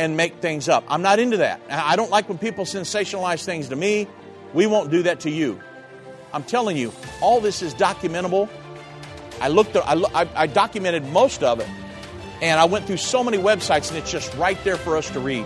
and 0.01 0.17
make 0.17 0.37
things 0.37 0.67
up. 0.67 0.83
I'm 0.87 1.03
not 1.03 1.19
into 1.19 1.37
that. 1.37 1.61
I 1.69 1.95
don't 1.95 2.09
like 2.09 2.27
when 2.27 2.39
people 2.39 2.65
sensationalize 2.65 3.45
things 3.45 3.69
to 3.69 3.75
me. 3.75 4.07
We 4.51 4.65
won't 4.65 4.89
do 4.89 5.03
that 5.03 5.19
to 5.21 5.29
you. 5.29 5.61
I'm 6.33 6.43
telling 6.43 6.75
you, 6.75 6.91
all 7.21 7.39
this 7.39 7.61
is 7.61 7.75
documentable. 7.75 8.49
I 9.39 9.49
looked, 9.49 9.75
I, 9.77 10.27
I 10.35 10.47
documented 10.47 11.05
most 11.09 11.43
of 11.43 11.59
it, 11.59 11.69
and 12.41 12.59
I 12.59 12.65
went 12.65 12.87
through 12.87 12.97
so 12.97 13.23
many 13.23 13.37
websites, 13.37 13.89
and 13.89 13.97
it's 13.97 14.11
just 14.11 14.33
right 14.37 14.61
there 14.63 14.75
for 14.75 14.97
us 14.97 15.07
to 15.11 15.19
read. 15.19 15.45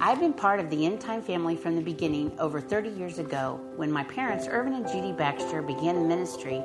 I've 0.00 0.18
been 0.18 0.32
part 0.32 0.60
of 0.60 0.70
the 0.70 0.86
End 0.86 0.98
Time 0.98 1.20
family 1.20 1.56
from 1.56 1.76
the 1.76 1.82
beginning 1.82 2.32
over 2.38 2.58
30 2.58 2.88
years 2.88 3.18
ago 3.18 3.60
when 3.76 3.92
my 3.92 4.04
parents, 4.04 4.46
Irvin 4.48 4.72
and 4.72 4.88
Judy 4.88 5.12
Baxter, 5.12 5.60
began 5.60 6.08
ministry 6.08 6.64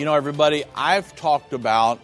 You 0.00 0.06
know, 0.06 0.14
everybody, 0.14 0.64
I've 0.74 1.14
talked 1.14 1.52
about 1.52 2.00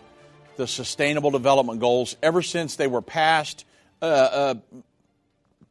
the 0.57 0.67
Sustainable 0.67 1.31
Development 1.31 1.81
Goals 1.81 2.15
ever 2.23 2.43
since 2.43 2.77
they 2.77 2.89
were 2.89 3.01
passed. 3.01 3.65
Uh, 4.03 4.05
uh, 4.05 4.55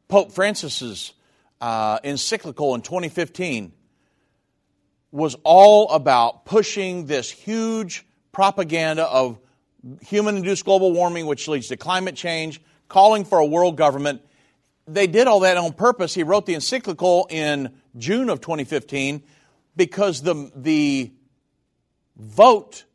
Pope 0.07 0.31
Francis's 0.31 1.13
uh, 1.61 1.99
encyclical 2.03 2.73
in 2.73 2.81
2015 2.81 3.73
was 5.11 5.35
all 5.43 5.91
about 5.91 6.45
pushing 6.45 7.05
this 7.05 7.29
huge 7.29 8.07
propaganda 8.31 9.03
of 9.03 9.37
human 10.01 10.37
induced 10.37 10.65
global 10.65 10.93
warming, 10.93 11.27
which 11.27 11.47
leads 11.47 11.67
to 11.67 11.77
climate 11.77 12.15
change, 12.15 12.59
calling 12.87 13.23
for 13.23 13.37
a 13.37 13.45
world 13.45 13.77
government. 13.77 14.23
They 14.87 15.05
did 15.05 15.27
all 15.27 15.41
that 15.41 15.57
on 15.57 15.73
purpose. 15.73 16.15
He 16.15 16.23
wrote 16.23 16.47
the 16.47 16.55
encyclical 16.55 17.27
in 17.29 17.71
June 17.95 18.29
of 18.29 18.41
2015 18.41 19.21
because 19.75 20.23
the, 20.23 20.51
the 20.55 21.11
vote 22.17 22.85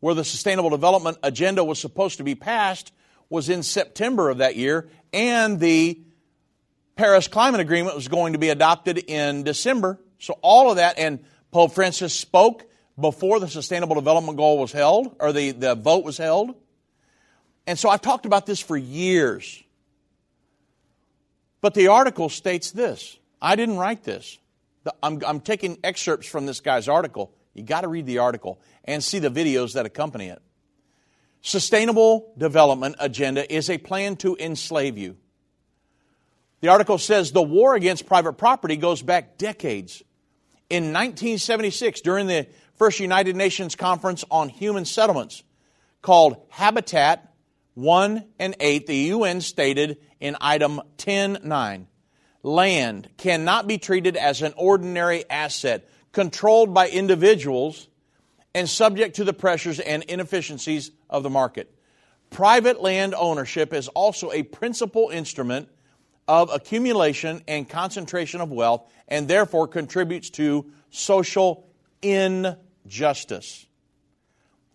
where 0.00 0.14
the 0.14 0.24
Sustainable 0.24 0.70
Development 0.70 1.18
Agenda 1.22 1.62
was 1.62 1.78
supposed 1.78 2.18
to 2.18 2.24
be 2.24 2.34
passed 2.34 2.92
was 3.28 3.48
in 3.48 3.62
September 3.62 4.28
of 4.28 4.38
that 4.38 4.56
year, 4.56 4.88
and 5.12 5.60
the 5.60 6.00
Paris 6.96 7.28
Climate 7.28 7.60
Agreement 7.60 7.94
was 7.94 8.08
going 8.08 8.32
to 8.32 8.38
be 8.38 8.48
adopted 8.48 8.98
in 8.98 9.44
December. 9.44 9.98
So 10.18 10.38
all 10.42 10.70
of 10.70 10.76
that, 10.76 10.98
and 10.98 11.24
Pope 11.50 11.72
Francis 11.72 12.12
spoke 12.12 12.66
before 12.98 13.40
the 13.40 13.48
Sustainable 13.48 13.94
Development 13.94 14.36
Goal 14.36 14.58
was 14.58 14.72
held, 14.72 15.16
or 15.20 15.32
the, 15.32 15.52
the 15.52 15.74
vote 15.74 16.04
was 16.04 16.18
held. 16.18 16.54
And 17.66 17.78
so 17.78 17.88
I've 17.88 18.02
talked 18.02 18.26
about 18.26 18.46
this 18.46 18.60
for 18.60 18.76
years. 18.76 19.62
But 21.60 21.74
the 21.74 21.88
article 21.88 22.28
states 22.28 22.70
this. 22.70 23.18
I 23.40 23.56
didn't 23.56 23.76
write 23.76 24.02
this. 24.02 24.38
I'm, 25.02 25.22
I'm 25.26 25.40
taking 25.40 25.78
excerpts 25.84 26.26
from 26.26 26.46
this 26.46 26.60
guy's 26.60 26.88
article. 26.88 27.32
You 27.54 27.62
got 27.62 27.82
to 27.82 27.88
read 27.88 28.06
the 28.06 28.18
article 28.18 28.60
and 28.84 29.02
see 29.02 29.18
the 29.18 29.30
videos 29.30 29.74
that 29.74 29.86
accompany 29.86 30.28
it. 30.28 30.40
Sustainable 31.42 32.32
Development 32.36 32.96
Agenda 32.98 33.50
is 33.52 33.70
a 33.70 33.78
plan 33.78 34.16
to 34.16 34.36
enslave 34.38 34.98
you. 34.98 35.16
The 36.60 36.68
article 36.68 36.98
says 36.98 37.32
the 37.32 37.42
war 37.42 37.74
against 37.74 38.06
private 38.06 38.34
property 38.34 38.76
goes 38.76 39.00
back 39.00 39.38
decades. 39.38 40.02
In 40.68 40.92
1976, 40.92 42.02
during 42.02 42.26
the 42.26 42.46
first 42.74 43.00
United 43.00 43.34
Nations 43.34 43.74
Conference 43.74 44.24
on 44.30 44.50
Human 44.50 44.84
Settlements, 44.84 45.42
called 46.02 46.36
Habitat 46.50 47.32
1 47.74 48.24
and 48.38 48.56
8, 48.60 48.86
the 48.86 48.96
UN 48.96 49.40
stated 49.40 49.98
in 50.20 50.36
item 50.40 50.80
10.9 50.98 51.86
land 52.42 53.08
cannot 53.16 53.66
be 53.66 53.78
treated 53.78 54.16
as 54.16 54.42
an 54.42 54.54
ordinary 54.56 55.28
asset 55.28 55.88
controlled 56.12 56.74
by 56.74 56.88
individuals 56.88 57.88
and 58.54 58.68
subject 58.68 59.16
to 59.16 59.24
the 59.24 59.32
pressures 59.32 59.78
and 59.78 60.02
inefficiencies 60.04 60.90
of 61.08 61.22
the 61.22 61.30
market. 61.30 61.72
Private 62.30 62.80
land 62.80 63.14
ownership 63.16 63.72
is 63.72 63.88
also 63.88 64.30
a 64.32 64.42
principal 64.42 65.10
instrument 65.10 65.68
of 66.28 66.50
accumulation 66.52 67.42
and 67.48 67.68
concentration 67.68 68.40
of 68.40 68.50
wealth 68.50 68.90
and 69.08 69.26
therefore 69.26 69.66
contributes 69.66 70.30
to 70.30 70.70
social 70.90 71.66
injustice. 72.02 73.66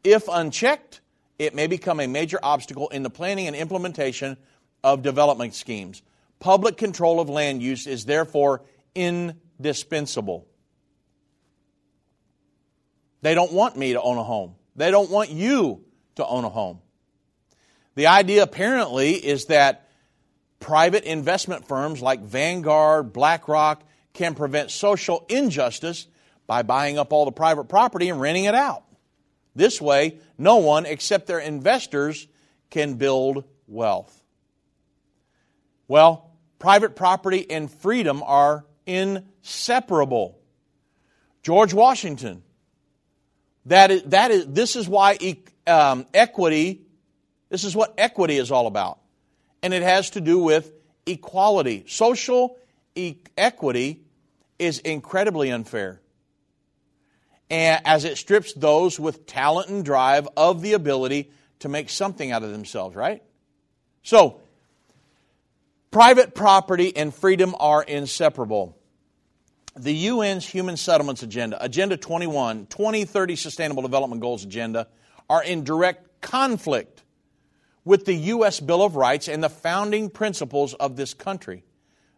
If 0.03 0.27
unchecked, 0.27 1.01
it 1.39 1.55
may 1.55 1.67
become 1.67 1.99
a 1.99 2.07
major 2.07 2.39
obstacle 2.43 2.89
in 2.89 3.03
the 3.03 3.09
planning 3.09 3.47
and 3.47 3.55
implementation 3.55 4.37
of 4.83 5.01
development 5.01 5.53
schemes. 5.55 6.01
Public 6.39 6.77
control 6.77 7.19
of 7.19 7.29
land 7.29 7.61
use 7.61 7.87
is 7.87 8.05
therefore 8.05 8.61
indispensable. 8.93 10.45
They 13.25 13.33
don't 13.33 13.53
want 13.53 13.75
me 13.75 13.93
to 13.93 14.01
own 14.03 14.19
a 14.19 14.23
home. 14.23 14.53
They 14.75 14.91
don't 14.91 15.09
want 15.09 15.31
you 15.31 15.83
to 16.17 16.27
own 16.27 16.43
a 16.43 16.49
home. 16.49 16.77
The 17.95 18.05
idea 18.05 18.43
apparently 18.43 19.13
is 19.13 19.45
that 19.45 19.89
private 20.59 21.05
investment 21.05 21.67
firms 21.67 22.03
like 22.03 22.21
Vanguard, 22.21 23.13
BlackRock 23.13 23.81
can 24.13 24.35
prevent 24.35 24.69
social 24.69 25.25
injustice 25.27 26.05
by 26.45 26.61
buying 26.61 26.99
up 26.99 27.11
all 27.11 27.25
the 27.25 27.31
private 27.31 27.63
property 27.63 28.09
and 28.09 28.21
renting 28.21 28.43
it 28.43 28.53
out. 28.53 28.83
This 29.55 29.81
way, 29.81 30.19
no 30.37 30.57
one 30.57 30.85
except 30.85 31.25
their 31.25 31.39
investors 31.39 32.27
can 32.69 32.93
build 32.93 33.43
wealth. 33.65 34.23
Well, 35.87 36.29
private 36.59 36.95
property 36.95 37.49
and 37.49 37.71
freedom 37.71 38.21
are 38.21 38.67
inseparable. 38.85 40.37
George 41.41 41.73
Washington, 41.73 42.43
that 43.67 43.91
is, 43.91 44.03
that 44.03 44.31
is, 44.31 44.45
this 44.47 44.75
is 44.75 44.87
why 44.87 45.17
um, 45.67 46.05
equity, 46.13 46.81
this 47.49 47.63
is 47.63 47.75
what 47.75 47.93
equity 47.97 48.37
is 48.37 48.51
all 48.51 48.67
about. 48.67 48.99
And 49.63 49.73
it 49.73 49.83
has 49.83 50.11
to 50.11 50.21
do 50.21 50.39
with 50.39 50.71
equality. 51.05 51.85
Social 51.87 52.57
e- 52.95 53.15
equity 53.37 54.01
is 54.59 54.79
incredibly 54.79 55.51
unfair. 55.51 56.01
And 57.49 57.81
as 57.85 58.05
it 58.05 58.17
strips 58.17 58.53
those 58.53 58.99
with 58.99 59.25
talent 59.25 59.69
and 59.69 59.85
drive 59.85 60.27
of 60.35 60.61
the 60.61 60.73
ability 60.73 61.31
to 61.59 61.69
make 61.69 61.89
something 61.89 62.31
out 62.31 62.43
of 62.43 62.51
themselves, 62.51 62.95
right? 62.95 63.21
So, 64.03 64.41
Private 65.95 66.35
property 66.35 66.93
and 66.97 67.15
freedom 67.15 67.55
are 67.57 67.81
inseparable. 67.81 68.77
The 69.77 70.07
UN's 70.07 70.47
Human 70.47 70.77
Settlements 70.77 71.21
Agenda, 71.21 71.63
Agenda 71.63 71.97
21, 71.97 72.67
2030 72.67 73.35
Sustainable 73.35 73.81
Development 73.81 74.21
Goals 74.21 74.45
Agenda, 74.45 74.87
are 75.29 75.43
in 75.43 75.65
direct 75.65 76.21
conflict 76.21 77.03
with 77.83 78.05
the 78.05 78.13
U.S. 78.13 78.61
Bill 78.61 78.81
of 78.81 78.95
Rights 78.95 79.27
and 79.27 79.43
the 79.43 79.49
founding 79.49 80.09
principles 80.09 80.73
of 80.75 80.95
this 80.95 81.13
country. 81.13 81.65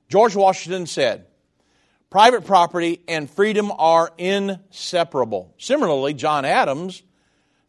George 0.08 0.36
Washington 0.36 0.86
said, 0.86 1.26
Private 2.12 2.46
property 2.46 3.02
and 3.08 3.30
freedom 3.30 3.72
are 3.72 4.12
inseparable. 4.18 5.54
Similarly, 5.58 6.14
John 6.14 6.46
Adams 6.46 7.02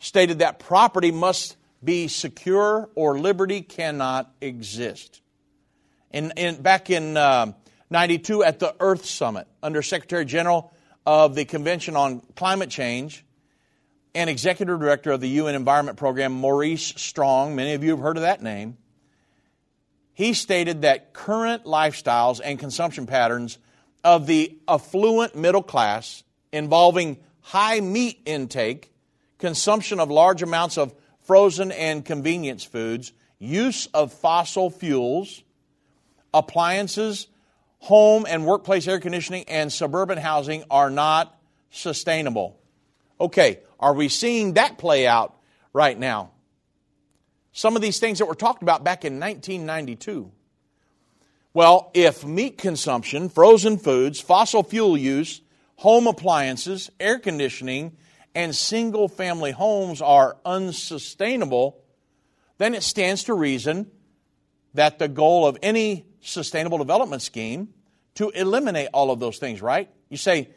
stated 0.01 0.41
that 0.41 0.59
property 0.59 1.11
must 1.11 1.57
be 1.83 2.09
secure 2.09 2.91
or 2.95 3.19
liberty 3.19 3.63
cannot 3.63 4.31
exist 4.41 5.23
And 6.11 6.63
back 6.63 6.91
in 6.91 7.17
uh, 7.17 7.53
92 7.91 8.45
at 8.45 8.59
the 8.59 8.75
Earth 8.81 9.07
Summit 9.07 9.47
under 9.63 9.81
Secretary 9.83 10.25
General 10.25 10.73
of 11.07 11.35
the 11.35 11.45
Convention 11.45 11.97
on 11.97 12.21
Climate 12.37 12.69
Change 12.69 13.25
and 14.15 14.29
Executive 14.29 14.79
Director 14.79 15.13
of 15.13 15.21
the 15.21 15.29
UN 15.29 15.55
Environment 15.55 15.97
Program, 15.97 16.33
Maurice 16.33 16.93
Strong. 16.97 17.57
Many 17.57 17.73
of 17.73 17.83
you 17.83 17.91
have 17.91 18.01
heard 18.01 18.17
of 18.17 18.23
that 18.23 18.43
name. 18.43 18.77
He 20.13 20.35
stated 20.35 20.83
that 20.83 21.13
current 21.13 21.65
lifestyles 21.65 22.41
and 22.45 22.59
consumption 22.59 23.07
patterns 23.07 23.59
of 24.05 24.27
the 24.27 24.59
affluent 24.67 25.35
middle 25.35 25.63
class 25.63 26.25
involving 26.53 27.19
high 27.41 27.81
meat 27.81 28.21
intake, 28.27 28.93
consumption 29.39 30.01
of 30.01 30.11
large 30.11 30.43
amounts 30.43 30.77
of 30.77 30.95
frozen 31.21 31.73
and 31.73 32.05
convenience 32.05 32.65
foods, 32.65 33.13
use 33.39 33.87
of 33.95 34.13
fossil 34.13 34.71
fuels, 34.71 35.43
appliances, 36.35 37.29
home 37.79 38.27
and 38.29 38.45
workplace 38.47 38.87
air 38.87 39.01
conditioning, 39.01 39.45
and 39.49 39.73
suburban 39.73 40.19
housing 40.19 40.65
are 40.71 40.91
not 40.91 41.39
sustainable. 41.71 42.59
Okay, 43.21 43.61
are 43.79 43.95
we 43.95 44.09
seeing 44.09 44.55
that 44.55 44.79
play 44.79 45.07
out 45.07 45.37
right 45.73 45.99
now? 45.99 46.31
Some 47.53 47.77
of 47.77 47.83
these 47.83 47.99
things 47.99 48.19
that 48.19 48.27
were 48.27 48.35
talked 48.35 48.63
about 48.63 48.85
back 48.85 49.05
in 49.05 49.19
1992. 49.19 50.31
Well, 51.55 51.91
if 51.95 52.25
meat 52.25 52.59
consumption, 52.59 53.29
frozen 53.29 53.79
foods, 53.79 54.21
fossil 54.21 54.63
fuel 54.63 54.97
use, 54.97 55.41
home 55.77 56.07
appliances, 56.07 56.91
air 57.01 57.19
conditioning, 57.19 57.97
and 58.35 58.55
single 58.55 59.09
family 59.09 59.51
homes 59.51 60.01
are 60.01 60.37
unsustainable, 60.45 61.81
then 62.59 62.75
it 62.75 62.83
stands 62.83 63.25
to 63.25 63.35
reason 63.35 63.91
that 64.75 64.99
the 64.99 65.09
goal 65.09 65.47
of 65.47 65.59
any 65.63 66.05
sustainable 66.21 66.79
development 66.79 67.23
scheme 67.23 67.69
to 68.15 68.31
eliminate 68.31 68.89
all 68.93 69.11
of 69.11 69.21
those 69.21 69.39
things, 69.39 69.63
right? 69.63 69.89
You 70.09 70.17
say, 70.17 70.51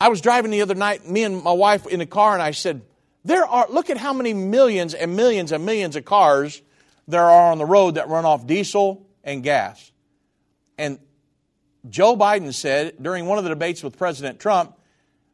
I 0.00 0.08
was 0.08 0.20
driving 0.20 0.50
the 0.50 0.62
other 0.62 0.74
night, 0.74 1.08
me 1.08 1.24
and 1.24 1.42
my 1.42 1.52
wife 1.52 1.86
in 1.86 1.98
the 1.98 2.06
car, 2.06 2.32
and 2.34 2.42
I 2.42 2.52
said, 2.52 2.82
there 3.24 3.44
are, 3.44 3.66
look 3.68 3.90
at 3.90 3.96
how 3.96 4.12
many 4.12 4.32
millions 4.32 4.94
and 4.94 5.14
millions 5.16 5.52
and 5.52 5.64
millions 5.66 5.96
of 5.96 6.04
cars 6.04 6.62
there 7.06 7.22
are 7.22 7.52
on 7.52 7.58
the 7.58 7.66
road 7.66 7.96
that 7.96 8.08
run 8.08 8.24
off 8.24 8.46
diesel 8.46 9.06
and 9.24 9.42
gas. 9.42 9.92
And 10.78 10.98
Joe 11.88 12.16
Biden 12.16 12.54
said 12.54 12.94
during 13.00 13.26
one 13.26 13.38
of 13.38 13.44
the 13.44 13.50
debates 13.50 13.82
with 13.82 13.98
President 13.98 14.40
Trump, 14.40 14.76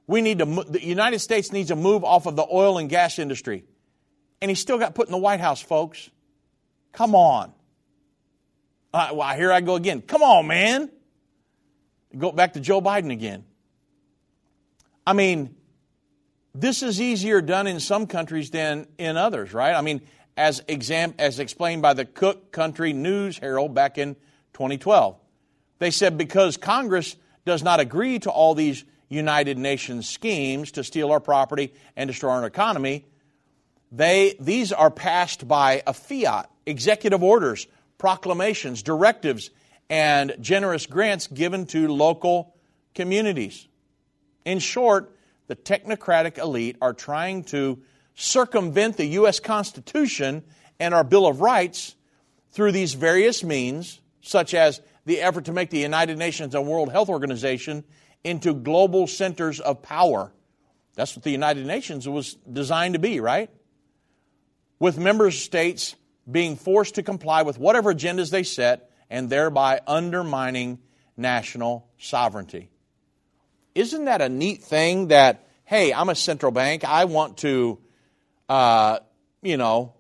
we 0.07 0.21
need 0.21 0.39
to, 0.39 0.45
the 0.45 0.85
United 0.85 1.19
States 1.19 1.53
needs 1.53 1.69
to 1.69 1.77
move 1.77 2.05
off 2.05 2.27
of 2.27 2.37
the 2.37 2.47
oil 2.51 2.79
and 2.79 2.89
gas 2.89 3.19
industry. 3.19 3.64
And 4.41 4.51
he 4.51 4.55
still 4.55 4.79
got 4.79 4.95
put 4.95 5.09
in 5.09 5.12
the 5.12 5.19
White 5.19 5.41
House, 5.41 5.61
folks. 5.61 6.11
Come 6.93 7.14
on. 7.14 7.53
Uh, 8.97 9.11
well, 9.12 9.36
here 9.36 9.53
I 9.53 9.61
go 9.61 9.74
again. 9.74 10.01
Come 10.01 10.22
on, 10.22 10.47
man. 10.47 10.90
Go 12.16 12.32
back 12.32 12.55
to 12.55 12.61
Joe 12.61 12.80
Biden 12.80 13.12
again. 13.12 13.44
I 15.07 15.12
mean, 15.12 15.55
this 16.55 16.82
is 16.82 16.99
easier 16.99 17.42
done 17.42 17.66
in 17.66 17.78
some 17.78 18.07
countries 18.07 18.49
than 18.49 18.86
in 18.97 19.18
others, 19.18 19.53
right? 19.53 19.74
I 19.74 19.82
mean, 19.82 20.01
as, 20.34 20.62
exam- 20.66 21.12
as 21.18 21.40
explained 21.40 21.82
by 21.82 21.92
the 21.92 22.07
Cook 22.07 22.53
County 22.53 22.94
News 22.94 23.36
Herald 23.36 23.74
back 23.74 23.99
in 23.99 24.14
2012. 24.55 25.18
They 25.78 25.90
said 25.90 26.16
because 26.16 26.57
Congress 26.57 27.16
does 27.44 27.62
not 27.62 27.80
agree 27.80 28.18
to 28.20 28.30
all 28.30 28.55
these 28.55 28.82
United 29.11 29.59
Nations 29.59 30.09
schemes 30.09 30.72
to 30.72 30.82
steal 30.82 31.12
our 31.12 31.20
property 31.20 31.74
and 31.97 32.09
destroy 32.09 32.30
our 32.30 32.47
economy, 32.47 33.05
they, 33.92 34.36
these 34.40 34.72
are 34.72 34.90
passed 34.90 35.47
by 35.47 35.82
a 35.86 35.92
fiat, 35.92 36.49
executive 36.64 37.22
orders 37.22 37.66
proclamations, 37.99 38.82
directives, 38.82 39.51
and 39.88 40.36
generous 40.40 40.86
grants 40.86 41.26
given 41.26 41.66
to 41.66 41.88
local 41.88 42.55
communities. 42.94 43.68
In 44.44 44.59
short, 44.59 45.16
the 45.47 45.57
technocratic 45.57 46.38
elite 46.38 46.76
are 46.80 46.92
trying 46.92 47.44
to 47.44 47.78
circumvent 48.14 48.97
the 48.97 49.07
U.S. 49.07 49.40
Constitution 49.40 50.42
and 50.80 50.94
our 50.94 51.05
Bill 51.05 51.26
of 51.26 51.40
Rights 51.40 51.94
through 52.51 52.72
these 52.72 52.94
various 52.94 53.44
means, 53.44 54.01
such 54.22 54.55
as 54.55 54.80
the 55.05 55.20
effort 55.20 55.44
to 55.44 55.53
make 55.53 55.70
the 55.70 55.78
United 55.78 56.18
Nations 56.18 56.55
and 56.55 56.66
World 56.66 56.90
Health 56.90 57.09
Organization 57.09 57.84
into 58.24 58.55
global 58.55 59.07
centers 59.07 59.61
of 59.61 59.82
power. 59.82 60.32
That's 60.94 61.14
what 61.14 61.22
the 61.22 61.30
United 61.30 61.66
Nations 61.66 62.09
was 62.09 62.34
designed 62.51 62.94
to 62.94 62.99
be, 62.99 63.20
right? 63.20 63.51
With 64.78 64.99
member 64.99 65.30
states 65.30 65.94
being 66.31 66.57
forced 66.57 66.97
to 66.97 67.03
comply 67.03 67.43
with 67.43 67.59
whatever 67.59 67.95
agendas 67.95 68.31
they 68.31 68.43
set 68.43 68.91
and 69.09 69.31
thereby 69.31 69.81
undermining 69.87 70.79
national 71.16 71.89
sovereignty. 71.99 72.70
Isn't 73.74 74.07
that 74.07 74.20
a 74.22 74.29
neat 74.29 74.62
thing 74.62 75.09
that, 75.09 75.47
hey, 75.64 75.93
I'm 75.93 76.09
a 76.09 76.14
central 76.14 76.53
bank, 76.53 76.85
I 76.85 77.05
want 77.05 77.39
to, 77.39 77.79
uh, 78.49 78.99
you 79.43 79.57
know, 79.57 79.95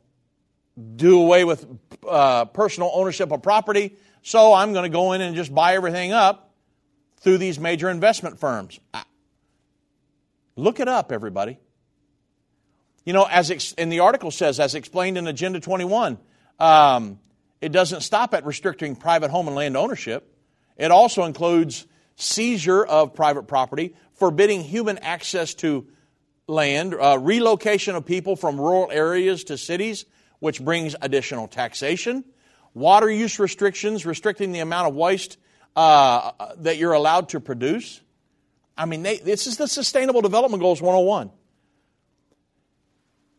do 0.96 1.20
away 1.20 1.44
with 1.44 1.66
uh, 2.06 2.46
personal 2.46 2.90
ownership 2.92 3.32
of 3.32 3.42
property, 3.42 3.96
so 4.22 4.52
I'm 4.52 4.72
going 4.72 4.90
to 4.90 4.94
go 4.94 5.12
in 5.12 5.20
and 5.20 5.36
just 5.36 5.54
buy 5.54 5.74
everything 5.74 6.12
up 6.12 6.54
through 7.20 7.38
these 7.38 7.58
major 7.58 7.88
investment 7.88 8.38
firms. 8.38 8.78
Look 10.56 10.80
it 10.80 10.88
up, 10.88 11.12
everybody. 11.12 11.58
You 13.06 13.12
know, 13.12 13.24
as 13.24 13.52
ex- 13.52 13.72
in 13.74 13.88
the 13.88 14.00
article 14.00 14.32
says, 14.32 14.58
as 14.58 14.74
explained 14.74 15.16
in 15.16 15.28
Agenda 15.28 15.60
21, 15.60 16.18
um, 16.58 17.20
it 17.60 17.70
doesn't 17.70 18.00
stop 18.00 18.34
at 18.34 18.44
restricting 18.44 18.96
private 18.96 19.30
home 19.30 19.46
and 19.46 19.54
land 19.54 19.76
ownership. 19.76 20.28
It 20.76 20.90
also 20.90 21.22
includes 21.22 21.86
seizure 22.16 22.84
of 22.84 23.14
private 23.14 23.44
property, 23.44 23.94
forbidding 24.14 24.62
human 24.62 24.98
access 24.98 25.54
to 25.54 25.86
land, 26.48 26.94
uh, 26.94 27.16
relocation 27.20 27.94
of 27.94 28.04
people 28.04 28.34
from 28.34 28.60
rural 28.60 28.90
areas 28.90 29.44
to 29.44 29.56
cities, 29.56 30.04
which 30.40 30.60
brings 30.60 30.96
additional 31.00 31.46
taxation, 31.46 32.24
water 32.74 33.08
use 33.08 33.38
restrictions, 33.38 34.04
restricting 34.04 34.50
the 34.50 34.60
amount 34.60 34.88
of 34.88 34.96
waste 34.96 35.38
uh, 35.76 36.32
that 36.56 36.76
you're 36.76 36.92
allowed 36.92 37.28
to 37.28 37.38
produce. 37.38 38.00
I 38.76 38.84
mean, 38.84 39.04
they, 39.04 39.18
this 39.18 39.46
is 39.46 39.58
the 39.58 39.68
Sustainable 39.68 40.22
Development 40.22 40.60
Goals 40.60 40.82
101 40.82 41.30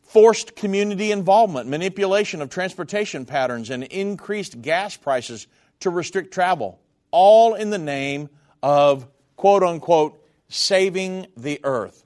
forced 0.08 0.56
community 0.56 1.12
involvement, 1.12 1.70
manipulation 1.70 2.42
of 2.42 2.50
transportation 2.50 3.26
patterns, 3.26 3.70
and 3.70 3.84
increased 3.84 4.62
gas 4.62 4.96
prices 4.96 5.48
to 5.82 5.90
restrict 5.90 6.34
travel, 6.34 6.80
all 7.12 7.54
in 7.54 7.70
the 7.70 7.78
name 7.78 8.30
of 8.64 9.06
quote 9.36 9.64
unquote 9.64 10.24
saving 10.50 11.28
the 11.36 11.60
earth. 11.64 12.04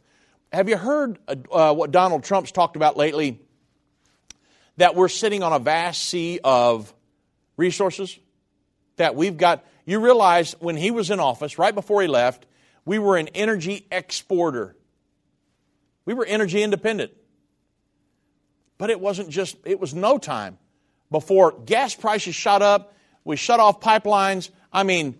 Have 0.52 0.68
you 0.68 0.78
heard 0.78 1.20
uh, 1.28 1.74
what 1.74 1.92
Donald 1.92 2.24
Trump's 2.24 2.52
talked 2.52 2.76
about 2.76 2.98
lately? 2.98 3.40
That 4.78 4.96
we're 4.96 5.08
sitting 5.08 5.44
on 5.44 5.54
a 5.54 5.60
vast 5.60 6.04
sea 6.04 6.40
of 6.44 6.94
resources? 7.56 8.18
That 8.98 9.16
we've 9.16 9.38
got, 9.38 9.64
you 9.86 10.00
realize 10.00 10.56
when 10.60 10.76
he 10.76 10.92
was 10.92 11.12
in 11.12 11.20
office, 11.20 11.58
right 11.58 11.74
before 11.74 12.02
he 12.02 12.08
left, 12.08 12.48
we 12.84 12.98
were 12.98 13.16
an 13.16 13.28
energy 13.30 13.86
exporter. 13.92 14.76
We 16.04 16.16
were 16.16 16.26
energy 16.26 16.64
independent. 16.64 17.12
But 18.82 18.90
it 18.90 19.00
wasn't 19.00 19.30
just, 19.30 19.58
it 19.64 19.80
was 19.80 19.94
no 19.94 20.18
time 20.18 20.58
before 21.12 21.52
gas 21.52 21.94
prices 21.94 22.34
shot 22.34 22.64
up. 22.64 22.96
We 23.24 23.36
shut 23.36 23.60
off 23.60 23.80
pipelines. 23.80 24.50
I 24.74 24.82
mean, 24.82 25.20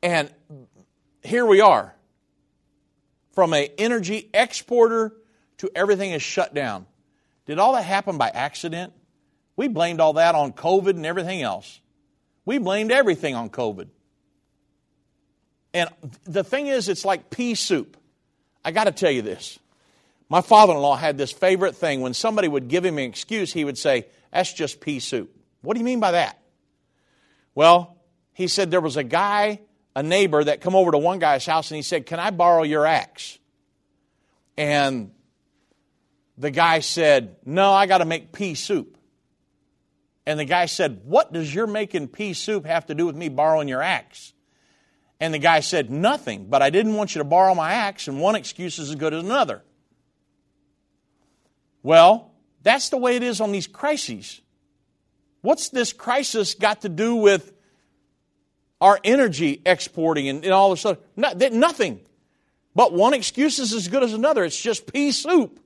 and 0.00 0.32
here 1.24 1.44
we 1.44 1.60
are. 1.60 1.92
From 3.32 3.52
an 3.52 3.66
energy 3.78 4.30
exporter 4.32 5.12
to 5.58 5.72
everything 5.74 6.12
is 6.12 6.22
shut 6.22 6.54
down. 6.54 6.86
Did 7.46 7.58
all 7.58 7.72
that 7.72 7.82
happen 7.82 8.16
by 8.16 8.28
accident? 8.28 8.92
We 9.56 9.66
blamed 9.66 9.98
all 9.98 10.12
that 10.12 10.36
on 10.36 10.52
COVID 10.52 10.90
and 10.90 11.04
everything 11.04 11.42
else. 11.42 11.80
We 12.44 12.58
blamed 12.58 12.92
everything 12.92 13.34
on 13.34 13.50
COVID. 13.50 13.88
And 15.74 15.90
the 16.22 16.44
thing 16.44 16.68
is, 16.68 16.88
it's 16.88 17.04
like 17.04 17.28
pea 17.28 17.56
soup. 17.56 17.96
I 18.64 18.70
got 18.70 18.84
to 18.84 18.92
tell 18.92 19.10
you 19.10 19.22
this. 19.22 19.58
My 20.32 20.40
father 20.40 20.72
in 20.72 20.78
law 20.78 20.96
had 20.96 21.18
this 21.18 21.30
favorite 21.30 21.76
thing. 21.76 22.00
When 22.00 22.14
somebody 22.14 22.48
would 22.48 22.68
give 22.68 22.86
him 22.86 22.96
an 22.96 23.04
excuse, 23.04 23.52
he 23.52 23.66
would 23.66 23.76
say, 23.76 24.06
That's 24.32 24.50
just 24.50 24.80
pea 24.80 24.98
soup. 24.98 25.30
What 25.60 25.74
do 25.74 25.78
you 25.80 25.84
mean 25.84 26.00
by 26.00 26.12
that? 26.12 26.40
Well, 27.54 27.98
he 28.32 28.48
said 28.48 28.70
there 28.70 28.80
was 28.80 28.96
a 28.96 29.04
guy, 29.04 29.60
a 29.94 30.02
neighbor, 30.02 30.42
that 30.42 30.62
come 30.62 30.74
over 30.74 30.90
to 30.90 30.96
one 30.96 31.18
guy's 31.18 31.44
house 31.44 31.70
and 31.70 31.76
he 31.76 31.82
said, 31.82 32.06
Can 32.06 32.18
I 32.18 32.30
borrow 32.30 32.62
your 32.62 32.86
axe? 32.86 33.38
And 34.56 35.10
the 36.38 36.50
guy 36.50 36.78
said, 36.78 37.36
No, 37.44 37.70
I 37.70 37.84
got 37.84 37.98
to 37.98 38.06
make 38.06 38.32
pea 38.32 38.54
soup. 38.54 38.96
And 40.24 40.40
the 40.40 40.46
guy 40.46 40.64
said, 40.64 41.02
What 41.04 41.34
does 41.34 41.54
your 41.54 41.66
making 41.66 42.08
pea 42.08 42.32
soup 42.32 42.64
have 42.64 42.86
to 42.86 42.94
do 42.94 43.04
with 43.04 43.16
me 43.16 43.28
borrowing 43.28 43.68
your 43.68 43.82
axe? 43.82 44.32
And 45.20 45.34
the 45.34 45.38
guy 45.38 45.60
said, 45.60 45.90
Nothing, 45.90 46.46
but 46.46 46.62
I 46.62 46.70
didn't 46.70 46.94
want 46.94 47.14
you 47.14 47.18
to 47.18 47.28
borrow 47.28 47.54
my 47.54 47.74
axe, 47.74 48.08
and 48.08 48.18
one 48.18 48.34
excuse 48.34 48.78
is 48.78 48.88
as 48.88 48.96
good 48.96 49.12
as 49.12 49.22
another. 49.22 49.62
Well, 51.82 52.32
that's 52.62 52.90
the 52.90 52.96
way 52.96 53.16
it 53.16 53.22
is 53.22 53.40
on 53.40 53.52
these 53.52 53.66
crises. 53.66 54.40
What's 55.40 55.70
this 55.70 55.92
crisis 55.92 56.54
got 56.54 56.82
to 56.82 56.88
do 56.88 57.16
with 57.16 57.52
our 58.80 58.98
energy 59.04 59.60
exporting 59.66 60.28
and, 60.28 60.44
and 60.44 60.52
all 60.52 60.70
this 60.70 60.80
stuff? 60.80 60.98
No, 61.16 61.32
nothing. 61.32 62.00
But 62.74 62.92
one 62.92 63.12
excuse 63.14 63.58
is 63.58 63.72
as 63.72 63.88
good 63.88 64.02
as 64.02 64.12
another. 64.12 64.44
It's 64.44 64.60
just 64.60 64.92
pea 64.92 65.12
soup. 65.12 65.58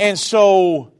And 0.00 0.18
so, 0.18 0.92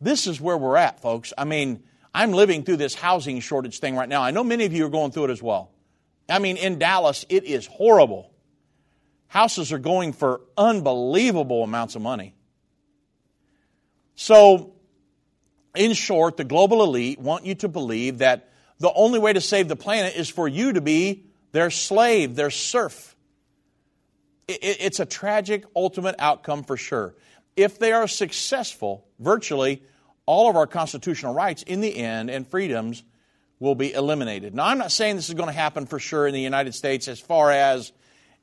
this 0.00 0.26
is 0.26 0.40
where 0.40 0.56
we're 0.56 0.76
at, 0.76 1.00
folks. 1.00 1.32
I 1.36 1.44
mean, 1.44 1.82
I'm 2.14 2.32
living 2.32 2.62
through 2.62 2.76
this 2.76 2.94
housing 2.94 3.40
shortage 3.40 3.78
thing 3.78 3.96
right 3.96 4.08
now. 4.08 4.22
I 4.22 4.30
know 4.30 4.44
many 4.44 4.64
of 4.64 4.72
you 4.72 4.86
are 4.86 4.90
going 4.90 5.12
through 5.12 5.24
it 5.24 5.30
as 5.30 5.42
well. 5.42 5.70
I 6.28 6.38
mean, 6.38 6.56
in 6.56 6.78
Dallas, 6.78 7.26
it 7.28 7.44
is 7.44 7.66
horrible. 7.66 8.31
Houses 9.32 9.72
are 9.72 9.78
going 9.78 10.12
for 10.12 10.42
unbelievable 10.58 11.64
amounts 11.64 11.96
of 11.96 12.02
money. 12.02 12.34
So, 14.14 14.74
in 15.74 15.94
short, 15.94 16.36
the 16.36 16.44
global 16.44 16.84
elite 16.84 17.18
want 17.18 17.46
you 17.46 17.54
to 17.54 17.68
believe 17.68 18.18
that 18.18 18.50
the 18.78 18.92
only 18.92 19.18
way 19.18 19.32
to 19.32 19.40
save 19.40 19.68
the 19.68 19.74
planet 19.74 20.16
is 20.16 20.28
for 20.28 20.46
you 20.46 20.74
to 20.74 20.82
be 20.82 21.24
their 21.52 21.70
slave, 21.70 22.34
their 22.34 22.50
serf. 22.50 23.16
It's 24.48 25.00
a 25.00 25.06
tragic 25.06 25.64
ultimate 25.74 26.16
outcome 26.18 26.62
for 26.62 26.76
sure. 26.76 27.14
If 27.56 27.78
they 27.78 27.92
are 27.92 28.08
successful, 28.08 29.06
virtually 29.18 29.82
all 30.26 30.50
of 30.50 30.56
our 30.56 30.66
constitutional 30.66 31.32
rights 31.32 31.62
in 31.62 31.80
the 31.80 31.96
end 31.96 32.28
and 32.28 32.46
freedoms 32.46 33.02
will 33.60 33.76
be 33.76 33.94
eliminated. 33.94 34.54
Now, 34.54 34.66
I'm 34.66 34.76
not 34.76 34.92
saying 34.92 35.16
this 35.16 35.30
is 35.30 35.34
going 35.36 35.48
to 35.48 35.54
happen 35.54 35.86
for 35.86 35.98
sure 35.98 36.26
in 36.26 36.34
the 36.34 36.40
United 36.42 36.74
States 36.74 37.08
as 37.08 37.18
far 37.18 37.50
as 37.50 37.92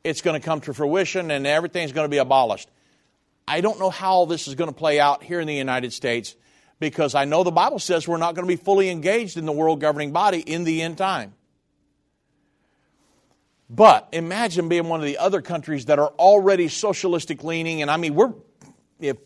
it's 0.03 0.21
going 0.21 0.39
to 0.39 0.45
come 0.45 0.61
to 0.61 0.73
fruition 0.73 1.31
and 1.31 1.45
everything's 1.45 1.91
going 1.91 2.05
to 2.05 2.09
be 2.09 2.17
abolished. 2.17 2.69
I 3.47 3.61
don't 3.61 3.79
know 3.79 3.89
how 3.89 4.25
this 4.25 4.47
is 4.47 4.55
going 4.55 4.69
to 4.69 4.75
play 4.75 4.99
out 4.99 5.23
here 5.23 5.39
in 5.39 5.47
the 5.47 5.55
United 5.55 5.91
States 5.91 6.35
because 6.79 7.15
I 7.15 7.25
know 7.25 7.43
the 7.43 7.51
Bible 7.51 7.79
says 7.79 8.07
we're 8.07 8.17
not 8.17 8.35
going 8.35 8.47
to 8.47 8.51
be 8.51 8.61
fully 8.61 8.89
engaged 8.89 9.37
in 9.37 9.45
the 9.45 9.51
world 9.51 9.81
governing 9.81 10.11
body 10.11 10.39
in 10.39 10.63
the 10.63 10.81
end 10.81 10.97
time. 10.97 11.33
But 13.69 14.09
imagine 14.11 14.69
being 14.69 14.87
one 14.87 14.99
of 14.99 15.05
the 15.05 15.17
other 15.17 15.41
countries 15.41 15.85
that 15.85 15.99
are 15.99 16.09
already 16.17 16.69
socialistic 16.69 17.43
leaning, 17.43 17.81
and 17.83 17.91
I 17.91 17.97
mean, 17.97 18.15
we're, 18.15 18.33
if, 18.99 19.17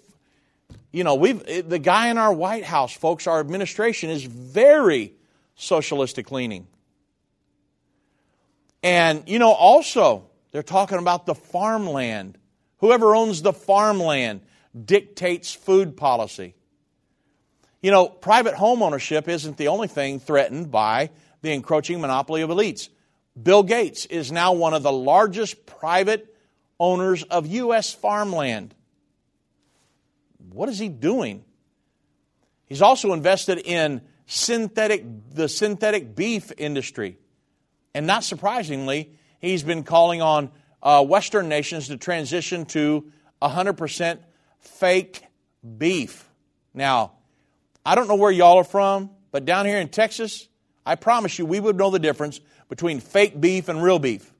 you 0.91 1.05
know, 1.05 1.15
we've, 1.15 1.69
the 1.69 1.79
guy 1.79 2.09
in 2.09 2.17
our 2.17 2.33
White 2.33 2.65
House, 2.65 2.91
folks, 2.91 3.25
our 3.25 3.39
administration 3.39 4.09
is 4.09 4.25
very 4.25 5.13
socialistic 5.55 6.29
leaning. 6.31 6.67
And, 8.81 9.23
you 9.27 9.39
know, 9.39 9.51
also, 9.51 10.25
they're 10.53 10.63
talking 10.63 10.99
about 10.99 11.25
the 11.25 11.35
farmland. 11.35 12.37
Whoever 12.77 13.15
owns 13.15 13.41
the 13.41 13.51
farmland 13.51 14.41
dictates 14.85 15.51
food 15.53 15.97
policy. 15.97 16.55
You 17.81 17.91
know, 17.91 18.07
private 18.07 18.53
home 18.53 18.81
ownership 18.81 19.27
isn't 19.27 19.57
the 19.57 19.67
only 19.67 19.89
thing 19.89 20.19
threatened 20.19 20.71
by 20.71 21.09
the 21.41 21.51
encroaching 21.51 21.99
monopoly 21.99 22.43
of 22.43 22.49
elites. 22.49 22.87
Bill 23.41 23.63
Gates 23.63 24.05
is 24.05 24.31
now 24.31 24.53
one 24.53 24.73
of 24.73 24.83
the 24.83 24.91
largest 24.91 25.65
private 25.65 26.33
owners 26.79 27.23
of 27.23 27.47
U.S. 27.47 27.91
farmland. 27.91 28.75
What 30.51 30.69
is 30.69 30.77
he 30.77 30.87
doing? 30.87 31.43
He's 32.67 32.81
also 32.81 33.11
invested 33.11 33.57
in 33.57 34.01
synthetic, 34.27 35.03
the 35.31 35.49
synthetic 35.49 36.15
beef 36.15 36.51
industry. 36.57 37.17
And 37.95 38.05
not 38.05 38.23
surprisingly, 38.23 39.17
he's 39.43 39.61
been 39.61 39.83
calling 39.83 40.21
on 40.21 40.49
uh, 40.81 41.03
Western 41.05 41.49
nations 41.49 41.89
to 41.89 41.97
transition 41.97 42.65
to 42.65 43.11
100% 43.41 44.19
fake 44.59 45.23
beef. 45.77 46.27
Now, 46.73 47.11
I 47.85 47.95
don't 47.95 48.07
know 48.07 48.15
where 48.15 48.31
y'all 48.31 48.57
are 48.57 48.63
from, 48.63 49.11
but 49.31 49.45
down 49.45 49.65
here 49.65 49.79
in 49.79 49.89
Texas, 49.89 50.47
I 50.85 50.95
promise 50.95 51.37
you 51.37 51.45
we 51.45 51.59
would 51.59 51.77
know 51.77 51.89
the 51.89 51.99
difference 51.99 52.39
between 52.69 52.99
fake 52.99 53.39
beef 53.39 53.67
and 53.67 53.83
real 53.83 53.99
beef. 53.99 54.31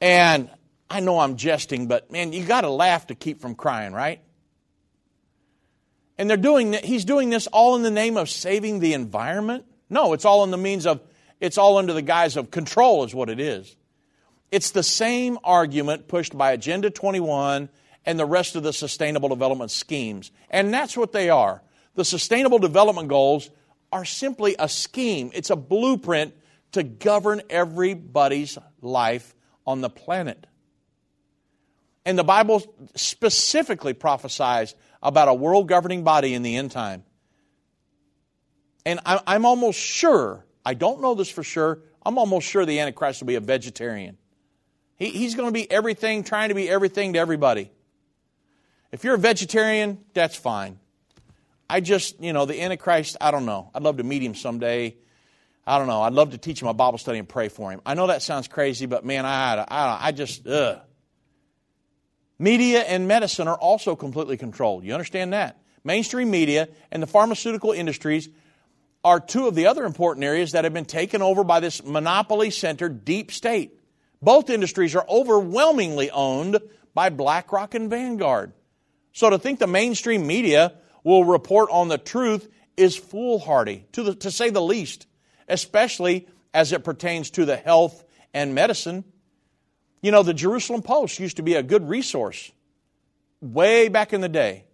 And 0.00 0.50
I 0.90 1.00
know 1.00 1.20
I'm 1.20 1.36
jesting, 1.36 1.86
but 1.86 2.10
man, 2.10 2.32
you 2.32 2.44
got 2.44 2.62
to 2.62 2.70
laugh 2.70 3.06
to 3.06 3.14
keep 3.14 3.40
from 3.40 3.54
crying, 3.54 3.92
right? 3.92 4.20
And 6.18 6.28
they're 6.28 6.36
doing 6.36 6.72
that, 6.72 6.84
he's 6.84 7.04
doing 7.04 7.30
this 7.30 7.46
all 7.46 7.76
in 7.76 7.82
the 7.82 7.90
name 7.90 8.16
of 8.16 8.28
saving 8.28 8.80
the 8.80 8.94
environment? 8.94 9.64
No, 9.88 10.12
it's 10.12 10.24
all 10.24 10.42
in 10.44 10.50
the 10.50 10.56
means 10.56 10.86
of 10.86 11.00
it's 11.40 11.58
all 11.58 11.78
under 11.78 11.92
the 11.92 12.02
guise 12.02 12.36
of 12.36 12.50
control, 12.50 13.04
is 13.04 13.14
what 13.14 13.28
it 13.28 13.40
is. 13.40 13.76
It's 14.50 14.70
the 14.70 14.82
same 14.82 15.38
argument 15.44 16.08
pushed 16.08 16.36
by 16.36 16.52
Agenda 16.52 16.90
21 16.90 17.68
and 18.04 18.18
the 18.18 18.26
rest 18.26 18.56
of 18.56 18.62
the 18.62 18.72
sustainable 18.72 19.28
development 19.28 19.70
schemes. 19.70 20.30
And 20.50 20.72
that's 20.72 20.96
what 20.96 21.12
they 21.12 21.28
are. 21.28 21.62
The 21.94 22.04
sustainable 22.04 22.58
development 22.58 23.08
goals 23.08 23.50
are 23.92 24.04
simply 24.04 24.56
a 24.58 24.68
scheme, 24.68 25.30
it's 25.34 25.50
a 25.50 25.56
blueprint 25.56 26.34
to 26.72 26.82
govern 26.82 27.42
everybody's 27.48 28.58
life 28.82 29.34
on 29.66 29.80
the 29.80 29.90
planet. 29.90 30.46
And 32.04 32.18
the 32.18 32.24
Bible 32.24 32.62
specifically 32.94 33.92
prophesies 33.92 34.74
about 35.02 35.28
a 35.28 35.34
world 35.34 35.68
governing 35.68 36.04
body 36.04 36.34
in 36.34 36.42
the 36.42 36.56
end 36.56 36.70
time. 36.70 37.04
And 38.84 39.00
I'm 39.04 39.44
almost 39.44 39.80
sure, 39.80 40.45
I 40.66 40.74
don't 40.74 41.00
know 41.00 41.14
this 41.14 41.30
for 41.30 41.44
sure, 41.44 41.78
I'm 42.04 42.18
almost 42.18 42.48
sure 42.48 42.66
the 42.66 42.80
Antichrist 42.80 43.22
will 43.22 43.28
be 43.28 43.36
a 43.36 43.40
vegetarian. 43.40 44.18
he's 44.96 45.36
going 45.36 45.46
to 45.46 45.52
be 45.52 45.70
everything, 45.70 46.24
trying 46.24 46.48
to 46.48 46.56
be 46.56 46.68
everything 46.68 47.12
to 47.12 47.20
everybody. 47.20 47.70
If 48.90 49.04
you're 49.04 49.14
a 49.14 49.18
vegetarian, 49.18 49.98
that's 50.12 50.34
fine. 50.34 50.80
I 51.70 51.80
just, 51.80 52.20
you 52.20 52.32
know, 52.32 52.46
the 52.46 52.60
Antichrist, 52.60 53.16
I 53.20 53.30
don't 53.30 53.46
know. 53.46 53.70
I'd 53.74 53.82
love 53.82 53.98
to 53.98 54.02
meet 54.02 54.22
him 54.22 54.34
someday. 54.34 54.96
I 55.64 55.78
don't 55.78 55.86
know. 55.86 56.02
I'd 56.02 56.12
love 56.12 56.32
to 56.32 56.38
teach 56.38 56.62
him 56.62 56.68
a 56.68 56.74
Bible 56.74 56.98
study 56.98 57.18
and 57.18 57.28
pray 57.28 57.48
for 57.48 57.70
him. 57.70 57.80
I 57.86 57.94
know 57.94 58.08
that 58.08 58.22
sounds 58.22 58.48
crazy, 58.48 58.86
but 58.86 59.04
man, 59.04 59.24
I, 59.24 59.64
I, 59.68 59.98
I 60.08 60.12
just, 60.12 60.46
ugh. 60.48 60.80
Media 62.40 62.80
and 62.80 63.06
medicine 63.06 63.46
are 63.46 63.56
also 63.56 63.94
completely 63.94 64.36
controlled. 64.36 64.84
You 64.84 64.94
understand 64.94 65.32
that? 65.32 65.60
Mainstream 65.84 66.28
media 66.28 66.68
and 66.90 67.00
the 67.00 67.06
pharmaceutical 67.06 67.70
industries 67.70 68.28
are 69.06 69.20
two 69.20 69.46
of 69.46 69.54
the 69.54 69.68
other 69.68 69.84
important 69.84 70.24
areas 70.24 70.50
that 70.50 70.64
have 70.64 70.74
been 70.74 70.84
taken 70.84 71.22
over 71.22 71.44
by 71.44 71.60
this 71.60 71.84
monopoly 71.84 72.50
centered 72.50 73.04
deep 73.04 73.30
state. 73.30 73.78
Both 74.20 74.50
industries 74.50 74.96
are 74.96 75.06
overwhelmingly 75.08 76.10
owned 76.10 76.58
by 76.92 77.10
BlackRock 77.10 77.76
and 77.76 77.88
Vanguard. 77.88 78.52
So 79.12 79.30
to 79.30 79.38
think 79.38 79.60
the 79.60 79.68
mainstream 79.68 80.26
media 80.26 80.72
will 81.04 81.24
report 81.24 81.68
on 81.70 81.86
the 81.86 81.98
truth 81.98 82.52
is 82.76 82.96
foolhardy, 82.96 83.86
to, 83.92 84.02
the, 84.02 84.14
to 84.16 84.30
say 84.32 84.50
the 84.50 84.60
least, 84.60 85.06
especially 85.46 86.26
as 86.52 86.72
it 86.72 86.82
pertains 86.82 87.30
to 87.30 87.44
the 87.44 87.56
health 87.56 88.02
and 88.34 88.56
medicine. 88.56 89.04
You 90.02 90.10
know, 90.10 90.24
the 90.24 90.34
Jerusalem 90.34 90.82
Post 90.82 91.20
used 91.20 91.36
to 91.36 91.44
be 91.44 91.54
a 91.54 91.62
good 91.62 91.88
resource 91.88 92.50
way 93.40 93.86
back 93.86 94.12
in 94.12 94.20
the 94.20 94.28
day, 94.28 94.64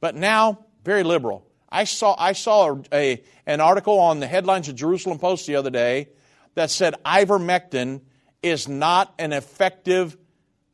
but 0.00 0.14
now 0.14 0.64
very 0.82 1.02
liberal. 1.02 1.44
I 1.70 1.84
saw, 1.84 2.14
I 2.18 2.32
saw 2.32 2.76
a, 2.76 2.82
a, 2.92 3.22
an 3.46 3.60
article 3.60 3.98
on 3.98 4.20
the 4.20 4.26
headlines 4.26 4.68
of 4.68 4.74
Jerusalem 4.74 5.18
Post 5.18 5.46
the 5.46 5.56
other 5.56 5.70
day 5.70 6.08
that 6.54 6.70
said 6.70 6.94
ivermectin 7.04 8.00
is 8.42 8.68
not 8.68 9.12
an 9.18 9.32
effective 9.32 10.16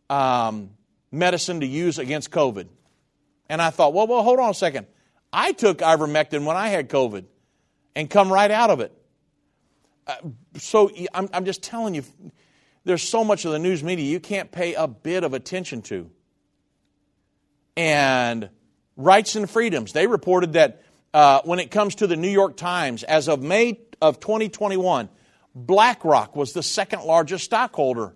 um, 0.09 0.71
medicine 1.11 1.61
to 1.61 1.67
use 1.67 1.99
against 1.99 2.31
COVID. 2.31 2.69
And 3.49 3.61
I 3.61 3.71
thought, 3.71 3.93
well, 3.93 4.07
well, 4.07 4.23
hold 4.23 4.39
on 4.39 4.51
a 4.51 4.55
second. 4.55 4.87
I 5.33 5.53
took 5.53 5.79
ivermectin 5.79 6.45
when 6.45 6.57
I 6.57 6.69
had 6.69 6.89
COVID 6.89 7.25
and 7.97 8.09
come 8.09 8.33
right 8.33 8.51
out 8.51 8.71
of 8.71 8.81
it. 8.81 8.93
Uh, 10.07 10.15
so 10.57 10.91
I'm, 11.13 11.29
I'm 11.33 11.45
just 11.45 11.63
telling 11.63 11.95
you, 11.95 12.05
there's 12.85 13.03
so 13.03 13.25
much 13.25 13.45
of 13.45 13.53
the 13.53 13.59
news 13.59 13.83
media 13.83 14.05
you 14.05 14.21
can't 14.21 14.53
pay 14.53 14.75
a 14.75 14.87
bit 14.87 15.25
of 15.25 15.35
attention 15.35 15.83
to. 15.83 16.11
And 17.77 18.51
rights 18.97 19.37
and 19.37 19.49
freedoms, 19.49 19.93
they 19.93 20.07
reported 20.07 20.55
that 20.55 20.83
uh, 21.13 21.41
when 21.45 21.59
it 21.59 21.71
comes 21.71 21.97
to 21.97 22.07
the 22.07 22.17
New 22.17 22.29
York 22.29 22.57
Times, 22.57 23.03
as 23.03 23.29
of 23.29 23.43
May 23.43 23.81
of 24.01 24.21
2021, 24.21 25.09
BlackRock 25.55 26.35
was 26.35 26.53
the 26.53 26.63
second 26.63 27.03
largest 27.05 27.45
stockholder 27.45 28.15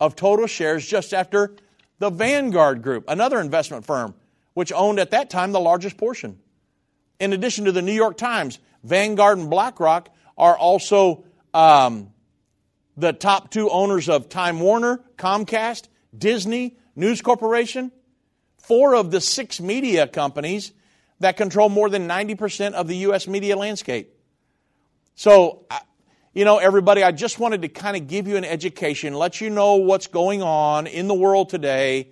of 0.00 0.16
total 0.16 0.48
shares 0.48 0.86
just 0.86 1.14
after 1.14 1.54
the 2.00 2.10
Vanguard 2.10 2.82
Group, 2.82 3.04
another 3.06 3.40
investment 3.40 3.86
firm, 3.86 4.14
which 4.54 4.72
owned 4.72 4.98
at 4.98 5.12
that 5.12 5.30
time 5.30 5.52
the 5.52 5.60
largest 5.60 5.96
portion. 5.96 6.40
In 7.20 7.32
addition 7.32 7.66
to 7.66 7.72
the 7.72 7.82
New 7.82 7.92
York 7.92 8.16
Times, 8.16 8.58
Vanguard 8.82 9.38
and 9.38 9.48
BlackRock 9.48 10.08
are 10.36 10.58
also 10.58 11.24
um, 11.54 12.12
the 12.96 13.12
top 13.12 13.50
two 13.52 13.70
owners 13.70 14.08
of 14.08 14.28
Time 14.28 14.58
Warner, 14.58 15.00
Comcast, 15.16 15.86
Disney, 16.16 16.76
News 16.96 17.22
Corporation. 17.22 17.92
Four 18.62 18.94
of 18.94 19.10
the 19.10 19.20
six 19.20 19.60
media 19.60 20.06
companies 20.06 20.72
that 21.20 21.36
control 21.36 21.68
more 21.68 21.88
than 21.88 22.08
90% 22.08 22.72
of 22.72 22.88
the 22.88 22.96
U.S. 22.98 23.26
media 23.26 23.56
landscape. 23.56 24.14
So, 25.14 25.66
you 26.32 26.44
know, 26.44 26.58
everybody, 26.58 27.02
I 27.02 27.12
just 27.12 27.38
wanted 27.38 27.62
to 27.62 27.68
kind 27.68 27.96
of 27.96 28.06
give 28.06 28.28
you 28.28 28.36
an 28.36 28.44
education, 28.44 29.14
let 29.14 29.40
you 29.40 29.50
know 29.50 29.76
what's 29.76 30.06
going 30.06 30.42
on 30.42 30.86
in 30.86 31.08
the 31.08 31.14
world 31.14 31.48
today. 31.48 32.10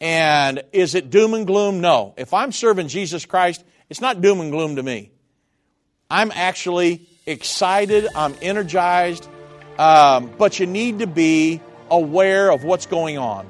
And 0.00 0.62
is 0.72 0.94
it 0.94 1.10
doom 1.10 1.34
and 1.34 1.46
gloom? 1.46 1.80
No. 1.80 2.14
If 2.16 2.34
I'm 2.34 2.52
serving 2.52 2.88
Jesus 2.88 3.24
Christ, 3.24 3.64
it's 3.88 4.00
not 4.00 4.20
doom 4.20 4.40
and 4.40 4.50
gloom 4.50 4.76
to 4.76 4.82
me. 4.82 5.12
I'm 6.10 6.32
actually 6.34 7.08
excited, 7.26 8.08
I'm 8.14 8.34
energized, 8.42 9.28
um, 9.78 10.30
but 10.36 10.58
you 10.58 10.66
need 10.66 10.98
to 10.98 11.06
be 11.06 11.60
aware 11.90 12.50
of 12.50 12.64
what's 12.64 12.86
going 12.86 13.18
on. 13.18 13.46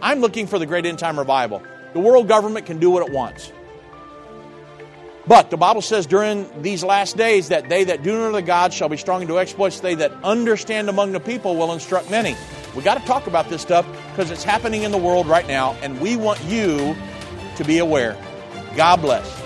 I'm 0.00 0.20
looking 0.20 0.46
for 0.46 0.58
the 0.58 0.66
great 0.66 0.86
end 0.86 0.98
time 0.98 1.18
revival. 1.18 1.62
The 1.96 2.02
world 2.02 2.28
government 2.28 2.66
can 2.66 2.78
do 2.78 2.90
what 2.90 3.08
it 3.08 3.10
wants. 3.10 3.50
But 5.26 5.48
the 5.48 5.56
Bible 5.56 5.80
says 5.80 6.04
during 6.04 6.46
these 6.60 6.84
last 6.84 7.16
days 7.16 7.48
that 7.48 7.70
they 7.70 7.84
that 7.84 8.02
do 8.02 8.12
know 8.12 8.32
the 8.32 8.42
God 8.42 8.74
shall 8.74 8.90
be 8.90 8.98
strong 8.98 9.22
and 9.22 9.28
do 9.28 9.38
exploits. 9.38 9.80
They 9.80 9.94
that 9.94 10.12
understand 10.22 10.90
among 10.90 11.12
the 11.12 11.20
people 11.20 11.56
will 11.56 11.72
instruct 11.72 12.10
many. 12.10 12.36
We 12.74 12.82
got 12.82 13.00
to 13.00 13.06
talk 13.06 13.28
about 13.28 13.48
this 13.48 13.62
stuff 13.62 13.86
because 14.10 14.30
it's 14.30 14.44
happening 14.44 14.82
in 14.82 14.90
the 14.90 14.98
world 14.98 15.26
right 15.26 15.48
now, 15.48 15.72
and 15.80 15.98
we 16.02 16.16
want 16.16 16.38
you 16.44 16.94
to 17.56 17.64
be 17.64 17.78
aware. 17.78 18.14
God 18.76 18.96
bless. 18.96 19.45